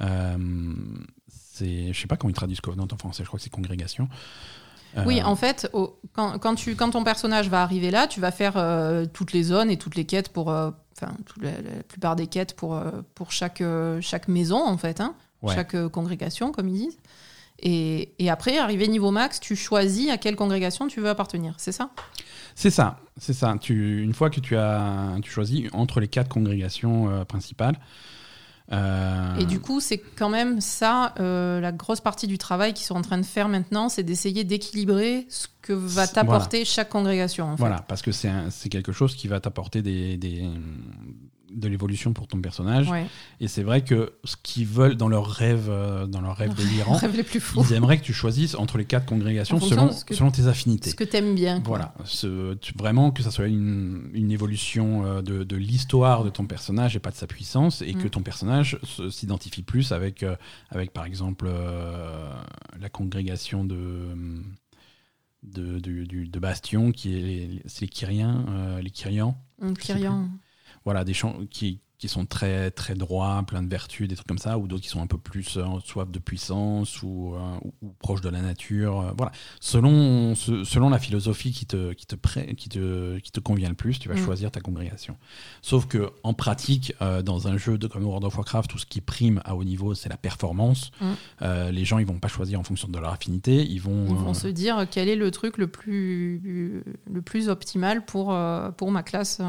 [0.00, 0.36] Euh,
[1.28, 4.08] c'est, je sais pas comment ils traduisent Covenant en français, je crois que c'est congrégation.
[4.96, 5.70] Euh, oui, en fait,
[6.14, 9.44] quand, quand, tu, quand ton personnage va arriver là, tu vas faire euh, toutes les
[9.44, 10.48] zones et toutes les quêtes pour.
[10.48, 11.52] Enfin, la,
[11.86, 12.80] plupart des quêtes pour,
[13.14, 13.62] pour chaque,
[14.00, 15.14] chaque maison, en fait, hein,
[15.48, 16.98] chaque congrégation, comme ils disent.
[17.62, 21.72] Et, et, après, arrivé niveau max, tu choisis à quelle congrégation tu veux appartenir, c'est
[21.72, 21.90] ça?
[22.54, 23.54] C'est ça, c'est ça.
[23.60, 27.78] Tu, une fois que tu as tu choisis entre les quatre congrégations euh, principales.
[28.72, 32.86] Euh, Et du coup, c'est quand même ça, euh, la grosse partie du travail qu'ils
[32.86, 37.54] sont en train de faire maintenant, c'est d'essayer d'équilibrer ce que va t'apporter chaque congrégation.
[37.56, 40.48] Voilà, parce que c'est quelque chose qui va t'apporter des, des,
[41.52, 42.88] de l'évolution pour ton personnage.
[43.40, 47.00] Et c'est vrai que ce qu'ils veulent dans leur rêve, euh, dans leur rêve délirant,
[47.14, 47.62] les plus fous.
[47.68, 50.90] ils aimeraient que tu choisisses entre les quatre congrégations selon, selon tes affinités.
[50.90, 51.62] Ce que tu aimes bien.
[51.64, 56.46] Voilà, ce, vraiment que ça soit une, une évolution euh, de, de l'histoire de ton
[56.46, 58.10] personnage et pas de sa puissance, et que mm.
[58.10, 58.78] ton personnage
[59.10, 60.36] s'identifie plus avec, euh,
[60.70, 61.48] avec, par exemple,
[62.80, 64.08] la congrégation de.
[65.42, 68.44] De, de, de, Bastion, qui est les, les Kyriens,
[68.82, 69.42] les Kyrians.
[70.84, 71.14] Voilà, des
[71.50, 74.82] qui, qui sont très, très droits, plein de vertus, des trucs comme ça, ou d'autres
[74.82, 78.40] qui sont un peu plus euh, soif de puissance ou, euh, ou, proches de la
[78.40, 79.00] nature.
[79.00, 79.32] Euh, voilà.
[79.60, 82.16] Selon, selon la philosophie qui te, qui, te
[82.54, 84.24] qui, te, qui te convient le plus, tu vas mm.
[84.24, 85.18] choisir ta congrégation.
[85.60, 89.02] Sauf que en pratique, dans un jeu de, comme World of Warcraft, tout ce qui
[89.02, 90.92] prime à haut niveau, c'est la performance.
[91.02, 91.70] Mm.
[91.70, 93.62] les gens, ils vont pas choisir en fonction de leur affinité.
[93.62, 96.82] Ils vont, ils vont se dire quel est le truc le plus,
[97.12, 98.34] le plus optimal pour,
[98.78, 99.42] pour ma classe.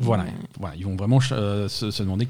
[0.00, 0.24] voilà.
[0.58, 0.74] voilà.
[0.74, 2.28] Ils vont vraiment se se demander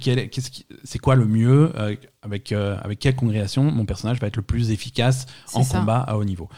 [0.84, 4.42] c'est quoi le mieux, euh, avec, euh, avec quelle congrégation mon personnage va être le
[4.42, 6.48] plus efficace en combat à haut niveau.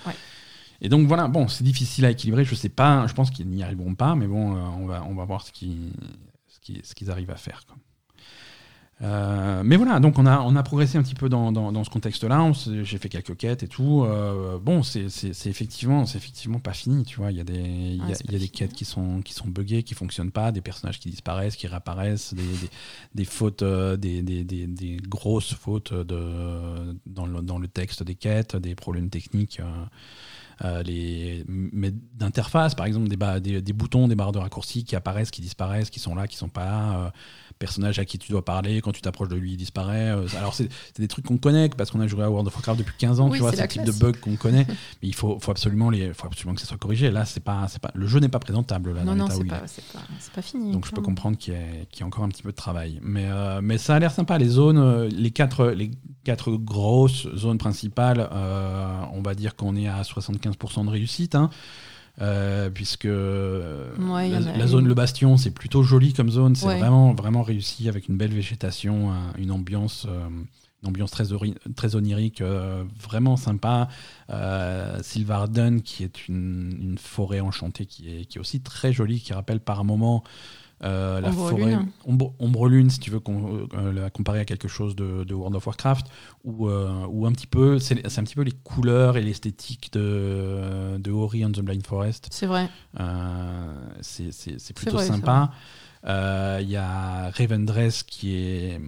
[0.81, 3.62] Et donc voilà, bon, c'est difficile à équilibrer, je sais pas, je pense qu'ils n'y
[3.62, 5.93] arriveront pas, mais bon, euh, on, va, on va voir ce qu'ils
[6.82, 7.62] ce qu'ils arrivent à faire.
[9.05, 11.90] Euh, mais voilà, donc on a, on a progressé un petit peu dans, dans, ce
[11.90, 12.51] contexte-là.
[12.82, 14.02] J'ai fait quelques quêtes et tout.
[14.05, 15.06] Euh, bon, c'est
[15.47, 17.31] effectivement, effectivement pas fini, tu vois.
[17.31, 19.94] Il y a des, il y a, des quêtes qui sont, qui sont buggées, qui
[19.94, 22.43] fonctionnent pas, des personnages qui disparaissent, qui réapparaissent, des,
[23.14, 28.14] des, fautes, euh, des, des, des, grosses fautes de, dans, le, dans le texte des
[28.14, 29.60] quêtes, des problèmes techniques.
[30.86, 31.44] les
[32.14, 36.01] d'interface, par exemple, des, des, boutons, des barres de raccourcis qui apparaissent, qui disparaissent, qui
[36.01, 37.12] sont là, qui sont pas là
[37.59, 40.10] personnage à qui tu dois parler, quand tu t'approches de lui, il disparaît.
[40.10, 40.68] Euh, alors, c'est
[40.98, 43.31] des trucs qu'on connaît parce qu'on a joué à World of Warcraft depuis 15 ans,
[43.31, 44.66] tu vois, c'est le type de bug qu'on connaît.
[45.02, 47.10] mais il faut, faut, absolument les, faut absolument que ça soit corrigé.
[47.10, 48.94] Là, c'est pas, pas, le jeu n'est pas présentable.
[48.94, 49.62] Là, non, non, c'est pas,
[50.35, 50.72] pas, fini.
[50.72, 52.98] Donc, je peux comprendre qu'il y, y, a encore un petit peu de travail.
[53.02, 54.39] Mais, euh, mais ça a l'air sympa.
[54.39, 55.90] Les zones, euh, les quatre, les
[56.24, 58.28] quatre grosses zones principales,
[59.12, 61.35] on va dire qu'on est à 75% de réussite.
[61.35, 61.51] Hein.
[62.20, 67.88] Euh, puisque la, zone Le Bastion, c'est plutôt joli comme zone, c'est vraiment, vraiment réussi
[67.88, 70.28] avec une belle végétation, une ambiance, euh,
[70.86, 71.24] ambiance très,
[71.74, 72.42] très onirique,
[73.02, 73.88] vraiment sympa.
[75.02, 79.32] Sylvarden, qui est une, une, forêt enchantée qui est, qui est aussi très jolie, qui
[79.32, 80.22] rappelle par moments
[80.85, 85.32] euh, la forêt ombre, lune, si tu veux euh, la comparer à quelque chose de,
[85.35, 86.06] World of Warcraft,
[86.44, 91.11] ou euh, un petit peu, c'est un petit peu les couleurs et l'esthétique de, de
[91.11, 92.28] Ori and the Blind Forest.
[92.31, 92.69] C'est vrai.
[94.02, 95.51] c'est plutôt sympa.
[96.06, 98.78] Il euh, y a Ravendress qui est,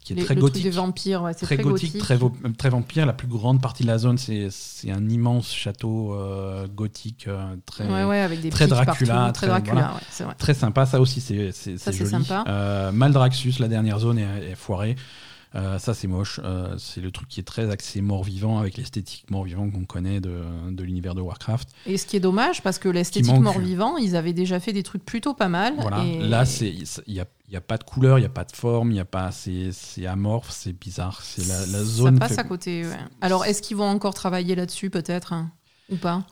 [0.00, 0.64] qui est très gothique.
[0.64, 2.18] Des vampires, ouais, très, très, gothique, Très,
[2.58, 3.06] très, vampire.
[3.06, 7.84] La plus grande partie de la zone, c'est un immense château euh, gothique, euh, très,
[7.84, 9.30] avec des très Dracula.
[9.32, 10.34] très, Dracula vrai.
[10.38, 10.86] très sympa.
[10.86, 11.52] Ça aussi, c'est
[11.92, 12.10] joli.
[12.10, 12.90] Sympa.
[12.92, 14.96] Maldraxus, la dernière zone, est, est foirée.
[15.54, 16.40] Euh, ça, c'est moche.
[16.44, 20.42] Euh, c'est le truc qui est très axé mort-vivant avec l'esthétique mort-vivant qu'on connaît de,
[20.70, 21.68] de l'univers de Warcraft.
[21.86, 25.04] Et ce qui est dommage, parce que l'esthétique mort-vivant, ils avaient déjà fait des trucs
[25.04, 25.74] plutôt pas mal.
[25.78, 26.04] Voilà.
[26.04, 28.92] Là, il n'y a, y a pas de couleur, il n'y a pas de forme,
[28.92, 31.20] y a pas, c'est, amorphe, c'est bizarre.
[31.22, 32.14] C'est la, la, zone.
[32.14, 32.84] Ça passe à côté.
[33.20, 35.50] Alors, est-ce qu'ils vont encore travailler là-dessus, peut-être hein,
[35.90, 36.24] Ou pas?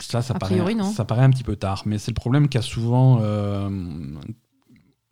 [0.00, 0.58] Ça, ça, paraît,
[0.94, 3.18] ça paraît un petit peu tard, mais c'est le problème qu'a souvent.
[3.20, 3.68] Euh,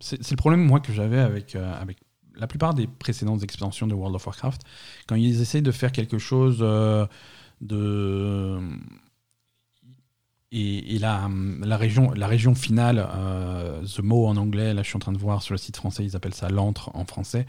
[0.01, 1.99] c'est, le problème, moi, que j'avais avec, avec
[2.39, 4.63] la plupart des précédentes expansions de World of Warcraft,
[5.07, 7.07] quand ils essayent de faire quelque chose euh,
[7.61, 8.59] de
[10.51, 11.29] et, la,
[11.61, 15.13] la, région, la région finale, euh, The mot en anglais, là je suis en train
[15.13, 17.47] de voir sur le site français, ils appellent ça l'antre en français.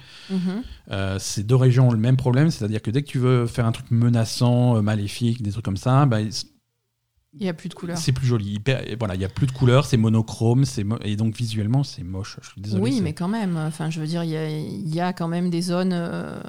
[0.91, 3.65] Euh, ces deux régions ont le même problème, c'est-à-dire que dès que tu veux faire
[3.65, 6.17] un truc menaçant, maléfique, des trucs comme ça, bah,
[7.33, 7.97] il n'y a plus de couleurs.
[7.99, 8.59] C'est plus joli.
[8.97, 10.63] Voilà, il n'y a plus de couleurs, c'est monochrome,
[11.03, 12.37] et donc visuellement, c'est moche.
[12.41, 12.81] Je suis désolé.
[12.81, 13.55] Oui, mais quand même.
[13.55, 16.39] Enfin, je veux dire, il y a, quand même des zones euh,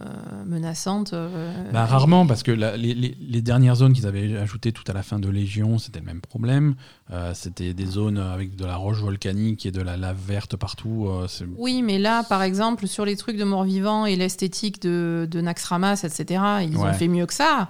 [0.47, 1.13] menaçantes.
[1.13, 5.19] Euh, bah, rarement, parce que les, dernières zones qu'ils avaient ajoutées tout à la fin
[5.19, 6.75] de Légion, c'était le même problème.
[7.11, 11.11] Euh, c'était des zones avec de la roche volcanique et de la lave verte partout.
[11.59, 16.05] oui, mais là, par exemple, sur les trucs de mort-vivant et l'esthétique de, de Naxxramas,
[16.05, 17.69] etc., ils ont fait mieux que ça.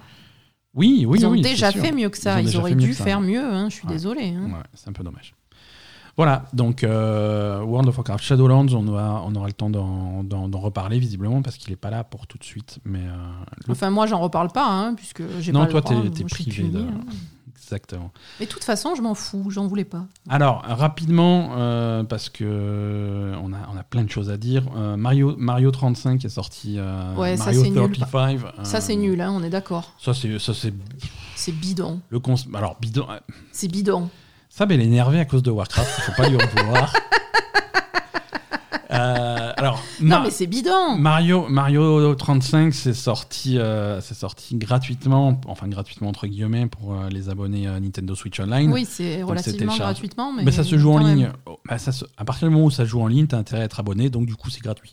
[0.74, 2.40] Oui, oui, Ils ont oui, déjà fait mieux que ça.
[2.40, 3.44] Ils, auraient dû faire mieux.
[3.44, 4.28] Hein, je suis désolé.
[4.28, 4.62] Hein.
[4.74, 5.34] c'est un peu dommage.
[6.16, 10.98] Voilà, donc euh, World of Warcraft Shadowlands, on aura, on aura le temps d'en reparler
[10.98, 12.78] visiblement parce qu'il n'est pas là pour tout de suite.
[12.84, 16.68] Mais euh, Enfin, moi, j'en reparle pas, hein, puisque j'ai pas Non, toi, t'es privé.
[16.68, 16.84] De...
[17.62, 18.10] Exactement.
[18.40, 20.04] Mais de toute façon, je m'en fous, j'en voulais pas.
[20.28, 24.64] Alors, rapidement, euh, parce que euh, on a, on a plein de choses à dire.
[24.76, 26.78] Euh, Mario, Mario 35 est sorti.
[27.16, 28.30] ouais, Mario ça, 35.
[28.30, 28.40] Nul.
[28.64, 29.92] Ça, c'est nul, hein, on est d'accord.
[29.98, 30.30] Ça, c'est.
[31.36, 32.00] C'est bidon.
[32.10, 32.20] Le
[32.54, 33.06] Alors, bidon.
[33.52, 34.08] C'est bidon.
[34.48, 36.92] Ça, mais elle est énervée à cause de Warcraft, il faut pas lui en vouloir.
[38.92, 39.49] Euh,
[40.00, 40.96] non, mais c'est bidon.
[40.96, 47.08] Mario, Mario 35, c'est sorti, euh, c'est sorti gratuitement, enfin gratuitement entre guillemets pour euh,
[47.08, 48.72] les abonnés Nintendo Switch Online.
[48.72, 51.30] Oui, c'est relativement gratuitement, mais, mais ça se joue en ligne.
[51.46, 53.64] Oh, bah, ça à partir du moment où ça joue en ligne, t'as intérêt à
[53.64, 54.92] être abonné, donc du coup c'est gratuit.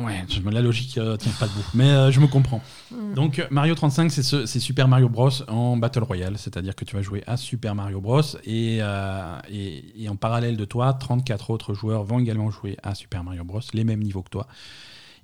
[0.00, 2.62] Ouais, la logique euh, tient pas debout, mais euh, je me comprends.
[2.90, 3.12] Mm.
[3.12, 7.02] Donc euh, Mario 35, c'est Super Mario Bros en Battle Royale, c'est-à-dire que tu vas
[7.02, 12.20] jouer à Super Mario Bros et, et, en parallèle de toi, 34 autres joueurs vont
[12.20, 14.46] également jouer à Super Mario Bros, les mêmes niveaux que toi.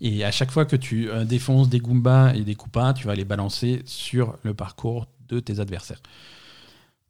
[0.02, 3.24] Et à chaque fois que tu défonces des Goombas et des Koopas, tu vas les
[3.24, 6.00] balancer sur le parcours de tes adversaires.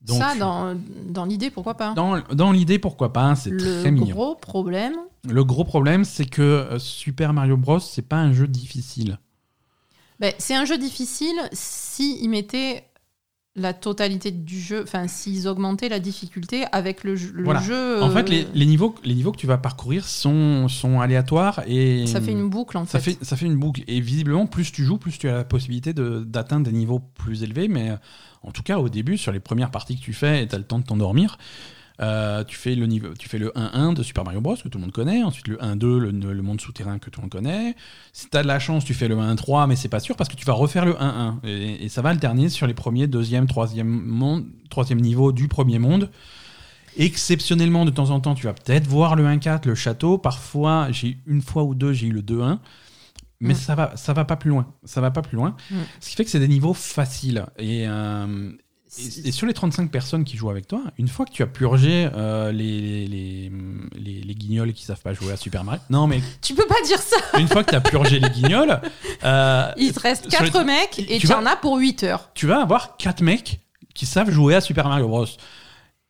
[0.06, 0.76] ça, dans,
[1.06, 1.92] dans l'idée, pourquoi pas?
[1.94, 4.06] Dans, dans l'idée, pourquoi pas, c'est très mignon.
[4.06, 4.94] Le gros problème,
[5.28, 9.18] le gros problème, c'est que euh, Super Mario Bros, c'est pas un jeu difficile.
[10.20, 12.84] Ben, c'est un jeu difficile s'ils si mettaient
[13.58, 18.02] la totalité du jeu, enfin s'ils augmentaient la difficulté avec le, jeu.
[18.02, 22.06] En fait, les, euh, niveaux, les niveaux que tu vas parcourir sont, sont aléatoires et
[22.06, 23.18] ça fait une boucle en ça fait.
[23.22, 26.66] Ça fait une boucle et visiblement, plus tu joues, plus tu as la possibilité d'atteindre
[26.66, 27.68] des niveaux plus élevés.
[27.68, 27.96] Mais euh,
[28.42, 30.64] en tout cas, au début, sur les premières parties que tu fais, tu as le
[30.64, 31.38] temps de t'endormir.
[32.00, 34.54] Euh, tu, fais le niveau, tu fais le 1-1 de Super Mario Bros.
[34.56, 35.22] que tout le monde connaît.
[35.24, 37.74] Ensuite, le 1-2, le, monde souterrain que tout le monde connaît.
[38.12, 40.28] Si tu as de la chance, tu fais le 1-3, mais c'est pas sûr parce
[40.28, 41.44] que tu vas refaire le 1-1.
[41.44, 46.08] Et, ça va alterner sur les premiers, deuxième, troisième, monde, troisième niveau du premier monde.
[46.96, 50.18] Exceptionnellement, de temps en temps, tu vas peut-être voir le 1-4, le château.
[50.18, 52.58] Parfois, j'ai une fois ou deux, j'ai eu le 2-1
[53.40, 53.56] mais mm.
[53.56, 55.76] ça va ça va pas plus loin ça va pas plus loin mm.
[56.00, 58.50] ce qui fait que c'est des niveaux faciles et, euh,
[59.24, 62.08] et, sur les 35 personnes qui jouent avec toi, une fois que tu as purgé
[62.14, 63.52] euh, les, les,
[63.96, 65.80] les, les, guignols qui savent pas jouer à Super Mario.
[65.90, 66.20] Non, mais.
[66.40, 68.80] Tu peux pas dire ça Une fois que tu as purgé les guignols.
[69.24, 72.30] Euh, Il te reste 4 mecs et tu, en as pour 8 heures.
[72.34, 73.60] Tu vas avoir 4 mecs
[73.94, 75.26] qui savent jouer à Super Mario Bros.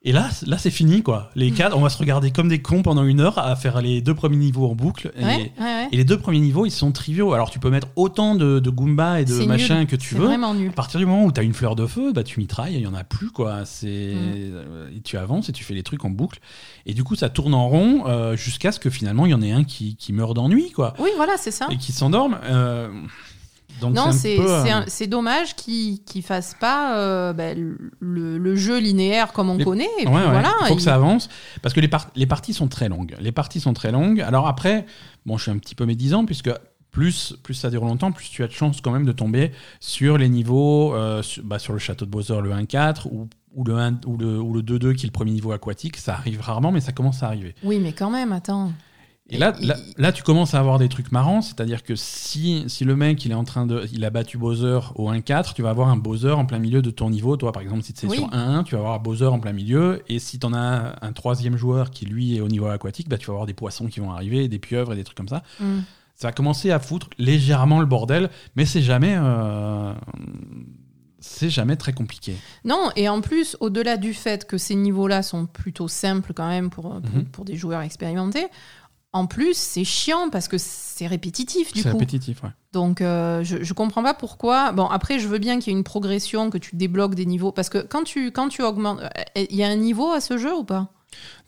[0.03, 1.31] Et là, là c'est fini, quoi.
[1.35, 4.01] Les cadres, on va se regarder comme des cons pendant une heure à faire les
[4.01, 5.13] deux premiers niveaux en boucle.
[5.19, 7.33] Et, les deux premiers niveaux, ils sont triviaux.
[7.33, 10.27] Alors, tu peux mettre autant de, de Goomba et de machin que tu veux.
[10.27, 10.71] Vraiment nul.
[10.71, 12.83] À partir du moment où tu as une fleur de feu, bah, tu mitrailles, il
[12.83, 13.65] y en a plus, quoi.
[13.65, 15.01] C'est, mm.
[15.03, 16.39] tu avances et tu fais les trucs en boucle.
[16.87, 19.43] Et du coup, ça tourne en rond euh, jusqu'à ce que finalement, il y en
[19.43, 20.95] ait un qui, qui meurt d'ennui, quoi.
[21.01, 21.67] Oui, voilà, c'est ça.
[21.71, 22.39] Et qui s'endorme.
[22.45, 22.89] Euh,
[23.83, 27.55] non, euh, c'est dommage qu'ils ne fassent pas euh, bah,
[28.01, 29.89] le, jeu linéaire comme on connaît.
[29.99, 31.29] Et voilà, il faut que ça avance.
[31.63, 33.15] Parce que les, les parties sont très longues.
[33.21, 34.21] Les parties sont très longues.
[34.21, 34.87] Alors après,
[35.27, 36.51] bon, je suis un petit peu médisant, puisque
[36.91, 40.19] plus, plus ça dure longtemps, plus tu as de chance quand même de tomber sur
[40.19, 43.75] les niveaux, euh, sur, bah, sur, le château de Bowser, le 1-4, ou, ou le
[43.77, 45.97] 1, ou le, ou le 2-2 qui est le premier niveau aquatique.
[45.97, 47.55] Ça arrive rarement, mais ça commence à arriver.
[47.63, 48.73] Oui, mais quand même, attends.
[49.31, 49.55] Et là,
[49.99, 53.33] là, tu commences à avoir des trucs marrants, c'est-à-dire que si, si le mec il
[53.33, 56.31] est en train de, il a battu Bowser au 1-4, tu vas avoir un Bowser
[56.31, 57.37] en plein milieu de ton niveau.
[57.37, 60.03] Toi, par exemple, si c'est sur 1-1, tu vas avoir Bowser en plein milieu.
[60.09, 63.19] Et si tu en as un troisième joueur qui lui est au niveau aquatique, bah,
[63.19, 65.43] tu vas avoir des poissons qui vont arriver, des pieuvres et des trucs comme ça.
[65.61, 65.81] Mm.
[66.15, 69.15] Ça va commencer à foutre légèrement le bordel, mais c'est jamais.
[69.17, 69.93] Euh,
[71.21, 72.37] c'est jamais très compliqué.
[72.65, 76.71] Non, et en plus, au-delà du fait que ces niveaux-là sont plutôt simples quand même
[76.71, 78.47] pour, pour, pour des joueurs expérimentés,
[79.13, 81.89] en plus, c'est chiant parce que c'est répétitif du coup.
[81.89, 82.51] C'est répétitif, ouais.
[82.73, 84.73] Donc, euh, je, je comprends pas pourquoi.
[84.73, 87.51] Bon, après, je veux bien qu'il y ait une progression, que tu débloques des niveaux.
[87.51, 89.01] Parce que quand tu, quand tu augmentes.
[89.01, 90.93] Euh, il y a un niveau à ce jeu ou pas?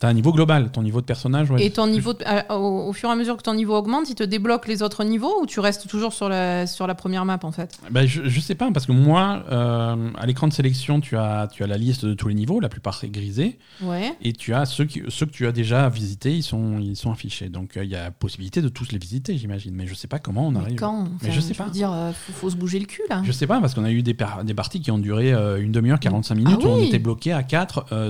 [0.01, 1.49] T'as un niveau global, ton niveau de personnage.
[1.59, 2.15] et ton niveau,
[2.49, 5.43] au, fur et à mesure que ton niveau augmente, il te débloque les autres niveaux
[5.43, 7.79] ou tu restes toujours sur la, sur la première map en fait?
[7.91, 11.49] Bah, je, je sais pas, parce que moi, euh, à l'écran de sélection, tu as,
[11.53, 13.59] tu as la liste de tous les niveaux, la plupart c'est grisé.
[13.83, 14.15] Ouais.
[14.23, 17.13] Et tu as ceux, qui, ceux que tu as déjà visités, ils sont, ils sont
[17.13, 17.51] affichés.
[17.51, 19.75] Donc euh, il y a possibilité de tous les visiter, j'imagine.
[19.75, 20.71] Mais je sais pas comment on arrive.
[20.71, 21.09] Mais quand?
[21.23, 21.65] Mais je sais pas.
[21.65, 23.21] Veux dire, euh, faut, se bouger le cul là.
[23.23, 26.01] Je sais pas, parce qu'on a eu des, des parties qui ont duré une demi-heure,
[26.01, 28.09] 45 minutes, ah où on était bloqué à 4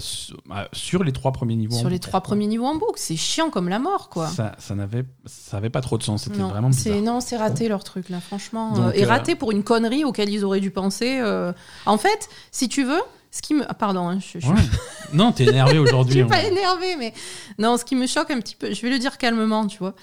[0.48, 1.79] bah, sur les trois premiers niveaux.
[1.80, 2.96] Sur les trois premiers niveaux en boucle.
[2.96, 4.28] C'est chiant comme la mort, quoi.
[4.28, 6.24] Ça, ça n'avait, ça avait pas trop de sens.
[6.24, 7.00] C'était vraiment bizarre.
[7.00, 8.74] Non, c'est raté leur truc là, franchement.
[8.78, 11.18] Euh, et euh, raté pour une connerie auquel ils auraient dû penser.
[11.20, 11.52] Euh.
[11.86, 13.00] En fait, si tu veux,
[13.30, 14.38] ce qui me, ah, pardon, hein, je,
[15.12, 16.14] non, t'es énervé aujourd'hui.
[16.14, 17.12] je suis pas énervé, mais
[17.58, 19.94] non, ce qui me choque un petit peu, je vais le dire calmement, tu vois.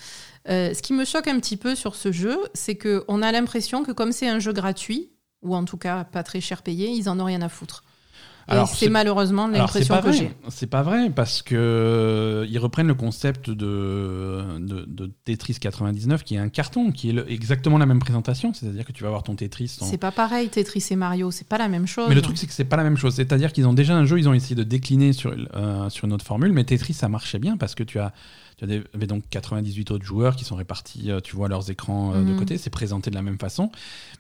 [0.48, 3.84] ce qui me choque un petit peu sur ce jeu, c'est que on a l'impression
[3.84, 7.10] que comme c'est un jeu gratuit, ou en tout cas pas très cher payé, ils
[7.10, 7.84] en ont rien à foutre
[8.68, 10.32] c'est malheureusement l'impression que j'ai.
[10.50, 16.36] C'est pas vrai parce que euh, ils reprennent le concept de, de, Tetris 99 qui
[16.36, 19.36] est un carton, qui est exactement la même présentation, c'est-à-dire que tu vas avoir ton
[19.36, 19.78] Tetris.
[19.82, 22.08] C'est pas pareil Tetris et Mario, c'est pas la même chose.
[22.10, 24.06] Mais le truc c'est que c'est pas la même chose, c'est-à-dire qu'ils ont déjà un
[24.06, 27.10] jeu, ils ont essayé de décliner sur, euh, sur une autre formule, mais Tetris ça
[27.10, 28.14] marchait bien parce que tu as
[28.58, 32.22] tu avais donc 98 autres joueurs qui sont répartis, euh, tu vois leurs écrans de
[32.22, 32.40] mhm.
[32.40, 33.70] côté, c'est présenté de la même façon.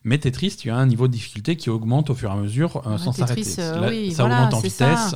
[0.07, 2.81] Mais Tetris, tu as un niveau de difficulté qui augmente au fur et à mesure
[2.87, 3.43] euh, sans s'arrêter.
[3.43, 3.75] ça
[4.23, 5.15] augmente en vitesse.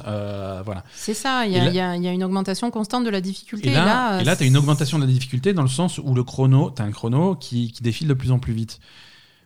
[0.66, 0.84] voilà.
[0.94, 3.70] C'est ça, il y, y, a une augmentation constante de la difficulté.
[3.70, 6.72] Et là, tu as une augmentation de la difficulté dans le sens où le chrono,
[6.76, 8.80] tu as un chrono qui, qui défile de plus en plus vite.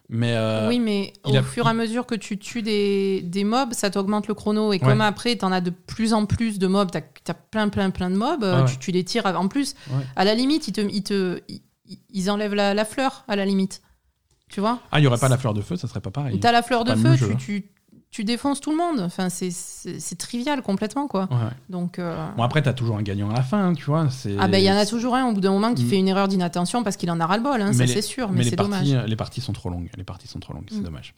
[0.10, 3.74] Mais euh, oui, mais au fur et à mesure que tu tues des, des mobs,
[3.74, 4.72] ça t'augmente le chrono.
[4.74, 7.70] Et comme après, tu en as de plus en plus de mobs, tu as, plein,
[7.70, 9.26] plein, plein de mobs, euh, tu, tu, les tires.
[9.26, 9.76] En plus,
[10.16, 11.42] à la limite, ils, te, ils, te,
[12.12, 13.82] ils enlèvent la, la, fleur, à la limite.
[14.50, 16.40] Tu vois Ah, il n'y aurait pas la fleur de feu, ça serait pas pareil.
[16.40, 17.72] Tu as la fleur de feu, tu, tu,
[18.16, 19.02] tu défonces tout le monde.
[19.02, 21.28] Enfin, c'est trivial complètement, quoi.
[21.70, 24.08] Donc, euh, Bon, après, tu as toujours un gagnant à la fin, tu vois.
[24.40, 25.90] Ah, ben, il y en a toujours un au bout d'un moment qui mm.
[25.90, 28.56] fait une erreur d'inattention parce qu'il en a ras-le-bol, hein, ça c'est sûr, mais, c'est
[28.56, 28.88] dommage.
[28.88, 30.84] Les parties sont trop longues, les parties sont trop longues, c'est mm.
[30.84, 31.14] dommage.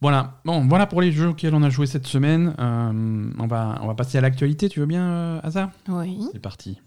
[0.00, 2.54] Voilà, bon, voilà pour les jeux auxquels on a joué cette semaine.
[2.58, 5.70] Euh, on, va, on va passer à l'actualité, tu veux bien, euh, Asa?
[5.88, 6.20] Oui.
[6.32, 6.78] C'est parti.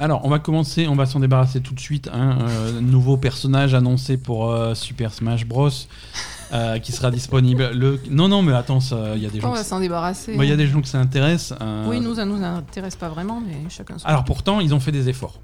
[0.00, 2.08] Alors, on va commencer, on va s'en débarrasser tout de suite.
[2.10, 5.68] Un euh, nouveau personnage annoncé pour euh, Super Smash Bros.
[6.52, 7.70] Euh, qui sera disponible.
[7.74, 8.00] Le...
[8.10, 8.80] Non, non, mais attends,
[9.14, 9.50] il y a des gens.
[9.50, 10.34] On va s'en débarrasser.
[10.34, 11.54] Il y a des gens que ça intéresse.
[11.86, 14.08] Oui, nous, ça nous intéresse pas vraiment, mais chacun son.
[14.08, 15.38] Alors, pourtant, ils ont fait des efforts.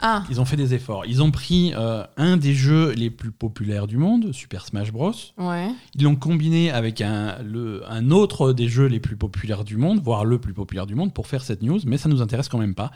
[0.00, 0.22] Ah.
[0.30, 1.04] Ils ont fait des efforts.
[1.04, 1.74] Ils ont pris
[2.16, 5.12] un des jeux les plus populaires du monde, Super Smash Bros.
[5.36, 5.68] Ouais.
[5.94, 10.00] Ils l'ont combiné avec un, le, un autre des jeux les plus populaires du monde,
[10.02, 12.58] voire le plus populaire du monde, pour faire cette news, mais ça nous intéresse quand
[12.58, 12.92] même pas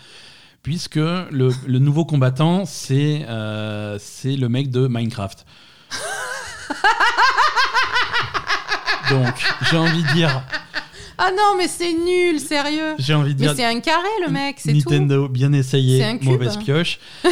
[0.62, 5.46] puisque le, le nouveau combattant, c'est euh, le mec de Minecraft.
[9.10, 9.34] Donc,
[9.70, 10.42] j'ai envie de dire.
[11.22, 12.94] Ah non, mais c'est nul, sérieux.
[12.98, 13.50] J'ai envie de dire.
[13.50, 14.90] Mais c'est un carré, le mec, c'est tout.
[14.90, 16.98] Nintendo, bien essayé, mauvaise pioche.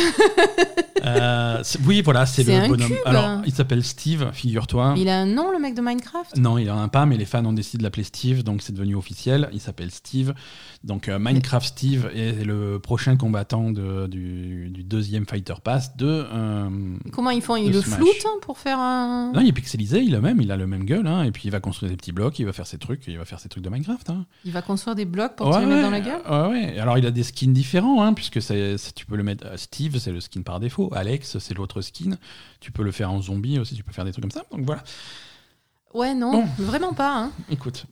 [1.06, 2.86] euh, oui, voilà, c'est le bonhomme.
[2.86, 2.98] Cube.
[3.06, 4.94] Alors, il s'appelle Steve, figure-toi.
[4.98, 6.36] Il a un nom, le mec de Minecraft?
[6.36, 8.60] Non, il en a un pas, mais les fans ont décidé de l'appeler Steve, donc
[8.60, 9.48] c'est devenu officiel.
[9.54, 10.34] Il s'appelle Steve.
[10.84, 16.26] Donc euh, Minecraft Steve est le prochain combattant de, du, du, deuxième Fighter Pass de.
[16.30, 16.68] Euh,
[17.10, 17.56] Comment ils font?
[17.56, 19.32] Ils le floutent hein, pour faire un.
[19.32, 21.44] Non, il est pixelisé, il a même, il a le même gueule, hein, et puis
[21.46, 23.48] il va construire des petits blocs, il va faire ses trucs, il va faire ses
[23.48, 23.77] trucs de Minecraft.
[24.08, 24.26] Hein.
[24.44, 26.20] Il va construire des blocs pour ouais, te les mettre dans la gueule.
[26.28, 26.78] Ouais, ouais.
[26.78, 28.40] Alors il a des skins différents, hein, puisque
[28.94, 29.46] tu peux le mettre.
[29.46, 30.90] Euh, Steve, c'est le skin par défaut.
[30.94, 32.16] Alex, c'est l'autre skin.
[32.60, 34.44] Tu peux le faire en zombie aussi, tu peux faire des trucs comme ça.
[34.50, 34.82] Donc voilà.
[35.94, 37.16] Ouais, non, vraiment pas.
[37.16, 37.32] Hein.
[37.50, 37.86] Écoute,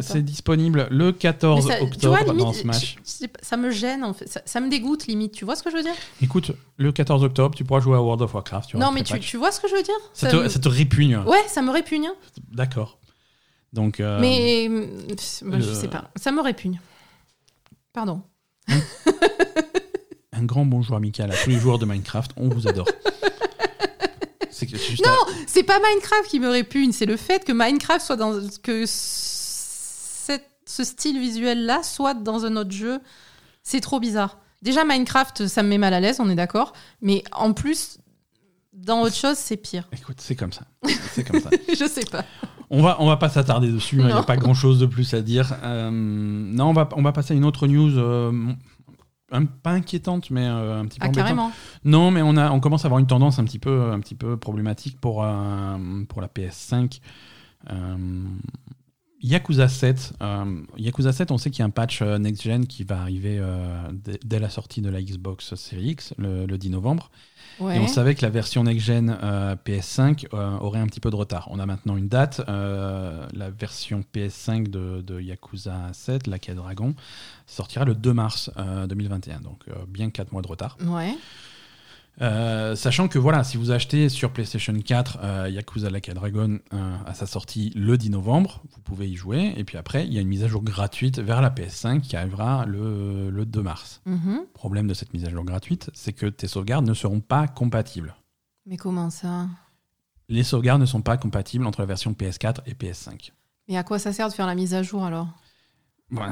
[0.00, 2.96] c'est disponible le 14 ça, octobre vois, limite, dans Smash.
[3.04, 4.28] Je, ça me gêne, en fait.
[4.28, 5.32] Ça, ça, me dégoûte, limite.
[5.32, 5.94] Tu vois ce que je veux dire?
[6.20, 8.70] Écoute, le 14 octobre, tu pourras jouer à World of Warcraft.
[8.70, 9.94] Tu non, mais tu, tu, vois ce que je veux dire?
[10.14, 10.48] Ça, te, me...
[10.48, 11.16] ça, te, répugne.
[11.26, 12.10] Ouais, ça me répugne.
[12.52, 12.98] D'accord.
[13.72, 14.00] Donc.
[14.00, 15.60] Euh, mais bah, le...
[15.60, 16.10] je sais pas.
[16.16, 16.80] Ça me répugne.
[17.92, 18.22] Pardon.
[20.32, 22.32] Un grand bonjour amical à tous les joueurs de Minecraft.
[22.36, 22.88] On vous adore.
[25.04, 25.16] non,
[25.46, 30.48] c'est pas Minecraft qui me répugne, c'est le fait que Minecraft soit dans que cette,
[30.66, 33.00] ce style visuel là soit dans un autre jeu,
[33.62, 34.38] c'est trop bizarre.
[34.62, 37.98] Déjà Minecraft, ça me met mal à l'aise, on est d'accord, mais en plus
[38.72, 39.88] dans autre chose, c'est pire.
[39.92, 40.62] Écoute, c'est comme ça.
[41.12, 41.50] C'est comme ça.
[41.68, 42.24] Je sais pas.
[42.74, 45.12] On va, on va pas s'attarder dessus, il n'y a pas grand chose de plus
[45.12, 45.54] à dire.
[45.62, 47.98] Euh, non, on va, on va passer à une autre news.
[47.98, 48.32] Euh,
[49.62, 51.52] pas inquiétante, mais euh, un petit peu ah, carrément.
[51.84, 54.14] Non, mais on, a, on commence à avoir une tendance un petit peu, un petit
[54.14, 55.16] peu problématique pour,
[56.08, 57.00] pour la PS5.
[57.70, 57.96] Euh,
[59.20, 60.14] Yakuza 7,
[60.78, 63.38] Yakuza 7, on sait qu'il y a un patch next-gen qui va arriver
[64.24, 67.10] dès la sortie de la Xbox Series X, le, le 10 novembre.
[67.60, 69.16] Et on savait que la version next-gen
[69.64, 70.26] PS5
[70.60, 71.48] aurait un petit peu de retard.
[71.50, 72.40] On a maintenant une date.
[72.46, 76.94] la version PS5 de, de Yakuza 7, la Quai Dragon,
[77.46, 78.50] sortira le 2 mars
[78.88, 80.76] 2021, donc bien 4 mois de retard.
[80.84, 81.14] Ouais.
[82.20, 86.58] Euh, sachant que voilà, si vous achetez sur PlayStation 4 euh, Yakuza Like a Dragon
[86.72, 89.54] euh, à sa sortie le 10 novembre, vous pouvez y jouer.
[89.56, 92.16] Et puis après, il y a une mise à jour gratuite vers la PS5 qui
[92.16, 94.02] arrivera le, le 2 mars.
[94.04, 94.38] Mm -hmm.
[94.52, 98.14] Problème de cette mise à jour gratuite, c'est que tes sauvegardes ne seront pas compatibles.
[98.66, 99.48] Mais comment ça?
[100.28, 103.32] Les sauvegardes ne sont pas compatibles entre la version PS4 et PS5.
[103.68, 105.28] Mais à quoi ça sert de faire la mise à jour alors?
[106.12, 106.26] Ouais.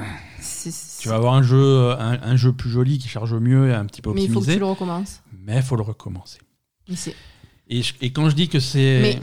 [0.99, 3.85] Tu vas avoir un jeu, un, un, jeu plus joli qui charge mieux et un
[3.85, 4.29] petit peu optimisé.
[4.29, 5.23] Mais il faut que tu le recommences.
[5.41, 6.39] Mais il faut le recommencer.
[7.67, 8.99] Et, je, et, quand je dis que c'est.
[9.01, 9.19] Mais...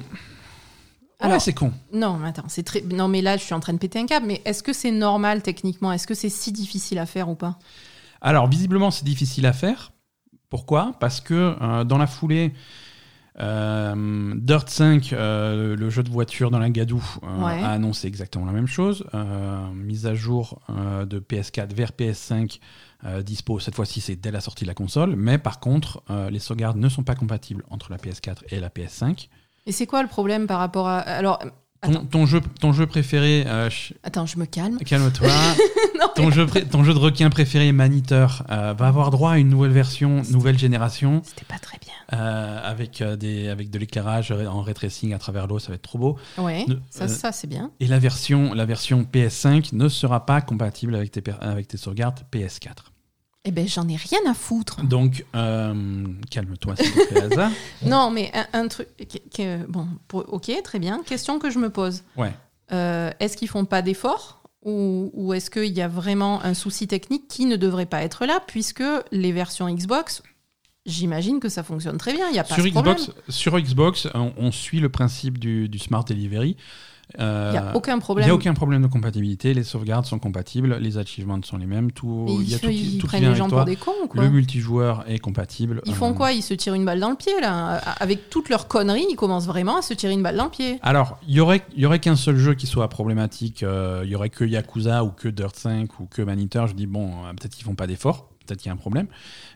[1.20, 1.72] Alors, c'est con.
[1.92, 2.80] Non, mais attends, c'est très.
[2.82, 4.26] Non, mais là, je suis en train de péter un câble.
[4.26, 5.92] Mais est-ce que c'est normal techniquement?
[5.92, 7.58] Est-ce que c'est si difficile à faire ou pas?
[8.20, 9.92] Alors, visiblement, c'est difficile à faire.
[10.48, 10.94] Pourquoi?
[11.00, 12.54] Parce que euh, dans la foulée,
[13.40, 17.62] euh, Dirt 5, euh, le jeu de voiture dans la Gadou, euh, ouais.
[17.62, 19.04] a annoncé exactement la même chose.
[19.74, 22.58] Mise à jour de PS4 vers PS5
[23.22, 26.76] dispo, cette fois-ci c'est dès la sortie de la console, mais par contre, les sauvegardes
[26.76, 29.28] ne sont pas compatibles entre la PS4 et la PS5.
[29.66, 30.98] Et c'est quoi le problème par rapport à...
[30.98, 31.42] Alors,
[31.82, 33.44] ton, ton, jeu, ton jeu préféré.
[33.46, 33.70] Euh,
[34.02, 34.78] Attends, je me calme.
[34.78, 35.28] Calme-toi.
[36.16, 39.70] ton, jeu ton jeu de requin préféré, Maniteur, euh, va avoir droit à une nouvelle
[39.72, 41.22] version, nouvelle génération.
[41.24, 41.92] C'était pas très bien.
[42.14, 45.82] Euh, avec, des, avec de l'éclairage en ray tracing à travers l'eau, ça va être
[45.82, 46.16] trop beau.
[46.38, 47.70] Ouais, ça, ça c'est bien.
[47.80, 52.20] Et la version, la version PS5 ne sera pas compatible avec tes, avec tes sauvegardes
[52.32, 52.70] PS4.
[53.44, 54.82] Eh ben, j'en ai rien à foutre.
[54.84, 57.50] Donc, euh, calme-toi, s'il te plaît, hasard.
[57.86, 58.88] non, mais un, un truc.
[59.34, 61.02] Que, bon, pour, ok, très bien.
[61.06, 62.02] Question que je me pose.
[62.16, 62.32] Ouais.
[62.72, 66.88] Euh, est-ce qu'ils font pas d'efforts ou, ou est-ce qu'il y a vraiment un souci
[66.88, 68.82] technique qui ne devrait pas être là, puisque
[69.12, 70.22] les versions Xbox,
[70.84, 72.28] j'imagine que ça fonctionne très bien.
[72.28, 73.22] Il y a pas sur de Xbox, problème.
[73.28, 76.56] Sur Xbox, on, on suit le principe du, du Smart Delivery.
[77.14, 78.24] Il euh, n'y a aucun problème.
[78.24, 79.54] Il n'y a aucun problème de compatibilité.
[79.54, 81.90] Les sauvegardes sont compatibles, les achievements sont les mêmes.
[81.90, 84.08] Tout, il y a tout, qui, ils tout prennent les gens pour des cons ou
[84.08, 85.80] quoi Le multijoueur est compatible.
[85.86, 86.32] Ils font quoi?
[86.32, 89.46] Ils se tirent une balle dans le pied là Avec toutes leurs conneries, ils commencent
[89.46, 90.78] vraiment à se tirer une balle dans le pied.
[90.82, 93.62] Alors, il y aurait, il y aurait qu'un seul jeu qui soit problématique.
[93.62, 96.66] Euh, il y aurait que Yakuza ou que Dirt 5 ou que Maniteur.
[96.66, 98.28] Je dis bon, euh, peut-être qu'ils font pas d'efforts.
[98.46, 99.06] Peut-être qu'il y a un problème.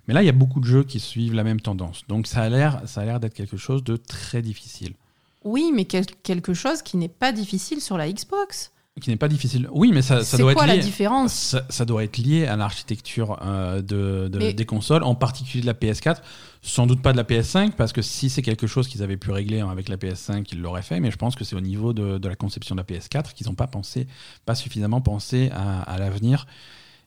[0.08, 2.02] Mais là, il y a beaucoup de jeux qui suivent la même tendance.
[2.08, 4.94] Donc, ça a l'air, ça a l'air d'être quelque chose de très difficile.
[5.44, 8.70] Oui, mais quel quelque chose qui n'est pas difficile sur la Xbox.
[9.00, 9.68] Qui n'est pas difficile.
[9.72, 10.76] Oui, mais ça, ça doit quoi être lié.
[10.76, 15.02] la différence ça, ça, doit être lié à l'architecture euh, de, de Mais- des consoles,
[15.02, 16.18] en particulier de la PS4.
[16.60, 19.30] Sans doute pas de la PS5, parce que si c'est quelque chose qu'ils avaient pu
[19.30, 21.00] régler avec la PS5, ils l'auraient fait.
[21.00, 23.46] Mais je pense que c'est au niveau de, de la conception de la PS4 qu'ils
[23.48, 24.06] n'ont pas pensé,
[24.44, 26.46] pas suffisamment pensé à, à l'avenir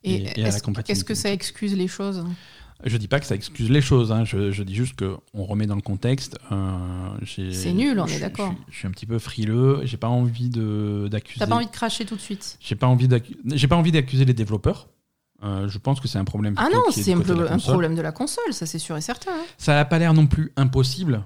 [0.03, 0.91] et, et à la compatibilité.
[0.91, 2.25] est-ce que ça excuse les choses
[2.83, 4.25] Je dis pas que ça excuse les choses, hein.
[4.25, 6.37] je, dis juste qu'on remet dans le contexte.
[6.51, 8.53] Euh, c'est nul, on est d'accord.
[8.69, 11.39] Je, suis un petit peu frileux, j'ai pas envie d'accuser.
[11.39, 14.89] T'as pas envie de cracher tout de suite J'ai pas envie d'accuser les développeurs.
[15.43, 16.55] Euh, je pense que c'est un problème.
[16.57, 17.19] Ah non, c'est un,
[17.59, 19.31] problème de la console, ça c'est sûr et certain.
[19.31, 19.45] Hein.
[19.57, 21.25] Ça n'a pas l'air non plus impossible.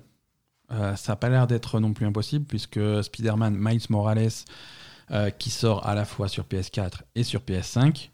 [0.72, 4.30] Euh, ça n'a pas l'air d'être non plus impossible puisque Spider-Man Miles Morales,
[5.40, 8.10] qui sort à la fois sur PS4 et sur PS5,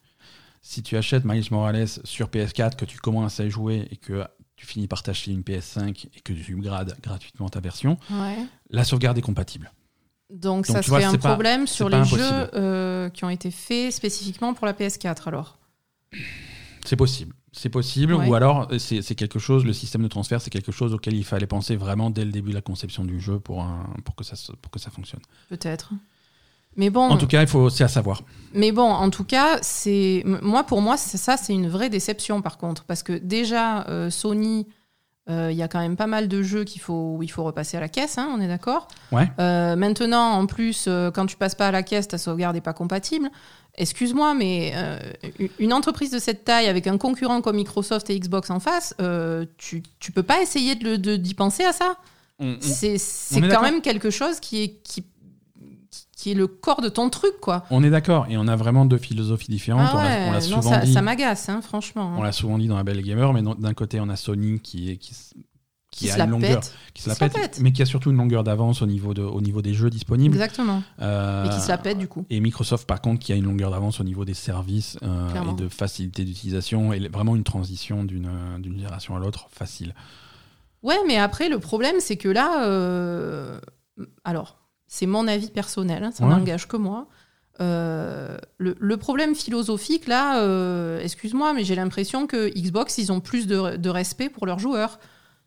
[0.68, 4.26] si tu achètes Miles Morales sur PS4, que tu commences à jouer et que
[4.56, 8.00] tu finis par t'acheter une PS5 et que tu grades gratuitement ta version,
[8.72, 9.72] la sauvegarde est compatible.
[10.32, 14.66] Donc, ça serait un problème sur les jeux euh, qui ont été faits spécifiquement pour
[14.66, 15.60] la PS4 alors
[16.84, 17.36] C'est possible.
[17.52, 21.14] C'est possible, ou alors c'est quelque chose, le système de transfert, c'est quelque chose auquel
[21.14, 23.64] il fallait penser vraiment dès le début de la conception du jeu pour,
[24.04, 25.22] pour, que, ça, pour que ça fonctionne.
[25.48, 25.94] Peut-être.
[26.78, 27.10] Mais bon.
[27.10, 28.22] En tout cas, il faut, c'est à savoir.
[28.54, 32.58] Mais bon, en tout cas, c'est moi pour moi, ça, c'est une vraie déception par
[32.58, 34.68] contre, parce que déjà euh, Sony,
[35.30, 37.44] euh, il y a quand même pas mal de jeux qu'il faut, où il faut
[37.44, 38.88] repasser à la caisse, hein, on est d'accord.
[39.12, 39.30] Ouais.
[39.40, 42.74] Euh, maintenant, en plus, quand tu passes pas à la caisse, ta sauvegarde n'est pas
[42.74, 43.30] compatible.
[43.78, 44.74] Excuse-moi, mais
[45.60, 48.96] une entreprise de cette taille avec un concurrent comme Microsoft et Xbox en face,
[49.58, 51.98] tu, tu peux pas essayer de, d'y penser à ça.
[52.62, 52.98] c'est,
[53.50, 55.04] quand même quelque chose qui est qui
[56.26, 57.66] qui est le corps de ton truc, quoi.
[57.70, 59.90] On est d'accord, et on a vraiment deux philosophies différentes.
[59.94, 60.92] Ah on l'a souvent ça, dit.
[60.92, 62.16] Ça m'agace, hein, franchement.
[62.18, 64.90] On l'a souvent dit dans la Belle Gamer, mais d'un côté, on a Sony qui
[64.90, 65.14] est qui,
[65.92, 66.62] qui, a une longueur,
[66.96, 69.40] qui se la pète, mais qui a surtout une longueur d'avance au niveau de, au
[69.40, 70.34] niveau des jeux disponibles.
[70.34, 70.82] Exactement.
[71.00, 72.26] Euh, et qui se la pète du coup.
[72.32, 75.62] Et Microsoft, par contre, qui a une longueur d'avance au niveau des services euh, et
[75.62, 79.94] de facilité d'utilisation, et vraiment une transition d'une d'une génération à l'autre facile.
[80.82, 83.60] Ouais, mais après le problème, c'est que là, euh,
[84.24, 84.65] alors
[84.96, 87.08] c'est mon avis personnel, hein, ça n'engage que moi.
[87.60, 93.46] Euh, le, problème philosophique, là, euh, excuse-moi, mais j'ai l'impression que Xbox, ils ont plus
[93.46, 95.00] de, respect pour leurs joueurs.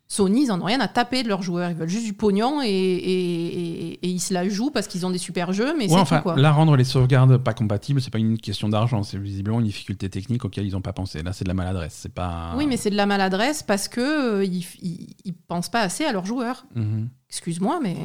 [0.07, 1.71] Sony, ils n'en ont rien à taper de leurs joueurs.
[1.71, 5.51] Ils veulent juste du pognon et, ils se la jouent parce qu'ils ont des super
[5.51, 6.35] jeux, mais enfin, quoi.
[6.35, 10.09] Là, rendre les sauvegardes pas compatibles, c'est pas une question d'argent, c'est visiblement une difficulté
[10.09, 11.23] technique auquel ils n'ont pas pensé.
[11.23, 11.97] Là, c'est de la maladresse.
[11.99, 12.53] C'est pas.
[12.55, 16.27] Oui, mais c'est de la maladresse parce que euh, ils, pensent pas assez à leurs
[16.27, 16.65] joueurs.
[16.75, 17.09] Mhm.
[17.29, 17.97] Excuse-moi, mais.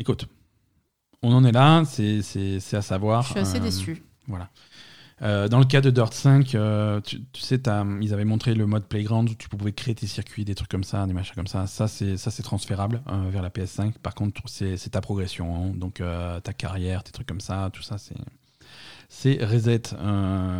[0.00, 0.26] Écoute,
[1.22, 2.22] on en est là, c'est
[2.72, 3.22] à savoir.
[3.22, 4.02] Je suis assez euh, déçu.
[4.26, 4.48] Voilà.
[5.20, 7.60] Euh, dans le cas de Dirt 5, euh, tu, sais,
[8.00, 10.84] ils avaient montré le mode Playground où tu pouvais créer tes circuits, des trucs comme
[10.84, 11.66] ça, des machins comme ça.
[11.66, 13.98] Ça, c'est transférable vers la PS5.
[14.02, 15.54] Par contre, c'est ta progression.
[15.54, 15.72] Hein.
[15.74, 16.02] Donc,
[16.42, 19.82] ta carrière, tes trucs comme ça, tout ça, c'est reset.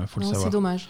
[0.07, 0.43] faut le savoir.
[0.43, 0.87] C'est dommage.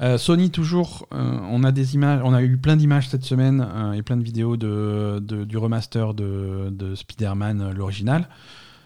[0.00, 3.66] Euh, Sony toujours, euh, on a des images, on a eu plein d'images cette semaine
[3.66, 8.28] euh, et plein de vidéos de, du remaster de, de Spider-Man l'original.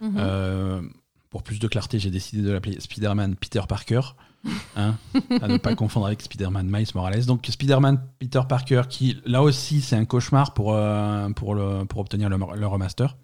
[0.00, 0.92] Mhm.
[1.28, 4.00] pour plus de clarté, j'ai décidé de l'appeler Spider-Man Peter Parker,
[4.76, 4.94] hein,
[5.42, 7.26] à ne pas confondre avec Spider-Man Miles Morales.
[7.26, 10.78] Donc Spider-Man Peter Parker, qui là aussi c'est un cauchemar pour,
[11.34, 13.16] pour, le, pour obtenir le, le, remaster.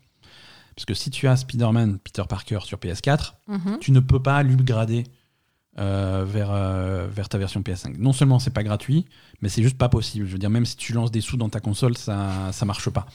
[0.74, 3.78] Parce que si tu as Spider-Man Peter Parker sur PS4, mhm.
[3.80, 5.04] tu ne peux pas l'upgrader
[5.78, 7.96] euh, vers, euh, vers ta version PS5.
[7.98, 9.06] Non seulement c'est pas gratuit,
[9.42, 10.26] mais c'est juste pas possible.
[10.26, 12.90] Je veux dire, même si tu lances des sous dans ta console, ça, ça marche
[12.90, 13.06] pas.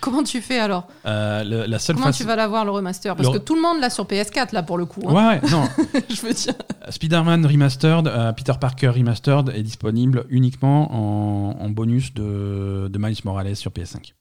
[0.00, 0.86] Comment tu fais alors?
[1.06, 3.16] Euh, la seule Comment tu vas l'avoir le remaster?
[3.16, 5.02] Parce que tout le monde l'a sur PS4 là pour le coup.
[5.08, 5.12] Hein.
[5.40, 5.64] Ouais, non.
[6.08, 6.54] Je veux dire.
[6.88, 13.56] Spider-Man Remastered, Peter Parker Remastered est disponible uniquement en, en bonus de, de Miles Morales
[13.56, 14.12] sur PS5.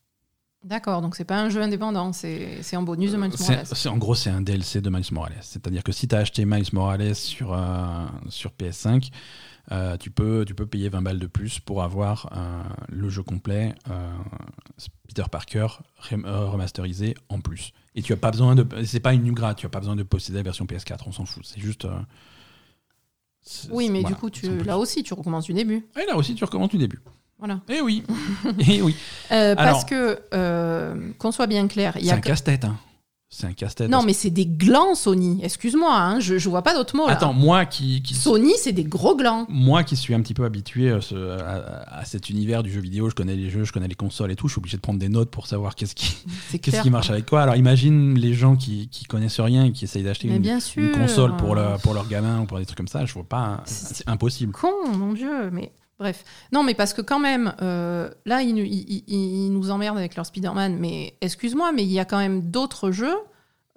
[0.65, 3.67] D'accord, donc c'est pas un jeu indépendant, c'est en bonus de Miles Morales.
[3.85, 5.37] en gros, c'est un DLC de Miles Morales.
[5.41, 9.11] C'est-à-dire que si tu as acheté Miles Morales sur, euh, sur PS5,
[9.71, 13.21] euh, tu, peux, tu peux payer 20 balles de plus pour avoir euh, le jeu
[13.21, 13.75] complet
[15.07, 15.67] Peter Parker
[15.99, 17.71] remasterisé en plus.
[17.93, 18.65] Et tu as pas besoin de.
[18.85, 21.25] C'est pas une Ugra, tu as pas besoin de posséder la version PS4, on s'en
[21.25, 21.45] fout.
[21.45, 21.87] C'est juste.
[23.69, 25.85] Oui, mais du coup, tu, là aussi, tu recommences du début.
[26.01, 27.01] Et là aussi, tu recommences du début.
[27.37, 27.59] Voilà.
[27.69, 28.03] Eh oui.
[28.67, 28.95] eh oui.
[29.31, 31.97] Euh, parce que, euh, qu'on soit bien clair.
[32.01, 32.65] C'est un casse-tête.
[32.65, 32.77] Hein.
[33.27, 33.89] C'est un casse-tête.
[33.89, 35.41] Non, mais c'est des glands, Sony.
[35.43, 37.07] Excuse-moi, hein, je, je vois pas d'autres mots.
[37.07, 39.45] Attends, moi qui, Sony, c'est des gros glands.
[39.49, 40.99] Moi qui suis un petit peu habitué à,
[41.87, 44.37] à, cet univers du jeu vidéo, je connais les jeux, je connais les consoles et
[44.37, 46.15] tout, je suis obligé de prendre des notes pour savoir qu'est-ce qui,
[46.61, 47.41] qu'est-ce qui marche avec quoi.
[47.41, 51.35] Alors imagine les gens qui, qui connaissent rien et qui essayent d'acheter une, une, console
[51.35, 53.61] pour, le, pour leur gamin ou pour des trucs comme ça, je vois pas.
[53.65, 54.53] C'est impossible.
[54.53, 55.73] Con, mon Dieu, mais.
[55.97, 56.25] Bref.
[56.51, 61.17] Non, mais parce que quand même, euh, là, ils, nous emmerdent avec leur Spider-Man, mais
[61.21, 63.17] excuse-moi, mais il y a quand même d'autres jeux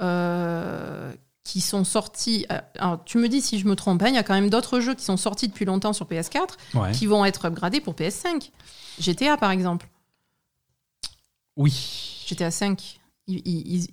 [0.02, 1.12] euh,
[1.44, 2.44] qui sont sortis.
[2.50, 4.50] Euh, alors, tu me dis si je me trompe, hein, il y a quand même
[4.50, 8.50] d'autres jeux qui sont sortis depuis longtemps sur PS4 qui vont être upgradés pour PS5.
[8.98, 9.88] GTA, par exemple.
[11.56, 12.24] Oui.
[12.26, 12.98] GTA 5.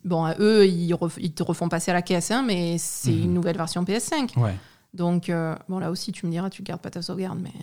[0.04, 3.24] bon, eux, ils, te refont passer à la caisse, hein, mais c'est mhm.
[3.24, 4.40] une nouvelle version PS5.
[4.40, 4.56] Ouais.
[4.96, 5.32] Donc,
[5.70, 7.54] bon, là aussi, tu me diras, tu gardes pas ta sauvegarde, mais.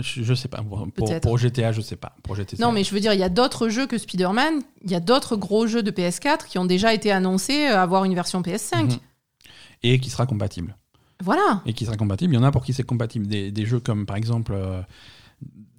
[0.00, 0.62] Je, je, sais pas.
[0.62, 2.16] Pour, pour, GTA, je sais pas.
[2.22, 4.60] Pour GTA, non, mais je veux dire, il y a d'autres jeux que Spider-Man.
[4.82, 8.14] Il y a d'autres gros jeux de PS4 qui ont déjà été annoncés avoir une
[8.14, 8.84] version PS5.
[8.84, 8.98] Mhm.
[9.82, 10.76] Et qui sera compatible.
[11.22, 11.62] Voilà.
[11.66, 12.32] Et qui sera compatible.
[12.32, 13.26] Il y en a pour qui c'est compatible.
[13.26, 14.54] Des, des, jeux comme, par exemple,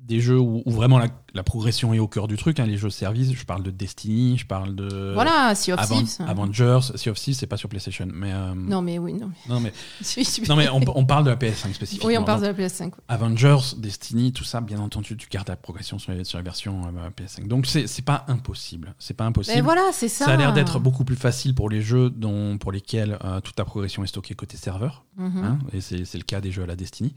[0.07, 3.33] des jeux où, vraiment la, progression est au cœur du truc, hein, les jeux service,
[3.33, 7.35] je parle de Destiny, je parle de voilà, Sea of Thieves, Avengers, Sea of Thieves,
[7.35, 9.73] c'est pas sur PlayStation, mais euh, non mais oui non mais non mais,
[10.47, 12.07] non, mais on, parle de la PS5 spécifiquement.
[12.07, 12.91] Oui, on parle de la PS5.
[13.07, 17.09] Avengers, Destiny, tout ça, bien entendu, tu gardes la progression sur, sur la version euh,
[17.09, 19.57] PS5, donc c'est pas impossible, c'est pas impossible.
[19.57, 20.25] Mais voilà, c'est ça.
[20.25, 23.57] Ça a l'air d'être beaucoup plus facile pour les jeux dont pour lesquels euh, toute
[23.57, 25.43] la progression est stockée côté serveur, mhm.
[25.43, 27.13] hein, et c'est le cas des jeux à la Destiny.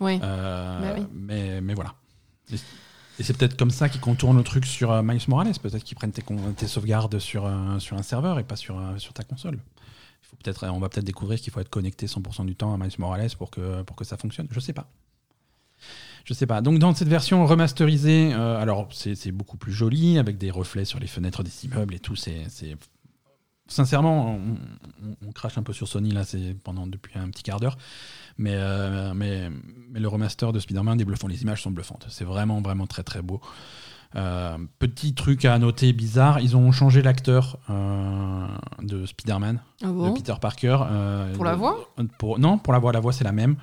[0.00, 0.18] Oui.
[0.18, 1.02] Bah oui.
[1.12, 1.94] Mais, mais voilà.
[3.18, 5.52] Et c'est peut-être comme ça qu'ils contournent le truc sur euh, Miles Morales.
[5.60, 9.24] Peut-être qu'ils prennent tes, sauvegardes sur, euh, sur un serveur et pas sur, euh, ta
[9.24, 9.54] console.
[9.54, 12.78] Il faut peut-être, on va peut-être découvrir qu'il faut être connecté 100% du temps à
[12.78, 14.46] Miles Morales pour que, ça fonctionne.
[14.50, 14.88] Je sais pas.
[16.24, 16.60] Je sais pas.
[16.60, 21.06] Donc dans cette version remasterisée, alors c'est beaucoup plus joli avec des reflets sur les
[21.06, 22.16] fenêtres des immeubles et tout.
[23.66, 24.38] Sincèrement,
[25.26, 26.54] on, crache un peu sur Sony là, c'est
[26.86, 27.78] depuis un petit quart d'heure.
[28.38, 29.50] Mais, euh, mais,
[29.90, 31.26] mais, le remaster de Spider-Man est bluffant.
[31.26, 32.06] Les images sont bluffantes.
[32.08, 33.40] C'est vraiment, vraiment très, très beau.
[34.16, 38.46] Euh, petit truc à noter bizarre, ils ont changé l'acteur euh,
[38.80, 40.78] de Spider-Man, ah de Peter Parker.
[41.34, 41.92] pour la voix?
[42.16, 43.56] pour, Non, pour la voix, la voix c'est la même.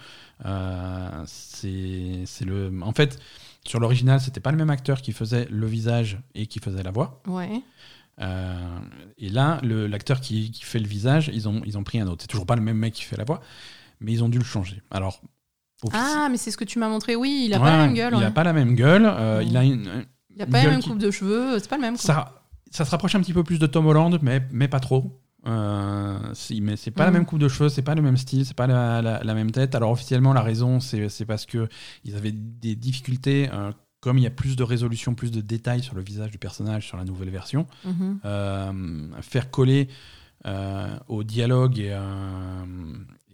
[1.25, 2.71] c'est le.
[2.83, 3.19] En fait,
[3.65, 6.91] sur l'original, c'était pas le même acteur qui faisait le visage et qui faisait la
[6.91, 7.21] voix.
[7.25, 7.63] Ouais.
[8.19, 12.21] et là, l'acteur qui, qui, fait le visage, ils ont, ils ont pris un autre.
[12.21, 13.41] C'est toujours pas le même mec qui fait la voix,
[13.99, 14.81] mais ils ont dû le changer.
[14.91, 15.21] Alors,
[15.91, 17.15] ah, mais c'est ce que tu m'as montré.
[17.15, 18.13] Oui, il a pas la même gueule.
[18.15, 19.05] Il n'a pas la même gueule.
[19.05, 20.05] Euh, il a une.
[20.35, 21.59] Il a pas la même coupe de cheveux.
[21.59, 21.97] C'est pas le même.
[21.97, 25.21] Ça, ça se rapproche un petit peu plus de Tom Holland, mais, mais pas trop.
[25.47, 27.13] Euh, si, mais c'est pas la mm.
[27.13, 29.75] même coupe de cheveux, c'est pas le même style, c'est pas la, la, même tête.
[29.75, 31.69] Alors officiellement, la raison, c'est parce que
[32.03, 33.49] ils avaient des difficultés.
[33.53, 36.37] Euh, comme il y a plus de résolution, plus de détails sur le visage du
[36.37, 38.17] personnage sur la nouvelle version, mm-hmm.
[38.25, 39.87] euh, faire coller
[41.07, 41.91] au dialogue et,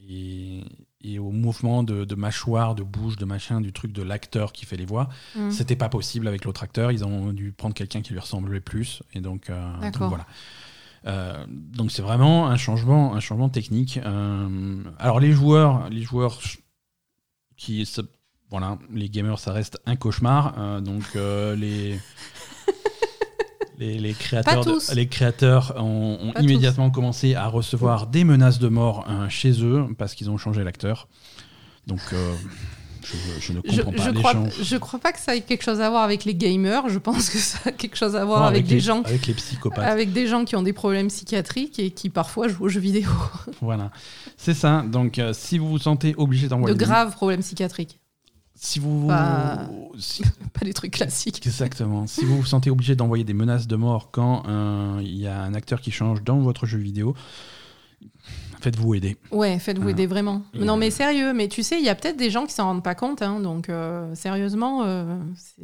[0.09, 4.77] et, au mouvement de, mâchoire, de bouche, de machin, du truc de l'acteur qui fait
[4.77, 5.09] les voix.
[5.35, 5.51] Mm.
[5.51, 6.91] C'était pas possible avec l'autre acteur.
[6.91, 9.03] Ils ont dû prendre quelqu'un qui lui ressemblait plus.
[9.13, 10.25] Et donc, euh, voilà.
[11.07, 13.99] Euh, donc c'est vraiment un changement, un changement technique.
[14.03, 16.39] Euh, alors les joueurs, les joueurs
[17.57, 17.89] qui,
[18.49, 20.81] voilà, les gamers, ça reste un cauchemar.
[20.81, 21.99] donc les
[23.81, 29.63] les, créateurs, les créateurs ont, immédiatement commencé à recevoir des menaces de mort hein, chez
[29.63, 31.07] eux parce qu'ils ont changé l'acteur.
[31.87, 32.35] Donc, euh,
[33.39, 34.03] je, ne comprends pas.
[34.03, 34.49] Je, les crois, gens...
[34.61, 36.89] je crois pas que ça ait quelque chose à voir avec les gamers.
[36.89, 39.01] Je pense que ça a quelque chose à voir avec, des gens.
[39.01, 39.83] Avec les psychopathes.
[39.83, 43.09] Avec des gens qui ont des problèmes psychiatriques et qui parfois jouent aux jeux vidéo.
[43.61, 43.91] voilà.
[44.37, 44.83] C'est ça.
[44.87, 46.75] Donc, euh, si vous vous sentez obligé d'envoyer.
[46.75, 48.00] De graves problèmes psychiatriques
[48.63, 49.67] si vous pas,
[50.53, 51.45] pas des trucs classiques.
[51.45, 52.05] Exactement.
[52.05, 54.43] si vous vous sentez obligé d'envoyer des menaces de mort quand
[54.99, 57.15] il y a un acteur qui change dans votre jeu vidéo,
[58.61, 59.17] faites-vous aider.
[59.31, 60.43] Ouais, faites-vous aider vraiment.
[60.53, 62.83] non, mais sérieux, mais tu sais, il y a peut-être des gens qui s'en rendent
[62.83, 65.17] pas compte, hein, donc euh, sérieusement, euh,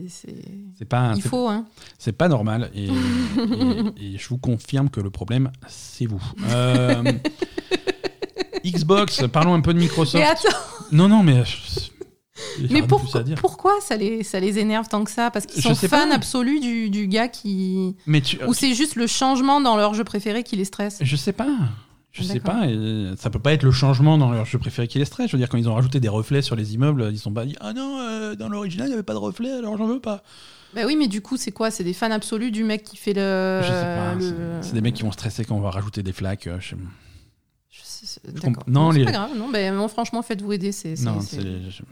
[0.08, 1.14] c'est pas.
[1.16, 1.66] Il faut, hein.
[2.00, 6.22] C'est pas normal, et, et, je vous confirme que le problème, c'est vous.
[6.50, 7.04] Euh,
[8.66, 10.16] Xbox, parlons un peu de Microsoft.
[10.16, 10.58] Mais attends.
[10.92, 11.44] Non, non, mais
[12.70, 15.32] mais pourquoi ça les, ça les énerve tant que ça?
[15.32, 17.96] Parce qu'ils sont fans absolus du, du, gars qui.
[18.06, 21.00] Mais Ou c'est juste le changement dans leur jeu préféré qui les stresse?
[21.02, 21.50] Je sais pas.
[22.12, 22.64] Je sais pas,
[23.18, 25.28] ça peut pas être le changement dans leur jeu préféré qui les stresse.
[25.28, 27.46] Je veux dire, quand ils ont rajouté des reflets sur les immeubles, ils sont pas
[27.46, 30.00] dit Ah non, euh, dans l'original, il n'y avait pas de reflets, alors j'en veux
[30.00, 30.24] pas.
[30.74, 31.70] Bah oui, mais du coup, c'est quoi?
[31.70, 33.60] C'est des fans absolus du mec qui fait le.
[33.62, 34.62] Je sais pas.
[34.62, 36.48] C'est des mecs qui vont stresser quand on va rajouter des flaques.
[36.48, 36.60] Euh,
[38.68, 39.30] non, c'est pas grave.
[39.38, 40.72] Non, ben, franchement, faites-vous aider.
[40.72, 40.96] C'est,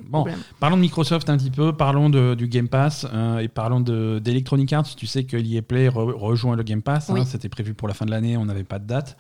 [0.04, 0.26] bon,
[0.60, 4.20] parlons de Microsoft un petit peu, parlons de, du Game Pass euh, et parlons de,
[4.20, 4.96] d'Electronic Arts.
[4.96, 7.10] Tu sais que l'EA Play rejoint le Game Pass.
[7.10, 9.18] Hein, c'était prévu pour la fin de l'année, on n'avait pas de date.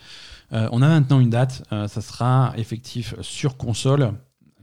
[0.53, 1.63] Euh, on a maintenant une date.
[1.71, 4.13] Euh, ça sera effectif sur console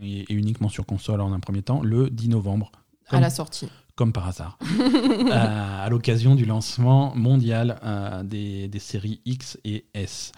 [0.01, 2.73] et, uniquement sur console en un premier temps, le 10 novembre.
[3.11, 4.59] à la sortie comme par hasard,
[5.31, 7.78] à l'occasion du lancement mondial
[8.24, 10.32] des, des, séries X et S.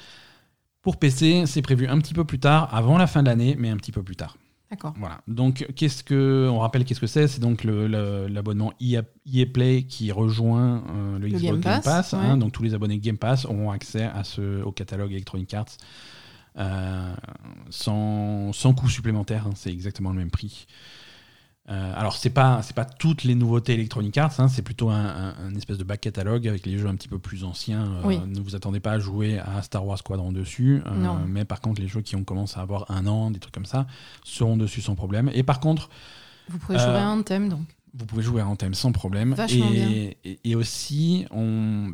[0.85, 3.71] Pour PC, c'est prévu un petit peu plus tard, avant la fin de l'année, mais
[3.71, 4.37] un petit peu plus tard.
[4.71, 4.93] D'accord.
[4.99, 5.23] Voilà.
[5.27, 7.27] Donc, qu'est-ce que, on rappelle qu'est-ce que c'est?
[7.27, 12.13] C'est donc l'abonnement EA, e Play qui rejoint euh, le, Xbox Game Pass.
[12.13, 12.37] Hein.
[12.37, 15.79] donc, tous les abonnés Game Pass auront accès à ce, au catalogue Electronic Arts
[16.59, 17.15] euh,
[17.71, 19.47] sans, sans coût supplémentaire.
[19.47, 19.55] Hein.
[19.57, 20.67] c'est exactement le même prix.
[21.71, 25.55] Euh, alors c'est pas c'est pas toutes les nouveautés Electronic Arts, hein, c'est plutôt un,
[25.57, 28.03] espèce de back catalogue avec les jeux un petit peu plus anciens.
[28.05, 31.63] Euh, ne vous attendez pas à jouer à Star Wars Squadron dessus, euh, mais par
[31.63, 33.87] contre les jeux qui ont commencé à avoir un an, des trucs comme ça,
[34.25, 35.31] seront dessus sans problème.
[35.33, 35.89] Et par contre,
[36.51, 37.67] Vous pouvez jouer à Anthem donc.
[37.97, 39.35] Vous pouvez jouer à Anthem sans problème.
[39.49, 41.93] et, et, et, aussi, on,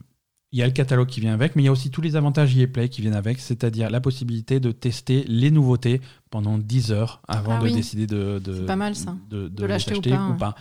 [0.53, 2.17] il y a le catalogue qui vient avec, mais il y a aussi tous les
[2.17, 6.91] avantages EA Play qui viennent avec, c'est-à-dire la possibilité de tester les nouveautés pendant 10
[6.91, 9.15] heures avant ah de décider de, de, pas mal, ça.
[9.31, 10.57] de, de, l'acheter ou pas.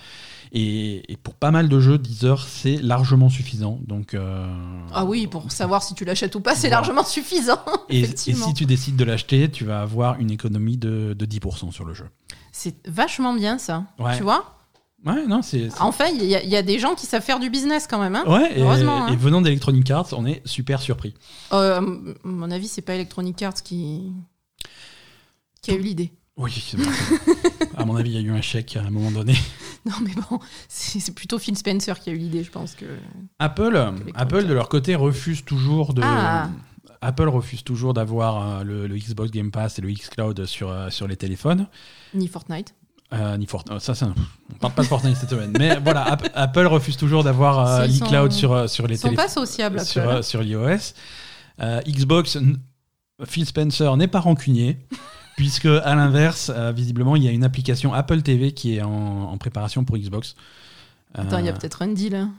[0.51, 3.79] Et, pour pas mal de jeux, 10 heures, c'est largement suffisant.
[3.87, 4.47] Donc, euh,
[4.93, 7.59] Ah oui, pour savoir si tu l'achètes ou pas, c'est largement suffisant.
[7.89, 11.85] et, et, si tu décides de l'acheter, tu vas avoir une économie de, 10% sur
[11.85, 12.05] le jeu.
[12.51, 13.85] C'est vachement bien ça.
[14.17, 14.58] Tu vois?
[15.05, 15.69] Ouais, non, c'est.
[15.79, 18.15] Enfin, il y, a des gens qui savent faire du business quand même.
[18.15, 19.17] Hein ouais, et, Heureusement, et hein.
[19.17, 21.13] venant d'Electronic Arts, on est super surpris.
[21.53, 24.11] Euh, à mon avis, c'est pas Electronic Arts qui,
[25.61, 26.11] qui a eu l'idée.
[26.35, 26.77] Oui, c'est
[27.77, 29.35] À mon avis, il y a eu un chèque à un moment donné.
[29.85, 32.85] Non, mais bon, c'est plutôt Phil Spencer qui a eu l'idée, je pense que.
[33.39, 36.01] Apple, Apple de leur côté refuse toujours de.
[36.03, 36.49] Ah.
[37.01, 41.07] Apple refuse toujours d'avoir euh, le, Xbox Game Pass et le Xcloud sur, euh, sur
[41.07, 41.67] les téléphones.
[42.13, 42.75] Ni Fortnite.
[43.11, 43.79] Euh, ni Fortnite.
[43.79, 44.13] Ça, ça,
[44.53, 45.51] on parle pas de Fortnite cette semaine.
[45.57, 49.13] Mais voilà, Apple refuse toujours d'avoir euh, l'iCloud sur, euh, sur les téléphones.
[49.13, 50.93] Ils sont pas sociables, sur, euh, sur l'iOS.
[51.87, 52.37] Xbox,
[53.25, 54.77] Phil Spencer n'est pas rancunier.
[55.37, 59.85] puisque à l'inverse, visiblement, il y a une application Apple TV qui est en, préparation
[59.85, 60.35] pour Xbox.
[61.13, 62.13] Attends, il y a peut-être un deal.
[62.13, 62.33] Hein.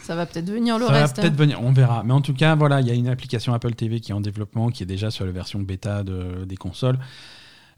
[0.00, 1.16] Ça va peut-être venir le ça reste.
[1.16, 2.04] Va peut-être venir, on verra.
[2.04, 4.20] Mais en tout cas, voilà, il y a une application Apple TV qui est en
[4.20, 7.00] développement, qui est déjà sur la version bêta de, des consoles.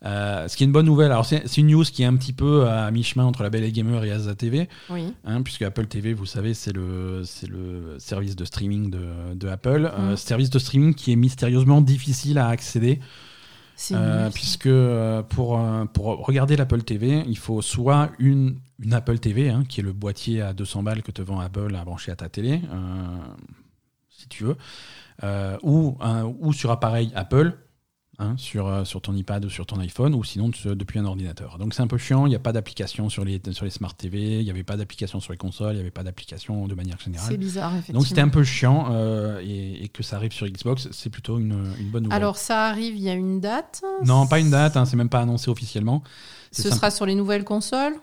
[0.04, 1.10] Euh, ce qui est une bonne nouvelle.
[1.10, 3.72] Alors, c'est une news qui est un petit peu à mi-chemin entre la Belle et
[3.72, 4.68] Gamer et Asa TV.
[4.90, 5.12] Oui.
[5.24, 9.90] Hein, puisque Apple TV, vous savez, c'est le, le service de streaming de, de Apple.
[9.92, 10.16] Euh, mm.
[10.16, 13.00] service de streaming qui est mystérieusement difficile à accéder.
[13.92, 15.60] Euh, puisque euh, pour,
[15.92, 19.92] pour regarder l'Apple TV, il faut soit une, une Apple TV, hein, qui est le
[19.92, 22.60] boîtier à 200 balles que te vend Apple à brancher à ta télé,
[24.08, 24.56] si tu veux,
[25.62, 25.96] ou,
[26.40, 27.56] ou sur appareil Apple,
[28.20, 31.56] Hein, sur, euh, sur ton iPad ou sur ton iPhone, ou sinon depuis un ordinateur.
[31.56, 33.94] Donc c'est un peu chiant, il n'y a pas d'application sur les, sur les Smart
[33.94, 36.74] TV, il n'y avait pas d'application sur les consoles, il n'y avait pas d'application de
[36.74, 37.28] manière générale.
[37.30, 38.00] C'est bizarre, effectivement.
[38.00, 41.72] Donc c'était un peu chiant, euh, et, que ça arrive sur Xbox, c'est plutôt une,
[41.78, 42.16] une, bonne nouvelle.
[42.16, 43.82] Alors ça arrive, il y a une date?
[44.04, 46.02] Non, pas une date, hein, c'est même pas annoncé officiellement.
[46.50, 47.94] Ce sera sur les nouvelles consoles?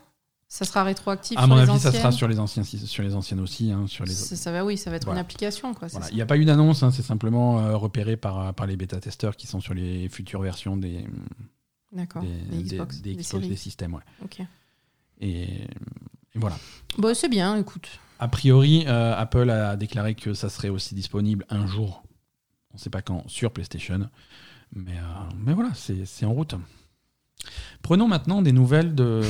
[0.47, 3.71] Ça sera rétroactif À mon avis, ça sera sur les, anciens, sur les anciennes aussi.
[3.71, 4.13] Hein, sur les...
[4.13, 5.73] Ça, va, oui, ça va être une application.
[5.73, 8.77] Quoi, Il n'y a pas eu d'annonce, hein, c'est simplement euh, repéré par, par les
[8.77, 11.05] bêta-testeurs qui sont sur les futures versions des,
[11.91, 13.95] des, Xbox, des, des, systèmes.
[13.95, 14.01] Ouais.
[14.23, 14.41] Ok.
[15.21, 15.67] Et,
[16.35, 16.57] voilà.
[16.97, 17.99] Bon, c'est bien, écoute.
[18.19, 22.03] A priori, euh, Apple a déclaré que ça serait aussi disponible un jour,
[22.71, 24.09] on ne sait pas quand, sur PlayStation.
[24.73, 26.55] Mais, euh, mais voilà, c'est en route.
[27.85, 29.21] Prenons maintenant des nouvelles de,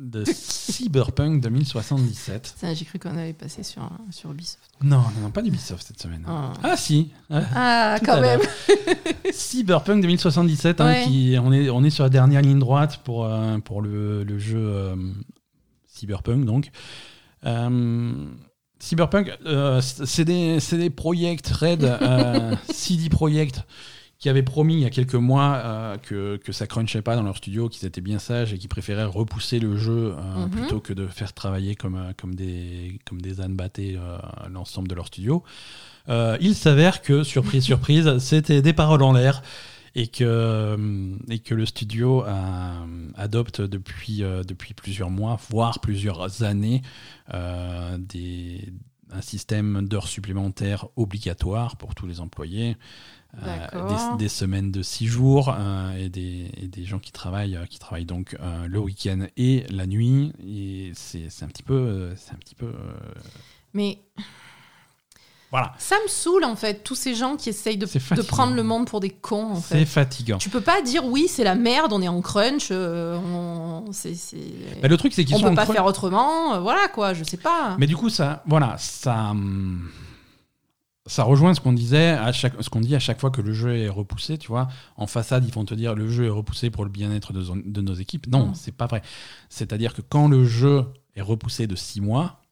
[0.00, 2.64] de Cyberpunk 2077.
[2.74, 4.70] J'ai cru qu'on avait passé sur, sur Ubisoft.
[4.82, 6.24] Non, non, pas d'Ubisoft cette semaine.
[6.28, 7.10] Ah, ah si.
[7.30, 8.40] Ah, quand même.
[9.32, 13.58] Cyberpunk 2077, hein, qui, on, est, on est sur la dernière ligne droite pour, euh,
[13.58, 14.94] pour le, le jeu euh,
[15.88, 16.44] Cyberpunk.
[16.44, 16.70] Donc.
[17.44, 18.12] Euh,
[18.78, 19.36] Cyberpunk,
[19.80, 21.98] c'est des, des projects Red,
[22.72, 23.64] CD Projekt
[24.22, 27.24] qui avaient promis il y a quelques mois euh, que, que ça crunchait pas dans
[27.24, 30.50] leur studio, qu'ils étaient bien sages et qu'ils préféraient repousser le jeu euh, mhm.
[30.50, 33.98] plutôt que de faire travailler comme, euh, comme, des, comme des ânes battés
[34.48, 35.42] l'ensemble de leur studio.
[36.08, 39.42] il s'avère que, surprise, surprise, c'était des paroles en l'air
[39.96, 40.78] et que,
[41.28, 42.24] et que le studio
[43.16, 46.82] adopte depuis, depuis plusieurs mois, voire plusieurs années,
[47.98, 48.72] des,
[49.12, 52.76] un système d'heures supplémentaires obligatoire pour tous les employés.
[53.42, 57.78] Euh, des, semaines de six jours euh, et, des, et, des, gens qui travaillent, qui
[57.78, 60.34] travaillent donc euh, le week-end et la nuit.
[60.46, 62.12] Et c'est un petit peu.
[62.16, 62.72] c'est un petit peu
[63.72, 64.00] Mais.
[65.50, 65.74] Voilà.
[65.76, 68.86] Ça me saoule en fait, tous ces gens qui essayent de, de prendre le monde
[68.86, 69.54] pour des cons.
[69.56, 70.38] C'est fatigant.
[70.38, 74.14] Tu peux pas dire oui, c'est la merde, on est en crunch, on, c'est,
[74.80, 77.76] bah, le truc c'est qu'ils on peut pas faire autrement, voilà quoi, je sais pas.
[77.78, 79.30] Mais du coup ça, voilà, ça.
[79.30, 79.90] Hum,
[81.06, 83.52] ça rejoint ce qu'on disait, à chaque, ce qu'on dit à chaque fois que le
[83.52, 84.68] jeu est repoussé, tu vois.
[84.96, 87.80] En façade, ils vont te dire le jeu est repoussé pour le bien-être de, de,
[87.80, 88.26] nos équipes.
[88.28, 88.54] Non, mm.
[88.54, 89.02] c'est pas vrai.
[89.48, 90.84] C'est-à-dire que quand le jeu
[91.16, 92.42] est repoussé de 6 mois,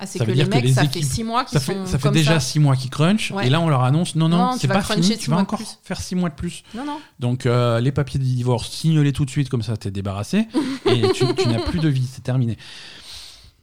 [0.00, 2.12] ah, ça veut dire que les ça équipes, fait 6 mois ça fait, ça fait
[2.12, 5.18] déjà 6 mois qu'ils crunch, et là on leur annonce non, non, c'est pas fini,
[5.18, 6.62] tu vas encore faire 6 mois de plus.
[6.72, 7.00] Non, non.
[7.18, 10.46] Donc euh, les papiers de divorce, signe-les tout de suite, comme ça t'es débarrassé,
[10.86, 12.56] et tu, tu n'as plus de vie, c'est terminé.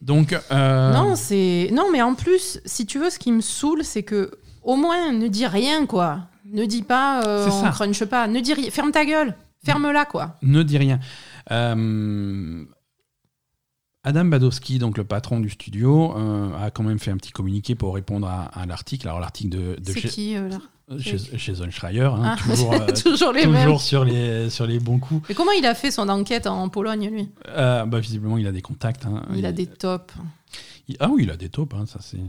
[0.06, 0.40] Donc.
[0.52, 0.94] Euh...
[0.94, 1.70] Non, c'est.
[1.74, 5.12] Non, mais en plus, si tu veux, ce qui me saoule, c'est que au moins,
[5.12, 6.28] ne dis rien, quoi.
[6.46, 8.28] Ne dis pas, euh, on crunche pas.
[8.28, 8.70] Ne dis rien.
[8.70, 9.36] Ferme ta gueule.
[9.66, 10.36] Ferme-la, quoi.
[10.44, 11.00] Ne dis rien.
[11.52, 12.64] Euh,
[14.04, 17.74] Adam Badowski, donc le patron du studio, euh, a quand même fait un petit communiqué
[17.74, 19.08] pour répondre à, l'article.
[19.08, 20.36] Alors l'article de, C'est qui
[21.00, 23.64] Chez, chez Schreier, hein, Ah, toujours, euh, toujours les mêmes.
[23.64, 25.28] toujours sur, les, sur les bons coups.
[25.30, 27.30] Mais comment il a fait son enquête en Pologne, lui?
[27.48, 29.06] Euh, bah, visiblement, il a des contacts.
[29.06, 29.26] hein.
[29.36, 30.14] Il a des tops.
[30.88, 32.20] il- Ah oui, il a des taupes, hein, ça c'est.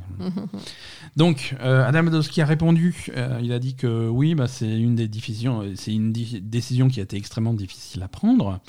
[1.16, 3.08] Donc, euh, Adam Badowski a répondu.
[3.16, 5.10] euh, il a dit que oui, bah, c'est une des
[5.76, 8.60] c'est une décision qui a été extrêmement difficile à prendre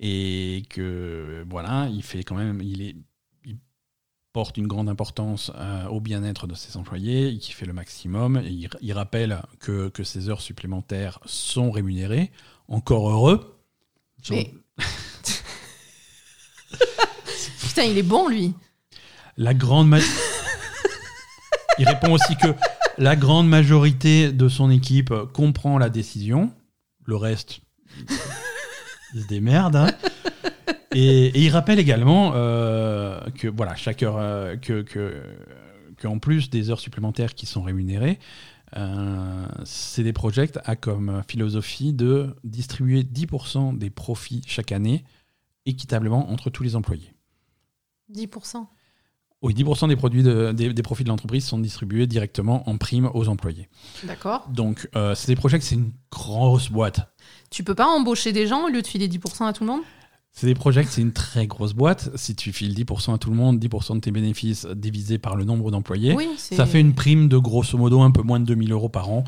[0.00, 2.96] et que voilà, il fait quand même, il est,
[4.36, 8.36] porte une grande importance euh, au bien-être de ses employés, qui fait le maximum.
[8.44, 12.30] Et il, il rappelle que, que ces heures supplémentaires sont rémunérées.
[12.68, 13.58] Encore heureux.
[14.28, 14.52] Mais-
[17.62, 18.52] Putain, il est bon, lui.
[19.38, 20.00] La grande ma-
[21.78, 22.48] Il répond aussi que
[22.98, 26.52] la grande majorité de son équipe comprend la décision.
[27.06, 27.60] Le reste,
[29.14, 29.76] il se démerde.
[29.76, 29.90] hein.
[30.98, 35.22] Et, et il rappelle également euh, que voilà, chaque heure, euh, que, que,
[35.98, 38.18] que en plus des heures supplémentaires qui sont rémunérées,
[38.76, 45.04] euh, CD Projekt a comme philosophie de distribuer 10% des profits chaque année
[45.66, 47.12] équitablement entre tous les employés.
[48.12, 48.66] 10%.
[49.42, 53.10] Oui, 10% des, produits de- des, des profits de l'entreprise sont distribués directement en prime
[53.12, 53.68] aux employés.
[54.04, 54.48] D'accord.
[54.48, 57.12] Donc, euh, CD Projekt, c'est une grosse boîte.
[57.50, 59.82] Tu peux pas embaucher des gens au lieu de filer 10% à tout le monde?
[60.38, 62.10] CD Projekt, c'est une très grosse boîte.
[62.14, 65.44] Si tu files 10% à tout le monde, 10% de tes bénéfices divisé par le
[65.44, 68.44] nombre d'employés, Oui, c'est- ça fait une prime de grosso modo un peu moins de
[68.44, 69.24] 2000 euros par an.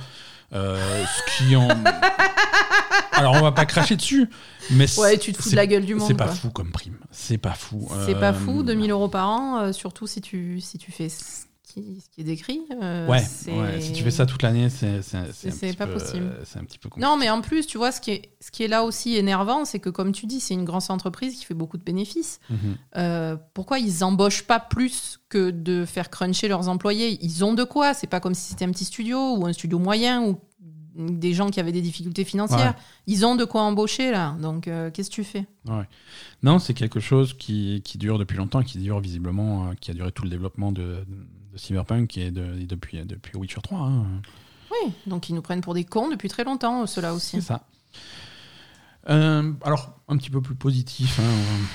[0.52, 1.66] Euh, ce qui en.
[3.12, 4.28] Alors, on va pas cracher dessus,
[4.70, 6.34] mais Ouais, tu te fous de c'est- la gueule du monde, C'est pas quoi.
[6.34, 6.96] fou comme prime.
[7.10, 7.88] C'est pas fou.
[8.06, 11.08] C'est pas Euh, fou, 2000 euros par an, euh, surtout si tu, si tu fais
[11.72, 12.60] qui, ce qui est décrit.
[12.82, 13.20] euh, Ouais,
[13.80, 16.32] si tu fais ça toute l'année, c'est pas peu- possible.
[16.44, 17.06] C'est un petit peu compliqué.
[17.06, 19.64] Non, mais en plus, tu vois, ce qui est, ce qui est là aussi énervant,
[19.64, 22.40] c'est que, comme tu dis, c'est une grande entreprise qui fait beaucoup de bénéfices.
[22.50, 22.58] Mhm.
[22.96, 27.18] Euh, pourquoi ils embauchent pas plus que de faire cruncher leurs employés?
[27.22, 27.94] Ils ont de quoi.
[27.94, 30.38] C'est pas comme si c'était un petit studio ou un studio moyen ou
[30.96, 32.72] des gens qui avaient des difficultés financières.
[32.74, 32.82] Ouais.
[33.06, 34.36] Ils ont de quoi embaucher là.
[34.42, 35.46] Donc, euh, qu'est-ce que tu fais?
[35.68, 35.84] Ouais.
[36.42, 39.94] Non, c'est quelque chose qui, qui dure depuis longtemps, qui dure visiblement, euh, qui a
[39.94, 41.04] duré tout le développement de,
[41.58, 43.78] de Cyberpunk et, de, et depuis, depuis Witcher 3.
[43.80, 44.06] hein.
[44.70, 47.36] Oui, donc ils nous prennent pour des cons depuis très longtemps, ceux-là aussi.
[47.40, 47.66] C'est ça.
[49.08, 51.18] Euh, alors, un petit peu plus positif.
[51.20, 51.66] hein.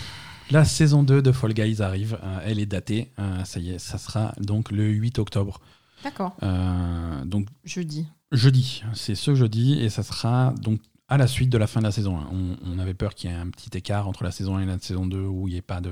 [0.52, 2.20] La saison 2 de Fall Guys arrive.
[2.24, 3.12] euh, elle est datée.
[3.20, 5.60] euh, ça y est, ça sera donc le 8 octobre.
[6.04, 6.36] D'accord,
[7.26, 8.08] donc, jeudi.
[8.34, 8.84] jeudi.
[8.94, 11.94] C'est ce jeudi et ça sera donc à la suite de la fin de la
[11.94, 12.28] saison 1.
[12.32, 14.66] On, on avait peur qu'il y ait un petit écart entre la saison 1 et
[14.66, 15.92] la saison 2 où il n'y ait pas de.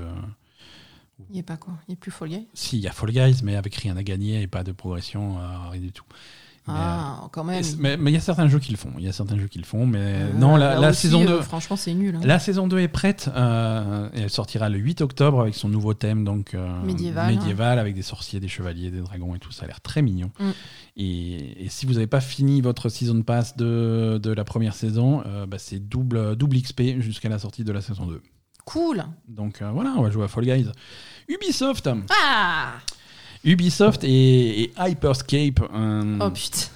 [1.30, 3.40] Il est pas quoi Il est plus Fall Guy Si, il y a Fall Guys,
[3.42, 6.04] mais avec rien à gagner et pas de progression, euh, rien du tout.
[6.68, 7.60] Mais, Ah, quand même.
[7.80, 8.92] mais il y a certains jeux qui le font.
[8.96, 11.00] Il y a certains jeux qui le font, mais Euh, non, la, là la aussi,
[11.08, 11.42] saison euh, 2.
[11.42, 12.14] franchement, c'est nul.
[12.14, 12.20] hein.
[12.22, 15.92] La saison 2 est prête euh, et elle sortira le 8 octobre avec son nouveau
[15.94, 19.50] thème donc euh, Médiéval, avec des sorciers, des chevaliers, des dragons et tout.
[19.50, 20.30] Ça a l'air très mignon.
[20.38, 20.50] Mm.
[20.98, 25.24] Et, et si vous n'avez pas fini votre season pass de, de la première saison,
[25.48, 28.22] bah, c'est double, double XP jusqu'à la sortie de la saison 2.
[28.66, 29.02] Cool.
[29.26, 30.68] Donc voilà, on va jouer à Fall Guys.
[31.28, 31.88] Ubisoft
[32.24, 32.72] Ah
[33.44, 35.60] Ubisoft et, et Hyperscape.
[35.74, 36.68] euh, Oh putain.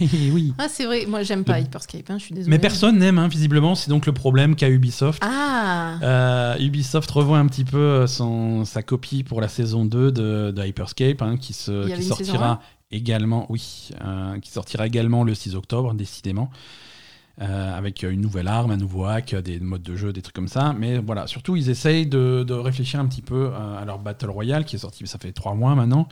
[0.32, 0.54] oui.
[0.58, 2.50] Ah, c'est vrai, moi j'aime pas Hyperscape, hein, je suis désolée.
[2.54, 3.74] Mais personne n'aime, hein, visiblement.
[3.74, 5.20] C'est donc le problème qu'a Ubisoft.
[5.26, 10.52] Ah Euh, Ubisoft revoit un petit peu son, sa copie pour la saison 2 de,
[10.54, 12.60] de Hyperscape, hein, qui, se, qui sortira
[12.92, 16.50] également, oui, euh, qui sortira également le 6 octobre, décidément,
[17.40, 20.48] euh, avec une nouvelle arme, un nouveau hack, des modes de jeu, des trucs comme
[20.48, 20.74] ça.
[20.76, 24.64] Mais voilà, surtout, ils essayent de, réfléchir un petit peu euh, à leur Battle Royale,
[24.64, 26.08] qui est sorti, ça fait trois mois maintenant.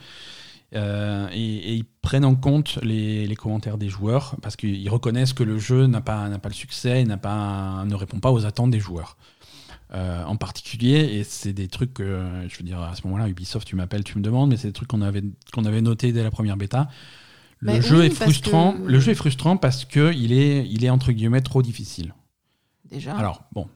[0.75, 5.57] Euh, et, ils prennent en compte les, commentaires des joueurs parce qu'ils reconnaissent que le
[5.57, 9.17] jeu n'a pas, le succès, pas, ne répond pas aux attentes des joueurs.
[9.93, 13.65] Euh, en particulier, et c'est des trucs que, je veux dire, à ce moment-là, Ubisoft,
[13.65, 16.57] tu m'appelles, tu me demandes, mais c'est des trucs qu'on avait notés dès la première
[16.57, 16.89] bêta.
[17.59, 18.73] Le Mais jeu oui, est parce frustrant.
[18.73, 22.13] que- Le jeu est frustrant parce que il est, il est entre guillemets trop difficile.
[22.89, 23.15] Déjà.
[23.17, 23.67] Alors bon,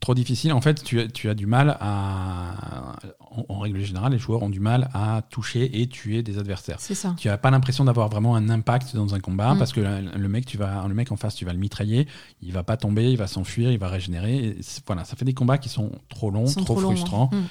[0.00, 0.52] trop difficile.
[0.54, 4.42] En fait, tu, as- tu as du mal à, en, en règle générale, les joueurs
[4.42, 6.78] ont du mal à toucher et tuer des adversaires.
[6.80, 7.14] C'est ça.
[7.18, 9.58] Tu n'as pas l'impression d'avoir vraiment un impact dans un combat Mm.
[9.58, 12.08] parce que le, mec, tu vas, le mec en face, tu vas le mitrailler,
[12.40, 14.36] il va pas tomber, il va s'enfuir, il va régénérer.
[14.38, 17.28] Et voilà, ça fait des combats qui sont trop longs, sont trop, trop longs, frustrants.
[17.32, 17.36] hein.
[17.36, 17.44] Mm.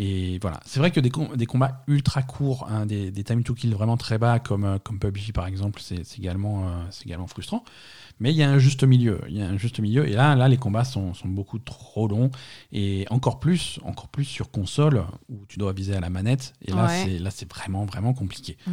[0.00, 3.42] Et voilà, c'est vrai que des, com- des combats ultra courts, hein, des, des time
[3.42, 6.70] to kill vraiment très bas, comme, euh, comme PUBG par exemple, c'est c'est également, euh,
[6.90, 7.64] c'est également frustrant.
[8.20, 9.20] Mais il y a un juste milieu.
[9.28, 10.08] Il y a un juste milieu.
[10.08, 12.30] Et là, là les combats sont, sont beaucoup trop longs.
[12.72, 16.54] Et encore plus, encore plus sur console, où tu dois viser à la manette.
[16.64, 17.20] Et là, Ouais.
[17.30, 18.56] c'est vraiment, vraiment compliqué.
[18.68, 18.72] Ouais.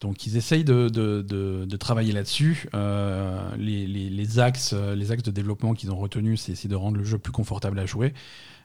[0.00, 2.68] Donc ils essayent de, de, de- de travailler là-dessus.
[2.74, 6.74] Euh, les, les- les axes, les axes de développement qu'ils ont retenus, c'est c'est de
[6.76, 8.12] rendre le jeu plus confortable à jouer.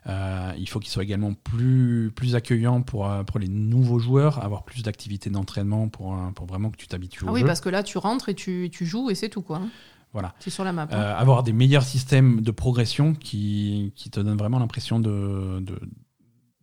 [0.08, 4.64] Euh, il faut qu'il soit également plus, plus accueillant pour, pour les nouveaux joueurs, avoir
[4.64, 7.46] plus d'activités d'entraînement pour, pour vraiment que tu t'habitues ah au oui, jeu.
[7.46, 9.58] parce que là, tu rentres et tu, tu joues et c'est tout, quoi.
[9.58, 9.68] hein.
[10.12, 10.34] Voilà.
[10.40, 10.88] C'est sur la map.
[10.90, 10.94] hein.
[10.94, 15.80] Euh, avoir des meilleurs systèmes de progression qui, qui te donnent vraiment l'impression de, de-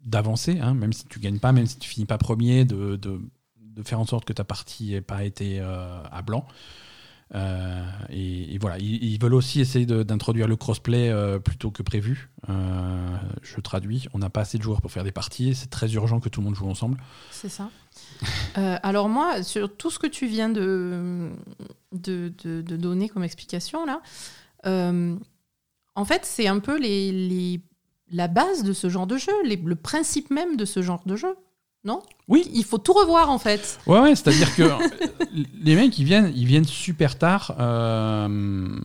[0.06, 3.22] d'avancer, hein, même si tu gagnes pas, même si tu finis pas premier, de, de,
[3.60, 6.46] de faire en sorte que ta partie n'ait pas été euh, à blanc.
[7.36, 12.30] Euh, et, voilà, ils, veulent aussi essayer d'introduire le crossplay euh, plutôt que prévu.
[12.50, 15.92] Euh, je traduis, on n'a pas assez de joueurs pour faire des parties, c'est très
[15.94, 16.98] urgent que tout le monde joue ensemble.
[17.32, 17.70] C'est ça.
[18.58, 21.30] Euh, alors moi, sur tout ce que tu viens de,
[21.92, 24.02] de, de- donner comme explication là,
[25.96, 27.62] en fait, c'est un peu les,
[28.12, 31.36] la base de ce genre de jeu, le principe même de ce genre de jeu.
[31.84, 32.50] Non Oui.
[32.54, 33.80] Il faut tout revoir en fait.
[33.88, 34.64] Ouais, ouais, c'est-à-dire que
[35.64, 37.56] les mecs, ils viennent, ils viennent super tard.
[37.60, 38.80] euh,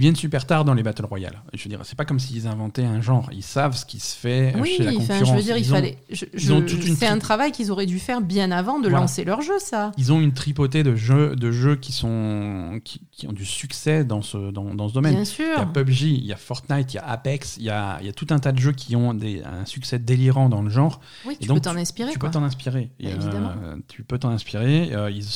[0.00, 1.42] Ils viennent super tard dans les Battle Royale.
[1.52, 3.28] Je veux dire, c'est pas comme s'ils inventaient un genre.
[3.32, 5.28] Ils savent ce qui se fait euh, Oui, chez la concurrence.
[5.28, 5.98] je veux dire, il Ils ont- fallait.
[6.32, 9.00] ils ont une C'est un travail qu'ils auraient dû faire bien avant de Voilà.
[9.02, 9.92] lancer leur jeu, ça.
[9.98, 14.02] Ils ont une tripotée de jeux, de jeux qui, sont, qui, qui ont du succès
[14.02, 15.12] dans ce, dans, dans ce domaine.
[15.12, 15.72] Bien Il y a sûr.
[15.72, 18.12] PUBG, il y a Fortnite, il y a Apex, il y a, il y a
[18.14, 21.00] tout un tas de jeux qui ont des, un succès délirant dans le genre.
[21.26, 22.10] Oui, Et tu donc, peux t'en inspirer.
[22.10, 22.90] tu peux t'en inspirer.
[23.02, 23.52] Bah, évidemment.
[23.64, 24.92] euh, tu peux t'en inspirer.
[24.94, 25.26] euh, ils,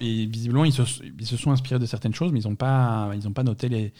[0.00, 0.82] et visiblement, ils se,
[1.20, 3.68] ils se sont inspirés de certaines choses, mais ils n'ont pas, ils ont pas noté
[3.68, 3.92] les,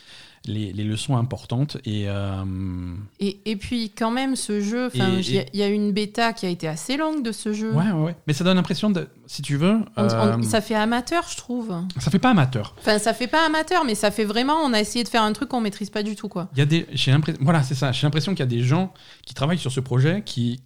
[0.44, 1.76] les, les leçons importantes.
[1.84, 5.62] Et euh, Et, et puis quand même, ce jeu, Et- il y a- il y,
[5.62, 7.72] a une bêta qui a été assez longue de ce jeu.
[7.72, 8.16] ouais, ouais, ouais.
[8.26, 11.36] Mais ça donne l'impression de, si tu veux, On- on- euh, ça fait amateur, je
[11.36, 11.72] trouve.
[11.98, 12.74] ça fait pas amateur.
[12.80, 14.54] Enfin, ça fait pas amateur, mais ça fait vraiment.
[14.64, 16.48] On a essayé de faire un truc qu'on maîtrise pas du tout, quoi.
[16.54, 17.92] Il y a des, j'ai l'impression, voilà, c'est ça.
[17.92, 18.92] J'ai l'impression qu'il y a des gens
[19.24, 20.60] qui travaillent sur ce projet qui,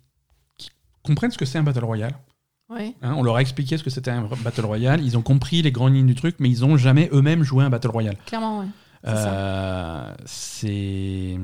[0.57, 0.71] qui
[1.03, 2.17] comprennent ce que c'est un battle royale.
[2.71, 2.95] Ouais.
[3.03, 3.15] hein.
[3.17, 5.03] on leur a expliqué ce que c'était un battle royale.
[5.03, 7.71] Ils ont compris les grandes lignes du truc, mais ils ont jamais eux-mêmes joué un
[7.71, 8.17] battle royale.
[8.27, 8.67] Clairement, ouais.
[9.07, 11.39] Euh, c'est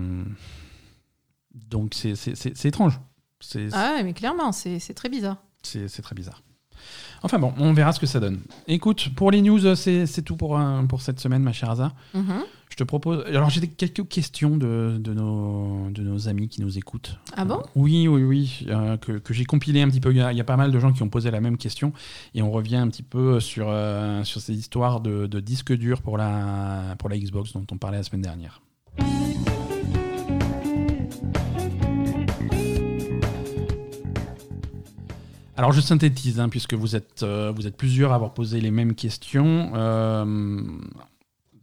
[1.54, 3.00] donc c'est étrange.
[3.72, 5.36] Ah ouais, mais clairement, c'est très bizarre.
[5.62, 6.42] c'est- très bizarre.
[7.22, 8.40] Enfin bon, on verra ce que ça donne.
[8.66, 11.92] Écoute, pour les news, c'est c'est tout pour, un- pour cette semaine, ma chère Asa.
[12.12, 12.42] Mhm.
[12.70, 13.24] Je te propose.
[13.26, 17.18] Alors, j'ai quelques questions de, de, nos, de nos amis qui nous écoutent.
[17.36, 17.62] Ah bon?
[17.76, 18.66] Oui, oui, oui.
[18.68, 20.10] euh, que que j'ai compilé un petit peu.
[20.10, 21.56] Il y, a, il y a pas mal de gens qui ont posé la même
[21.56, 21.92] question.
[22.34, 26.02] Et on revient un petit peu sur, euh, sur ces histoires de, de disques durs
[26.02, 28.60] pour la, pour la Xbox dont on parlait la semaine dernière.
[35.56, 38.72] Alors je synthétise, hein, puisque vous êtes, euh, vous êtes plusieurs à avoir posé les
[38.72, 39.70] mêmes questions.
[39.76, 40.56] Euh,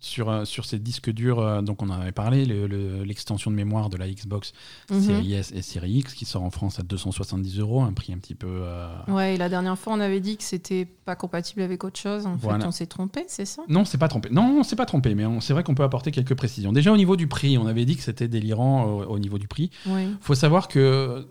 [0.03, 3.51] sur, euh, sur ces disques durs, euh, donc on en avait parlé, le- le- l'extension
[3.51, 4.51] de mémoire de la Xbox
[4.89, 4.99] Mhm.
[5.01, 8.17] Série S et Série X, qui sort en France à 270 euros, un prix un
[8.17, 8.47] petit peu...
[8.49, 11.99] euh, Ouais, et la dernière fois, on avait dit que c'était pas compatible avec autre
[11.99, 12.25] chose.
[12.25, 12.59] En Voilà.
[12.61, 13.61] fait, on s'est trompé, c'est ça?
[13.69, 14.29] Non, c'est pas trompé.
[14.31, 16.73] Non, on s'est pas trompé, mais c'est vrai qu'on peut apporter quelques précisions.
[16.73, 19.47] Déjà au niveau du prix, on avait dit que c'était délirant au, au niveau du
[19.47, 19.69] prix.
[19.85, 20.07] Oui.
[20.19, 21.27] faut savoir que.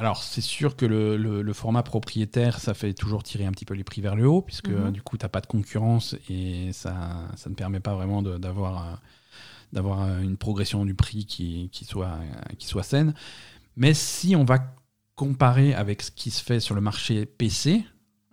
[0.00, 3.64] Alors, c'est sûr que le, le- le format propriétaire, ça fait toujours tirer un petit
[3.64, 4.92] peu les prix vers le haut, puisque Mhm.
[4.92, 8.86] du coup, tu n'as pas de concurrence et ça, ça ne permet pas vraiment d'avoir
[8.92, 8.96] euh,
[9.72, 13.14] d'avoir euh, une progression du prix qui, qui, soit, euh, qui soit saine.
[13.76, 14.60] Mais si on va
[15.16, 17.84] comparer avec ce qui se fait sur le marché PC,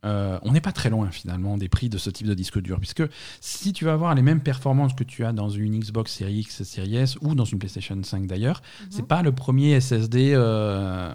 [0.06, 2.80] euh, on n'est pas très loin finalement des prix de ce type de disque dur,
[2.80, 3.04] puisque
[3.42, 6.64] si tu vas avoir les mêmes performances que tu as dans une Xbox Series X,
[6.64, 10.34] Series S ou dans une PlayStation 5 d'ailleurs, c'est pas le premier SSD.
[10.36, 11.12] euh,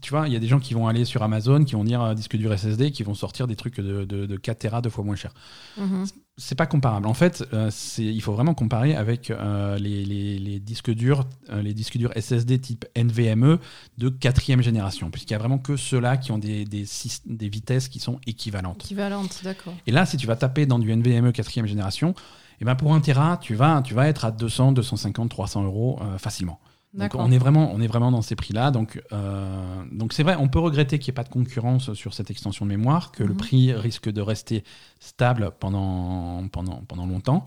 [0.00, 2.02] tu vois, il y a des gens qui vont aller sur Amazon, qui vont dire
[2.02, 4.90] euh, disque dur SSD, qui vont sortir des trucs de, de, de 4 Tera deux
[4.90, 5.32] fois moins cher.
[5.78, 6.04] Mhm.
[6.38, 7.06] C'est pas comparable.
[7.06, 11.62] En fait, euh, il faut vraiment comparer avec euh, les, les- les disques durs, euh,
[11.62, 13.58] les disques durs SSD type NVMe
[13.96, 17.48] de quatrième génération, puisqu'il y a vraiment que ceux-là qui ont des, des, syst- des
[17.48, 18.84] vitesses qui sont équivalentes.
[18.84, 19.72] Équivalente, d'accord.
[19.86, 22.14] Et là, si tu vas taper dans du NVMe quatrième génération,
[22.60, 25.98] eh ben pour un Tera, tu vas, tu vas être à 200, 250, 300 euros
[26.18, 26.58] facilement.
[27.04, 28.70] Donc on est vraiment, on est vraiment dans ces prix-là.
[28.70, 32.14] Donc, euh, donc c'est vrai, on peut regretter qu'il n'y ait pas de concurrence sur
[32.14, 33.36] cette extension de mémoire, que le Mhm.
[33.36, 34.64] prix risque de rester
[35.00, 37.44] stable pendant, pendant, pendant longtemps.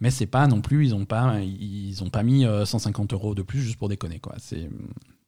[0.00, 3.34] Mais c'est pas non plus, ils ont pas, ils ont pas mis euh, 150 euros
[3.34, 4.34] de plus juste pour déconner quoi.
[4.38, 4.68] C'est,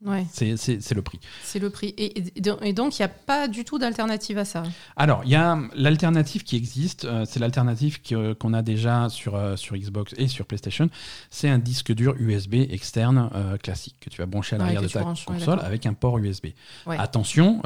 [0.05, 1.19] Ouais, c'est, c'est, c'est le prix.
[1.43, 1.89] c'est le prix.
[1.99, 4.63] Et, et- donc, il n'y a pas du tout d'alternative à ça?
[4.95, 7.99] Alors, il y a l'alternative qui existe, euh, c'est l'alternative
[8.39, 10.89] qu'on a déjà sur, euh, sur Xbox et sur PlayStation.
[11.31, 14.87] C'est un disque dur USB externe euh, classique que tu vas brancher à l'arrière de
[14.89, 16.47] ta branches, console avec un port USB.
[16.87, 17.61] Attention,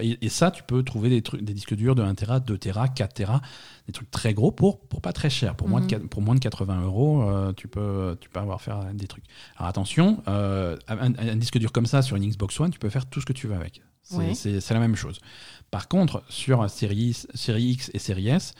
[0.00, 2.88] et, et ça, tu peux trouver des, des disques durs de 1 Tera, 2 Tera,
[2.88, 3.40] 4 Tera,
[3.88, 5.56] des trucs très gros pour, pour pas très cher.
[5.56, 6.08] Pour, moins, de, Mhm.
[6.10, 9.24] pour moins de 80 euros, euh, tu, peux, tu peux avoir faire des trucs.
[9.56, 12.90] Alors attention, euh, un, un disque dur comme ça sur une Xbox One, tu peux
[12.90, 13.82] faire tout ce que tu veux avec.
[14.02, 15.20] C'est c'est la même chose.
[15.70, 18.54] Par contre, sur série, série X et série S,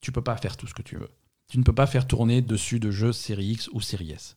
[0.00, 1.10] tu peux pas faire tout ce que tu veux.
[1.50, 4.36] Tu ne peux pas faire tourner dessus de jeux série X ou série S.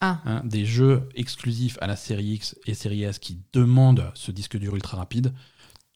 [0.00, 0.20] Ah.
[0.24, 4.56] Hein, des jeux exclusifs à la série X et série S qui demandent ce disque
[4.58, 5.34] dur ultra rapide,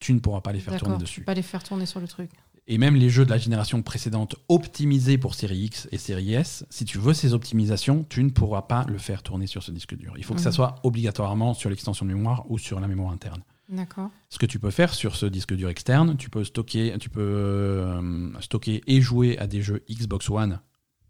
[0.00, 1.14] tu ne pourras pas les faire tourner dessus.
[1.16, 2.30] Tu peux pas les faire tourner sur le truc.
[2.68, 6.64] Et même les jeux de la génération précédente optimisés pour série X et série S,
[6.70, 9.96] si tu veux ces optimisations, tu ne pourras pas le faire tourner sur ce disque
[9.96, 10.14] dur.
[10.16, 10.54] Il faut que ça mhm.
[10.54, 13.42] soit obligatoirement sur l'extension de mémoire ou sur la mémoire interne.
[13.68, 14.10] D'accord.
[14.28, 17.20] Ce que tu peux faire sur ce disque dur externe, tu peux stocker, tu peux
[17.20, 20.60] euh, stocker et jouer à des jeux Xbox One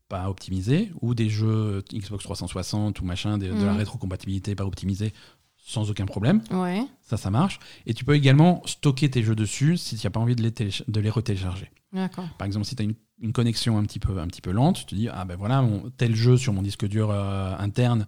[0.08, 3.78] pas optimisés ou des jeux Xbox 360 ou machin, de, la mhm.
[3.78, 5.14] rétrocompatibilité pas optimisée
[5.64, 6.42] sans aucun problème.
[6.50, 6.84] Ouais.
[7.02, 7.60] Ça, ça marche.
[7.86, 10.50] Et tu peux également stocker tes jeux dessus si tu n'as pas envie de les,
[10.50, 11.70] de les retélécharger.
[12.38, 12.86] Par exemple, si tu as
[13.20, 15.64] une, connexion un petit, peu, un petit peu lente, tu te dis, ah ben voilà,
[15.96, 18.06] tel jeu sur mon disque dur euh, interne,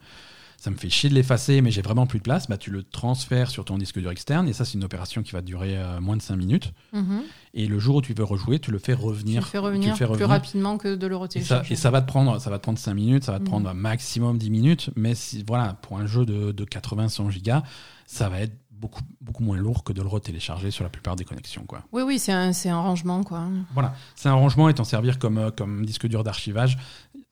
[0.64, 2.82] ça me fait chier de l'effacer, mais j'ai vraiment plus de place, bah, tu le
[2.82, 4.48] transfères sur ton disque dur externe.
[4.48, 6.72] Et ça, c'est une opération qui va durer euh, moins de 5 minutes.
[6.94, 7.20] Mhm.
[7.52, 9.94] Et le jour où tu veux rejouer, tu le fais revenir, tu le fais revenir,
[9.94, 11.74] plus rapidement que de le retélécharger.
[11.74, 13.50] Et ça, va te prendre, ça va te prendre 5 minutes, ça va te mhm.
[13.50, 14.90] prendre un maximum 10 minutes.
[14.96, 17.62] Mais si, voilà, pour un jeu de, de 80-100 gigas,
[18.06, 21.24] ça va être beaucoup, beaucoup moins lourd que de le retélécharger sur la plupart des
[21.24, 21.64] connexions.
[21.64, 21.82] Quoi.
[21.92, 23.22] Oui, oui, c'est un, un, rangement.
[23.22, 23.44] Quoi.
[23.72, 26.78] Voilà, c'est un rangement et t'en servir comme, euh, comme disque dur d'archivage,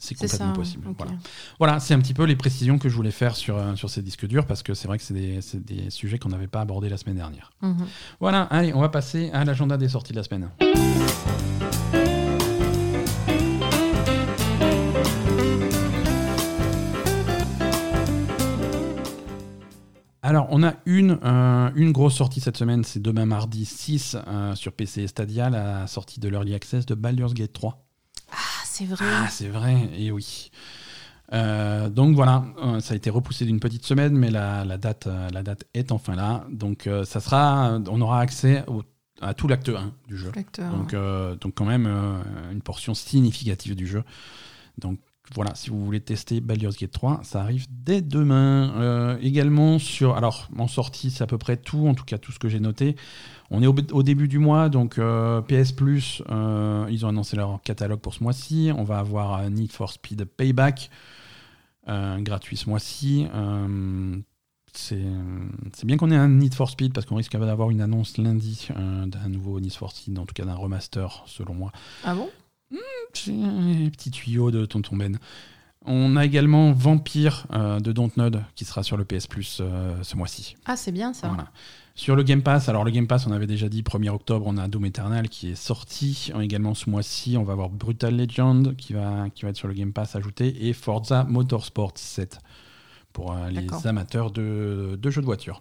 [0.03, 0.89] c'est complètement possible.
[0.99, 1.13] Voilà,
[1.59, 4.03] voilà c'est un petit peu les précisions que je voulais faire sur, euh, sur ces
[4.03, 6.89] disques durs parce que c'est vrai que c'est des, des, sujets qu'on n'avait pas abordés
[6.89, 7.53] la semaine dernière.
[7.63, 7.87] Mhm.
[8.19, 10.51] Voilà, allez, on va passer à l'agenda des sorties de la semaine.
[20.25, 24.55] Alors, on a une, euh, une grosse sortie cette semaine, c'est demain mardi 6 euh,
[24.57, 27.92] sur PC et Stadia, la sortie de l'Early Access de Baldur's Gate 3.
[28.83, 29.05] C'est vrai.
[29.09, 30.51] Ah, c'est vrai, et oui.
[31.33, 32.45] Euh, donc voilà,
[32.81, 36.45] ça a été repoussé d'une petite semaine, mais la, date, la date est enfin là.
[36.51, 38.65] Donc ça sera, on aura accès
[39.21, 40.31] à tout l'acte 1 du jeu.
[40.59, 40.95] Donc,
[41.41, 41.87] donc quand même
[42.51, 44.05] une portion significative du jeu.
[44.79, 44.99] Donc
[45.35, 48.73] voilà, si vous voulez tester Baldur's Gate 3, ça arrive dès demain.
[48.77, 52.33] Euh, également sur, alors en sortie, c'est à peu près tout, en tout cas tout
[52.33, 52.97] ce que j'ai noté.
[53.51, 57.63] On est au, début du mois, donc euh, PS Plus, euh, ils ont annoncé leur
[57.63, 58.73] catalogue pour ce mois-ci.
[58.77, 60.91] On va avoir Need for Speed Payback,
[61.87, 63.27] gratuit ce mois-ci.
[64.73, 64.97] c'est
[65.85, 69.29] bien qu'on ait un Need for Speed parce qu'on risque d'avoir une annonce lundi d'un
[69.29, 71.73] nouveau Need for Speed, en tout cas d'un remaster selon moi.
[72.05, 72.29] Ah bon?
[72.73, 75.19] Mmh, petit tuyau de Tonton Ben.
[75.85, 80.17] On a également Vampire euh, de Dontnod qui sera sur le PS Plus euh, ce
[80.17, 80.57] mois-ci.
[80.65, 81.35] Ah, c'est bien ça.
[81.95, 84.57] Sur le Game Pass, alors le Game Pass, on avait déjà dit 1er octobre, on
[84.57, 86.33] a Doom Eternal qui est sorti.
[86.41, 89.75] Également ce mois-ci, on va avoir Brutal Legend qui va, qui va être sur le
[89.75, 92.39] Game Pass ajouté et Forza Motorsport 7
[93.13, 95.61] pour euh, les amateurs de, de, jeux de voiture.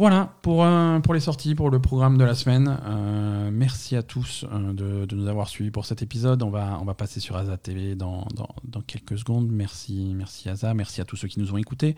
[0.00, 0.64] Voilà pour,
[1.12, 2.78] les sorties, pour le programme de la semaine.
[2.86, 6.42] Euh, merci à tous euh, de, nous avoir suivis pour cet épisode.
[6.42, 9.50] On va, passer sur Aza TV dans, dans, quelques secondes.
[9.52, 11.96] Merci, merci Aza, merci à tous ceux qui nous ont écoutés.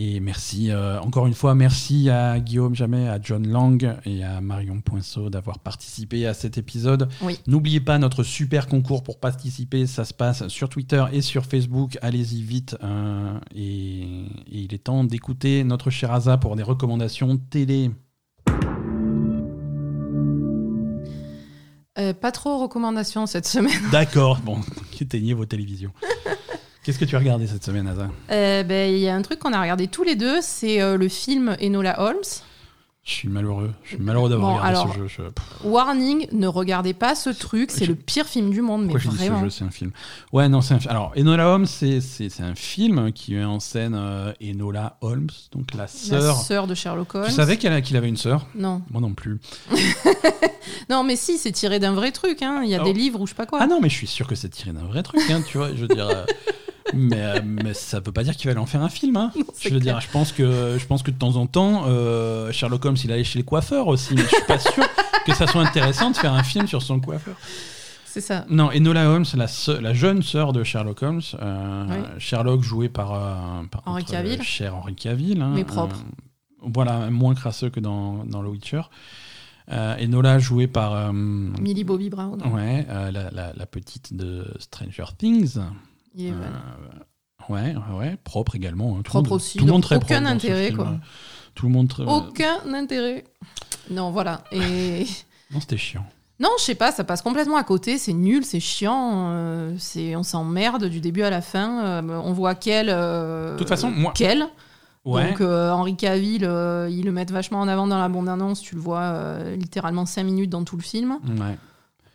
[0.00, 4.40] Et merci, euh, encore une fois, merci à Guillaume Jamais, à John Lang et à
[4.40, 7.08] Marion Poinceau d'avoir participé à cet épisode.
[7.48, 11.98] N'oubliez pas notre super concours pour participer, ça se passe sur Twitter et sur Facebook.
[12.00, 12.76] Allez-y vite.
[12.84, 14.06] Euh, et,
[14.52, 17.90] il est temps d'écouter notre cher Aza pour des recommandations télé.
[21.98, 23.82] Euh, pas trop recommandations cette semaine.
[23.90, 24.60] D'accord, bon,
[25.00, 25.90] éteignez vos télévisions.
[26.88, 29.40] Qu'est-ce que tu as regardé cette semaine, Asa euh, ben, Il y a un truc
[29.40, 32.16] qu'on a regardé tous les deux, c'est euh, le film Enola Holmes.
[33.04, 33.74] Je suis malheureux.
[33.82, 35.30] Je suis malheureux d'avoir regardé ce jeu.
[35.64, 37.72] Warning, ne regardez pas ce truc.
[37.72, 39.40] C'est le pire film du monde, mais Pourquoi vraiment.
[39.40, 39.90] Je dis ce jeu, c'est un film.
[40.32, 40.78] Ouais, non, c'est un.
[40.88, 42.00] Alors, Enola Holmes, c'est
[42.40, 46.36] un film qui met en scène euh, Enola Holmes, donc la sœur.
[46.38, 47.26] La sœur de Sherlock Holmes.
[47.26, 48.80] Tu savais qu'il avait une sœur Non.
[48.90, 49.40] Moi non plus.
[50.88, 52.40] non, mais si, c'est tiré d'un vrai truc.
[52.40, 52.62] Hein.
[52.64, 53.58] Il y a des livres ou je sais pas quoi.
[53.60, 55.20] Ah non, mais je suis sûr que c'est tiré d'un vrai truc.
[55.30, 56.08] Hein, tu vois, je veux dire
[56.94, 59.16] mais, euh, mais, ça veut pas dire qu'il va en faire un film.
[59.16, 59.32] Hein.
[59.60, 62.84] je veux dire, je pense que je pense que de temps en temps, euh, Sherlock
[62.84, 64.14] Holmes, il allait chez le coiffeur aussi.
[64.14, 64.84] Mais je suis pas sûr
[65.26, 67.36] que ça soit intéressant de faire un film sur son coiffeur.
[68.04, 68.46] C'est ça.
[68.48, 69.46] Non, Enola Holmes, la,
[69.80, 71.20] la jeune sœur de Sherlock Holmes.
[71.40, 73.10] Euh, Sherlock joué par,
[73.70, 74.42] par Henri Cavill.
[74.42, 75.42] cher Henri Cavill.
[75.42, 75.96] Hein, mais propre.
[76.62, 78.82] voilà, moins crasseux que dans, dans The Witcher.
[79.70, 82.42] Enola jouée par Millie Bobby Brown.
[82.50, 85.58] Ouais, la, la, la, petite de Stranger Things.
[86.18, 86.32] Euh,
[87.48, 88.96] ouais, ouais, propre également.
[88.98, 89.02] Hein.
[89.02, 89.58] propre aussi.
[89.58, 90.98] Tout le monde très aucun intérêt, quoi.
[91.54, 93.24] Tout le monde Aucun intérêt.
[93.90, 94.44] Non, voilà.
[94.52, 95.06] Et.
[95.50, 96.04] non, c'était chiant.
[96.40, 100.14] Non, je sais pas, ça passe complètement à côté, c'est nul, c'est chiant, euh, c'est
[100.14, 101.84] on s'emmerde du début à la fin.
[101.84, 102.86] Euh, on voit quel.
[102.86, 104.12] de toute façon, moi.
[104.14, 104.46] Quel.
[105.04, 105.30] Ouais.
[105.30, 109.38] Donc Henri Cavill, ils le mettent vachement en avant dans la bande-annonce, tu le vois
[109.56, 111.18] littéralement 5 minutes dans tout le film.
[111.26, 111.56] Ouais.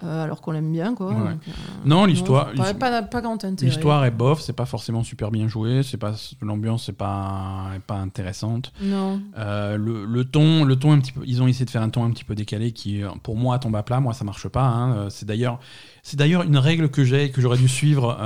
[0.03, 1.11] Euh, alors qu'on l'aime bien quoi.
[1.11, 1.37] Ouais.
[1.85, 3.69] non, l'histoire, pas, pas, pas, grand intérêt.
[3.69, 7.79] L'histoire est bof, c'est pas forcément super bien joué, c'est pas l'ambiance, c'est pas est
[7.79, 8.73] pas intéressante.
[8.81, 9.21] Non.
[9.37, 11.89] Euh, le, le, ton, le ton un petit peu, ils ont essayé de faire un
[11.89, 13.99] ton un petit peu décalé qui, pour moi, tombe à plat.
[13.99, 14.65] Moi, ça marche pas.
[14.65, 15.09] Hein.
[15.09, 15.59] C'est d'ailleurs,
[16.01, 18.17] c'est d'ailleurs une règle que j'ai que j'aurais dû suivre.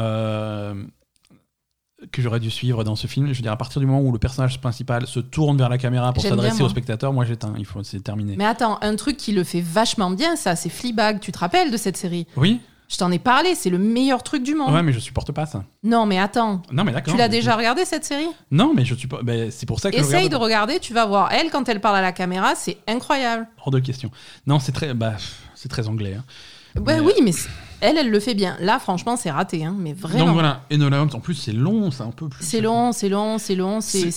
[2.02, 3.28] Euh, que j'aurais dû suivre dans ce film.
[3.28, 5.78] Je veux dire, à partir du moment où le personnage principal se tourne vers la
[5.78, 7.53] caméra pour s'adresser au spectateur, moi j'éteins.
[7.57, 8.36] Il faut, c'est terminé.
[8.38, 11.19] Mais attends, un truc qui le fait vachement bien, ça, c'est Fleabag.
[11.19, 12.28] Tu te rappelles de cette série?
[12.36, 12.60] Oui.
[12.90, 14.74] Je t'en ai parlé, c'est le meilleur truc du monde.
[14.74, 15.65] Ouais, mais je supporte pas ça.
[15.84, 16.61] Non, mais attends.
[16.72, 17.14] Non, mais d'accord.
[17.14, 18.30] Tu l'as déjà regardé cette série?
[18.49, 19.22] Non, mais je pas.
[19.24, 19.98] Ben, c'est pour ça que.
[19.98, 21.30] Essaye de regarder, tu vas voir.
[21.34, 23.48] Elle, quand elle parle à la caméra, c'est incroyable.
[23.57, 24.10] Hors de question.
[24.45, 25.15] Non, c'est très, bah,
[25.53, 26.15] c'est très anglais.
[26.18, 26.82] Hein.
[26.86, 27.32] Ouais, oui, mais
[27.81, 28.57] elle, elle le fait bien.
[28.59, 30.25] Là, franchement, c'est raté, hein, mais vraiment.
[30.25, 32.43] Donc voilà, Enola Holmes, en plus, c'est long, c'est un peu plus.
[32.43, 34.11] C'est long, c'est long, c'est long, c'est.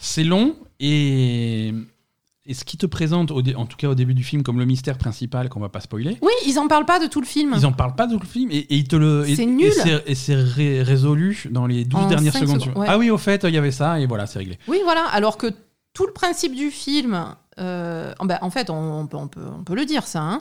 [0.00, 1.72] C'est long et.
[2.44, 4.64] Et ce qui te présente, au en tout cas au début du film, comme le
[4.64, 6.18] mystère principal qu'on va pas spoiler.
[6.22, 7.54] Oui, ils en parlent pas de tout le film.
[7.56, 9.24] Ils en parlent pas de tout le film et, ils te le.
[9.32, 9.72] C'est nul.
[10.06, 12.64] Et c'est résolu dans les 12 dernières secondes.
[12.84, 14.58] Ah oui, au fait, il y avait ça et voilà, c'est réglé.
[14.66, 15.04] Oui, voilà.
[15.12, 15.46] Alors que
[15.94, 17.26] tout le principe du film,
[17.60, 20.22] euh, ben, en fait, on, peut, on, peut, on peut le dire ça.
[20.22, 20.40] Hein.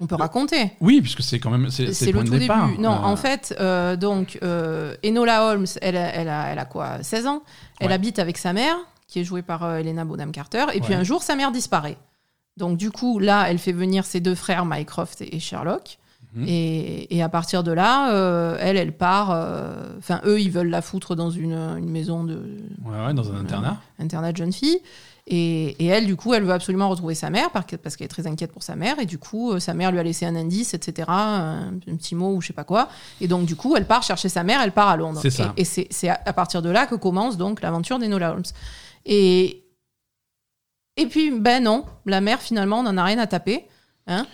[0.00, 0.72] On peut raconter.
[0.80, 2.68] Oui, puisque c'est quand même c'est le, tout départ.
[2.68, 2.80] début.
[2.80, 3.04] Non, euh.
[3.04, 7.42] en fait, euh, donc euh, Enola Holmes, elle, elle, a, elle a quoi 16 ans?
[7.80, 10.66] Elle habite avec sa mère, qui est jouée par Elena Bonham Carter.
[10.72, 11.98] Et puis un jour, sa mère disparaît.
[12.56, 15.98] Donc du coup, là, elle fait venir ses deux frères, Mycroft et Sherlock.
[16.34, 16.44] Mhm.
[16.46, 19.30] Et, et, à partir de là, elle, elle part.
[19.98, 22.56] Enfin, eux, ils veulent la foutre dans une, une maison de.
[22.84, 23.76] Ouais, ouais dans un internat.
[23.98, 24.80] internat de jeunes filles.
[25.32, 28.50] Et, elle, du coup, elle veut absolument retrouver sa mère parce qu'elle est très inquiète
[28.50, 28.98] pour sa mère.
[28.98, 32.34] Et du coup, euh, sa mère lui a laissé un indice, etc., un, petit mot
[32.34, 32.88] ou je sais pas quoi.
[33.20, 35.22] Et donc, du coup, elle part chercher sa mère, elle part à Londres.
[35.56, 38.42] Et, c'est à partir de là que commence donc l'aventure d'Enola Holmes.
[39.06, 39.64] Et,
[40.96, 43.68] et puis, ben non, la mère, finalement, n'en a rien à taper.
[44.08, 44.26] Hein.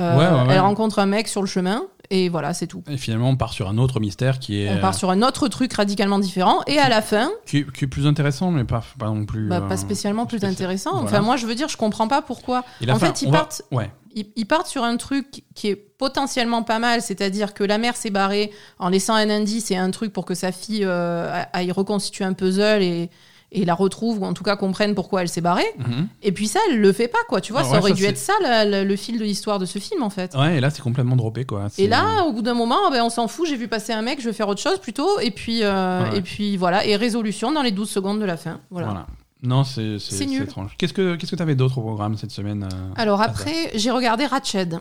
[0.00, 2.82] Euh, elle rencontre un mec sur le chemin et voilà, c'est tout.
[2.90, 4.70] Et finalement, on part sur un autre mystère qui est.
[4.70, 6.60] On part sur un autre truc radicalement différent.
[6.66, 7.30] Et à la fin.
[7.46, 9.48] Qui, est plus intéressant, mais pas, pas non plus.
[9.48, 11.00] Bah, pas euh, spécialement plus intéressant.
[11.02, 12.64] Enfin, moi, je veux dire, je comprends pas pourquoi.
[12.88, 13.92] en fait, ils partent, ouais.
[14.14, 18.10] ils, partent sur un truc qui est potentiellement pas mal, c'est-à-dire que la mère s'est
[18.10, 18.50] barrée
[18.80, 22.32] en laissant un indice et un truc pour que sa fille euh, aille reconstituer un
[22.32, 23.10] puzzle et
[23.52, 25.66] et la retrouve ou en tout cas comprenne pourquoi elle s'est barrée.
[25.78, 26.08] Mhm.
[26.22, 27.40] Et puis ça, elle le fait pas, quoi.
[27.40, 30.02] Tu vois, ah ça aurait dû être ça le fil de l'histoire de ce film,
[30.02, 30.34] en fait.
[30.34, 31.68] Ouais, et là, c'est complètement droppé, quoi.
[31.78, 34.20] Et là, au bout d'un moment, ben, on s'en fout, j'ai vu passer un mec,
[34.20, 35.18] je vais faire autre chose plutôt.
[35.20, 38.60] Et puis, euh, et puis voilà, et résolution dans les 12 secondes de la fin.
[38.70, 39.06] Voilà.
[39.42, 40.74] Non, c'est étrange.
[40.78, 44.78] Qu'est-ce que tu avais d'autre au programme cette semaine euh, Alors après, j'ai regardé Ratched.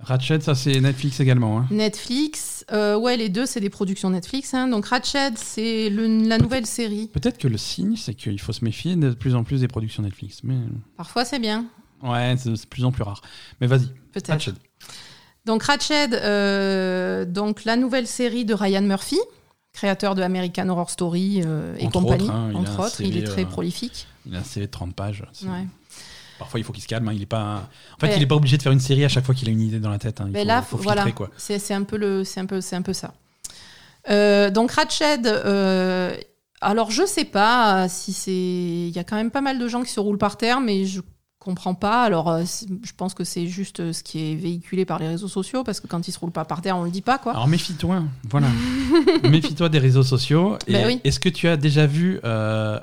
[0.00, 1.58] Ratched, ça c'est Netflix également.
[1.58, 1.66] Hein.
[1.70, 4.54] Netflix, euh, ouais, les deux c'est des productions Netflix.
[4.54, 4.68] Hein.
[4.68, 7.08] Donc Ratched, c'est la nouvelle série.
[7.08, 10.02] Peut-être que le signe, c'est qu'il faut se méfier de plus en plus des productions
[10.02, 10.40] Netflix.
[10.44, 10.56] Mais...
[10.96, 11.66] Parfois c'est bien.
[12.02, 13.22] Ouais, c'est de plus en plus rare.
[13.60, 13.88] Mais vas-y.
[14.12, 14.52] Peut-être.
[15.44, 19.18] Donc Ratched, euh, donc la nouvelle série de Ryan Murphy,
[19.72, 22.28] créateur de American Horror Story euh, et compagnie.
[22.30, 24.06] Hein, entre autres, il est très prolifique.
[24.26, 25.24] Il a un CV de 30 pages.
[25.42, 25.66] Ouais.
[26.38, 27.08] Parfois, il faut qu'il se calme.
[27.08, 27.12] Hein.
[27.14, 27.68] Il est pas.
[27.96, 29.52] En fait, il n'est pas obligé de faire une série à chaque fois qu'il a
[29.52, 30.20] une idée dans la tête.
[30.20, 30.26] Hein.
[30.28, 31.04] Il mais là, faut voilà,
[31.36, 33.14] c'est un peu le, c'est un peu, c'est un peu ça.
[34.10, 36.16] Euh, donc Ratched, euh,
[36.60, 39.82] alors je sais pas si c'est, il y a quand même pas mal de gens
[39.82, 41.00] qui se roulent par terre, mais je
[41.48, 42.02] comprends pas.
[42.02, 45.28] Alors, euh, je pense que c'est juste euh, ce qui est véhiculé par les réseaux
[45.28, 47.32] sociaux, parce que quand ils se roulent pas par terre, on le dit pas, quoi.
[47.32, 48.48] Alors, méfie-toi, voilà.
[49.22, 50.58] méfie-toi des réseaux sociaux.
[50.68, 52.78] Ben est-ce que tu as déjà vu euh,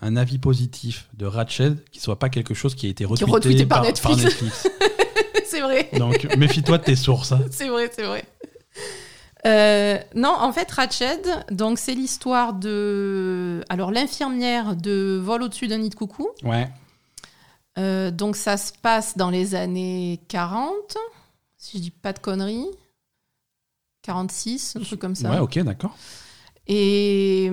[0.00, 3.82] un, avis positif de Ratched qui soit pas quelque chose qui a été retweeté, par,
[3.82, 4.24] Netflix,
[5.44, 5.90] C'est vrai.
[5.98, 7.32] Donc, méfie-toi de tes sources.
[7.32, 7.40] Hein.
[7.50, 8.24] c'est vrai, c'est vrai.
[10.14, 11.20] non, en fait, Ratched,
[11.50, 16.28] donc c'est l'histoire de, alors l'infirmière de vol au-dessus d'un nid de coucou.
[16.44, 16.66] Ouais.
[17.78, 20.96] Euh, donc ça se passe dans les années 40,
[21.56, 22.66] si je dis pas de conneries.
[24.02, 25.30] 46, un truc comme ça.
[25.30, 25.96] Ouais, ok, d'accord.
[26.66, 27.50] Et,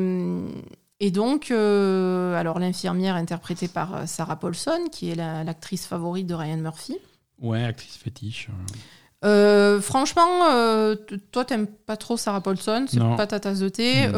[0.99, 6.34] et donc, euh, alors l'infirmière interprétée par euh, Sarah Paulson, qui est l'actrice favorite de
[6.34, 6.98] Ryan Murphy.
[7.39, 8.49] Ouais, actrice fétiche.
[9.81, 10.49] franchement,
[11.31, 14.10] toi, t'aimes pas trop Sarah Paulson, c'est pas ta tasse de thé.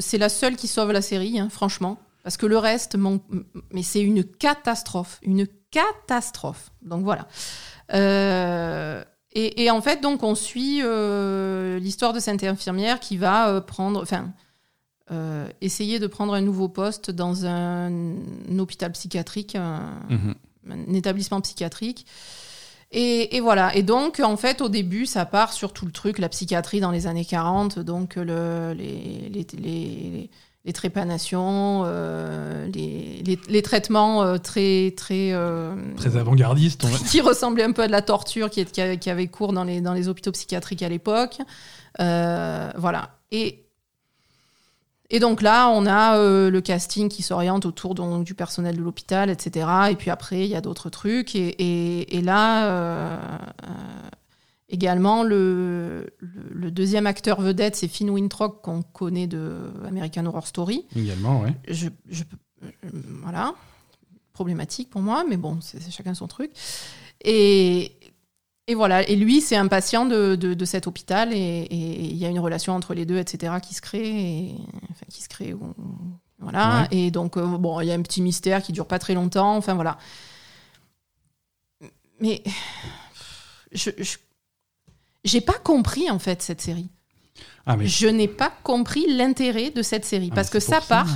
[0.00, 1.98] c'est la seule qui sauve la série, hein, franchement.
[2.28, 2.98] Parce que le reste,
[3.72, 6.72] mais c'est une catastrophe, une catastrophe.
[6.82, 7.26] Donc voilà.
[7.94, 9.02] Euh,
[9.32, 14.02] et, en fait, donc on suit euh, l'histoire de cette infirmière qui va euh, prendre,
[14.02, 14.34] enfin,
[15.62, 17.90] essayer de prendre un nouveau poste dans un,
[18.58, 20.34] hôpital psychiatrique, mhm.
[20.70, 22.04] un, établissement psychiatrique.
[22.90, 23.74] Et, voilà.
[23.74, 26.90] Et donc, en fait, au début, ça part sur tout le truc, la psychiatrie dans
[26.90, 30.30] les années 40, donc le, les, les les
[30.72, 31.84] trépanations,
[32.72, 35.32] les, les, traitements très très
[35.96, 39.52] très avant-gardistes, qui ressemblaient un peu à de la torture qui, qui, qui avait cours
[39.52, 41.38] dans les dans les hôpitaux psychiatriques à l'époque.
[41.98, 43.10] voilà.
[43.30, 43.68] Et
[45.10, 48.82] et donc là, on a euh, le casting qui s'oriente autour donc, du personnel de
[48.82, 49.66] l'hôpital, etc.
[49.90, 51.34] Et puis après, il y a d'autres trucs.
[51.34, 53.16] Et, et, là, euh,
[53.62, 53.66] euh,
[54.68, 60.84] également, le, le, deuxième acteur vedette, c'est Finn Wintrock, qu'on connaît de American Horror Story.
[60.94, 61.50] Également, oui.
[61.68, 62.24] Je, je,
[63.22, 63.54] voilà.
[64.32, 66.52] Problématique pour moi, mais bon, c'est chacun son truc.
[67.24, 67.92] Et,
[68.66, 72.28] et voilà, et lui, c'est un patient de, de, cet hôpital, et il y a
[72.28, 74.54] une relation entre les deux, etc., qui se crée, et,
[74.90, 75.56] enfin, qui se crée,
[76.38, 76.86] voilà.
[76.92, 79.56] Et donc, euh, bon, il y a un petit mystère qui dure pas très longtemps,
[79.56, 79.98] enfin voilà.
[82.20, 82.42] Mais
[83.72, 83.90] je,
[85.28, 86.88] j'ai pas compris en fait cette série.
[87.66, 87.86] Ah, mais...
[87.86, 91.08] Je n'ai pas compris l'intérêt de cette série ah, parce que ça part.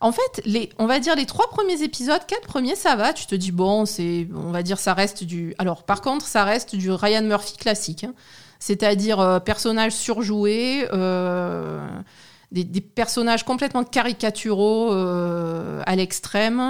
[0.00, 3.14] En fait, les, on va dire les trois premiers épisodes, quatre premiers, ça va.
[3.14, 5.54] Tu te dis bon, c'est, on va dire, ça reste du.
[5.58, 8.12] Alors, par contre, ça reste du Ryan Murphy classique, hein.
[8.58, 11.88] c'est-à-dire euh, personnages surjoués, euh,
[12.52, 16.60] des, personnages complètement caricaturaux euh, à l'extrême.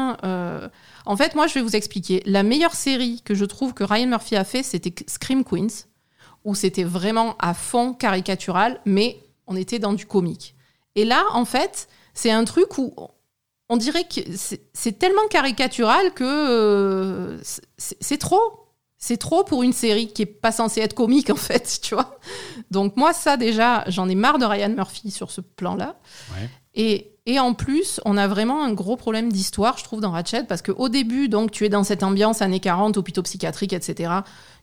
[1.05, 2.23] En fait, moi, je vais vous expliquer.
[2.27, 5.87] La meilleure série que je trouve que Ryan Murphy a fait, c'était Scream Queens,
[6.47, 10.55] où c'était vraiment à fond caricatural, mais on était dans du comique.
[10.95, 12.95] Et là, en fait, c'est un truc où
[13.69, 14.21] on dirait que
[14.73, 17.39] c'est tellement caricatural que euh,
[17.77, 18.63] c'est trop.
[18.97, 22.19] C'est trop pour une série qui est pas censée être comique en fait, tu vois.
[22.71, 25.97] Donc moi ça déjà, j'en ai marre de Ryan Murphy sur ce plan-là.
[26.77, 30.45] Et, et, en plus, on a vraiment un gros problème d'histoire, je trouve, dans Ratchet,
[30.45, 34.13] parce qu'au début, donc, tu es dans cette ambiance années 40, hôpitaux psychiatriques, etc.,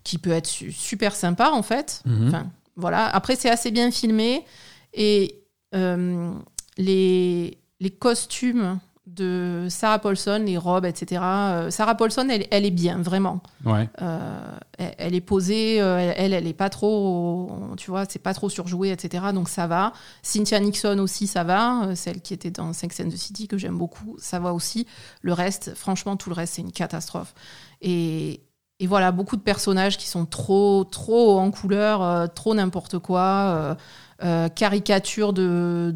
[0.04, 2.02] qui peut être super sympa, en fait.
[2.06, 2.28] Mhm.
[2.28, 3.08] Enfin, voilà.
[3.08, 4.46] Après, c'est assez bien filmé.
[4.94, 5.44] Et
[5.76, 6.34] euh,
[6.78, 11.22] les, les costumes de Sarah Paulson, les robes, etc.
[11.24, 13.42] Euh, Sarah Paulson, elle, elle, est bien, vraiment.
[13.66, 13.90] Ouais.
[14.02, 18.92] Euh, elle, est posée, elle, elle est pas trop, tu vois, c'est pas trop surjoué,
[18.92, 19.26] etc.
[19.34, 19.94] Donc ça va.
[20.22, 21.90] Cynthia Nixon aussi, ça va.
[21.96, 24.88] Celle qui était dans Sex and the City, que j'aime beaucoup, ça va aussi.
[25.22, 27.36] Le reste, franchement, tout le reste, c'est une catastrophe.
[27.82, 28.42] Et,
[28.84, 33.76] et, voilà, beaucoup de personnages qui sont trop, trop en couleur, trop n'importe quoi.
[34.24, 35.92] Euh, caricature de,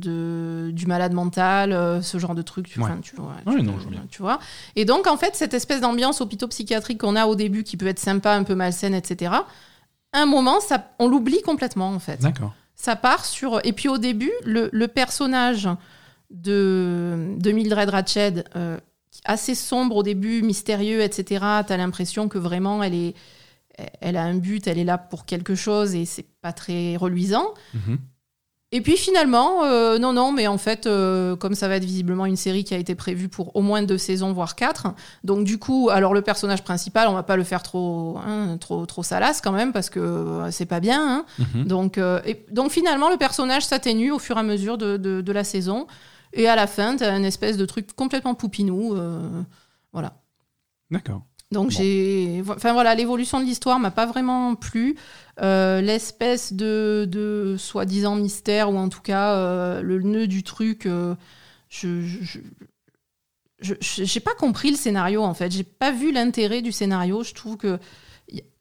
[0.74, 2.68] du malade mental, euh, ce genre de truc.
[2.68, 4.40] Tu, vois, tu, vois.
[4.76, 7.88] Et donc, en fait, cette espèce d'ambiance hôpitaux psychiatrique qu'on a au début, qui peut
[7.88, 9.34] être sympa, un peu malsaine, etc.,
[10.12, 12.20] un moment, ça, on l'oublie complètement, en fait.
[12.20, 12.54] D'accord.
[12.76, 13.66] Ça part sur.
[13.66, 15.70] Et puis, au début, le, personnage
[16.30, 18.78] de, de Mildred Ratched, euh,
[19.28, 23.14] assez sombre au début, mystérieux, etc., tu as l'impression que vraiment, elle est
[24.02, 27.54] elle a un but, elle est là pour quelque chose et c'est pas très reluisant.
[27.74, 27.99] Mhm.
[28.74, 32.26] Et puis finalement, euh, non, non, mais en fait, euh, comme ça va être visiblement
[32.26, 34.88] une série qui a été prévue pour au moins deux saisons, voire quatre,
[35.24, 38.86] donc du coup, alors le personnage principal, on va pas le faire trop, hein, trop,
[38.86, 41.02] trop salace quand même, parce que euh, c'est pas bien.
[41.02, 41.26] Hein.
[41.56, 41.64] Mhm.
[41.64, 41.99] donc,
[42.52, 45.88] donc finalement, le personnage s'atténue au fur et à mesure de, de, la saison,
[46.38, 48.96] et à la fin, tu as une espèce de truc complètement poupinou.
[49.92, 50.22] voilà.
[50.90, 51.24] D'accord.
[51.52, 54.98] Donc j'ai, enfin voilà, l'évolution de l'histoire m'a pas vraiment plu.
[55.42, 60.86] Euh, l'espèce de, de soi-disant mystère ou en tout cas euh, le nœud du truc,
[60.86, 61.16] euh,
[61.70, 62.40] je, je,
[63.80, 65.50] j'ai pas compris le scénario en fait.
[65.52, 67.24] J'ai pas vu l'intérêt du scénario.
[67.24, 67.80] Je trouve que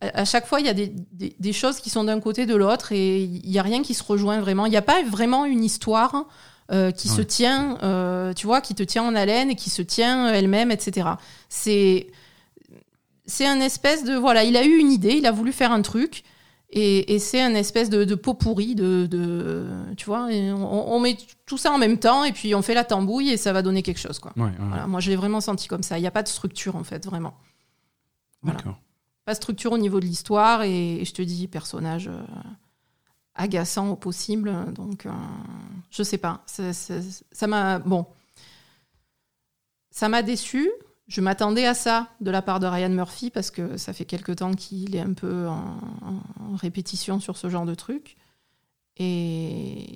[0.01, 2.93] à chaque fois il y a des, des, choses qui sont d'un côté de l'autre
[2.93, 4.65] et il y a rien qui se rejoint vraiment.
[4.65, 6.29] Il n'y a pas vraiment une histoire.
[6.71, 10.71] Qui se tient, tu vois, qui te tient en haleine et qui se tient elle-même,
[10.71, 11.09] etc.
[11.49, 12.09] C'est
[13.27, 15.83] c'est un espèce de voilà, il a eu une idée, il a voulu faire un
[15.83, 16.23] truc.
[16.71, 19.07] Et, c'est un espèce de, pot pourri de,
[19.97, 21.17] tu vois on, met
[21.47, 23.83] tout ça en même temps et puis on fait la tambouille et ça va donner
[23.83, 24.33] quelque chose quoi.
[24.37, 25.97] Moi je l'ai vraiment senti comme ça.
[25.99, 27.35] Il n'y a pas de structure en fait vraiment.
[29.25, 32.21] Pas de structure au niveau de l'histoire et, je te dis personnage euh,
[33.37, 35.11] agaçant au possible donc euh,
[35.91, 38.07] je sais pas ça m'a bon
[39.91, 40.71] ça m'a déçu
[41.09, 44.33] je m'attendais à ça de la part de Ryan Murphy parce que ça fait quelque
[44.33, 45.79] temps qu'il est un peu en,
[46.57, 48.17] répétition sur ce genre de truc.
[48.97, 49.95] Et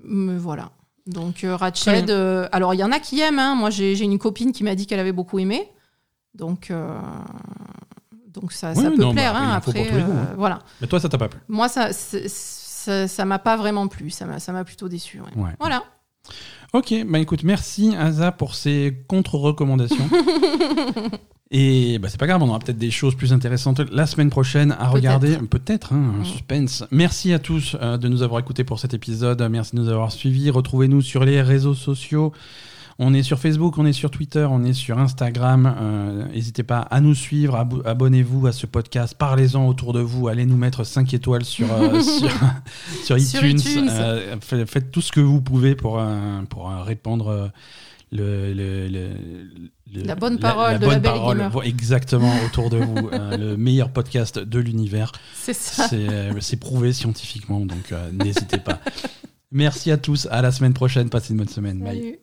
[0.00, 0.70] me voilà.
[1.06, 3.38] Donc euh, Ratched, euh, alors il y en a qui aiment.
[3.38, 3.54] Hein.
[3.56, 5.70] Moi j'ai une copine qui m'a dit qu'elle avait beaucoup aimé.
[6.34, 6.98] Donc euh,
[8.40, 9.32] donc ça, ça peut plaire.
[9.32, 10.34] Bah, hein, après, hein.
[10.36, 10.60] voilà.
[10.80, 14.10] Mais toi ça t'a pas plu Moi ça ça m'a pas vraiment plu.
[14.10, 15.20] Ça m'a plutôt déçu.
[15.58, 15.84] Voilà.
[16.72, 20.08] Ok, bah écoute, merci Aza pour ces contre-recommandations.
[21.52, 24.74] Et bah, c'est pas grave, on aura peut-être des choses plus intéressantes la semaine prochaine
[24.78, 25.38] à regarder.
[25.38, 26.84] Peut-être, hein, un suspense.
[26.90, 29.40] Merci à tous euh, de nous avoir écoutés pour cet épisode.
[29.48, 30.50] Merci de nous avoir suivis.
[30.50, 32.32] Retrouvez-nous sur les réseaux sociaux.
[32.98, 35.74] On est sur Facebook, on est sur Twitter, on est sur Instagram.
[35.78, 40.46] Euh, n'hésitez pas à nous suivre, abonnez-vous à ce podcast, parlez-en autour de vous, allez
[40.46, 42.00] nous mettre 5 étoiles sur, euh,
[43.04, 43.60] sur, iTunes.
[44.40, 46.02] faites, tout ce que vous pouvez pour,
[46.48, 47.50] pour répandre
[48.12, 49.10] le,
[49.92, 54.38] la bonne parole de la belle parole, exactement autour de vous, euh, le meilleur podcast
[54.38, 55.12] de l'univers.
[55.34, 55.88] C'est ça.
[55.88, 58.80] C'est euh, prouvé scientifiquement, donc euh, n'hésitez pas.
[59.52, 61.80] Merci à tous, à la semaine prochaine, passez une bonne semaine.
[61.80, 62.18] Bye.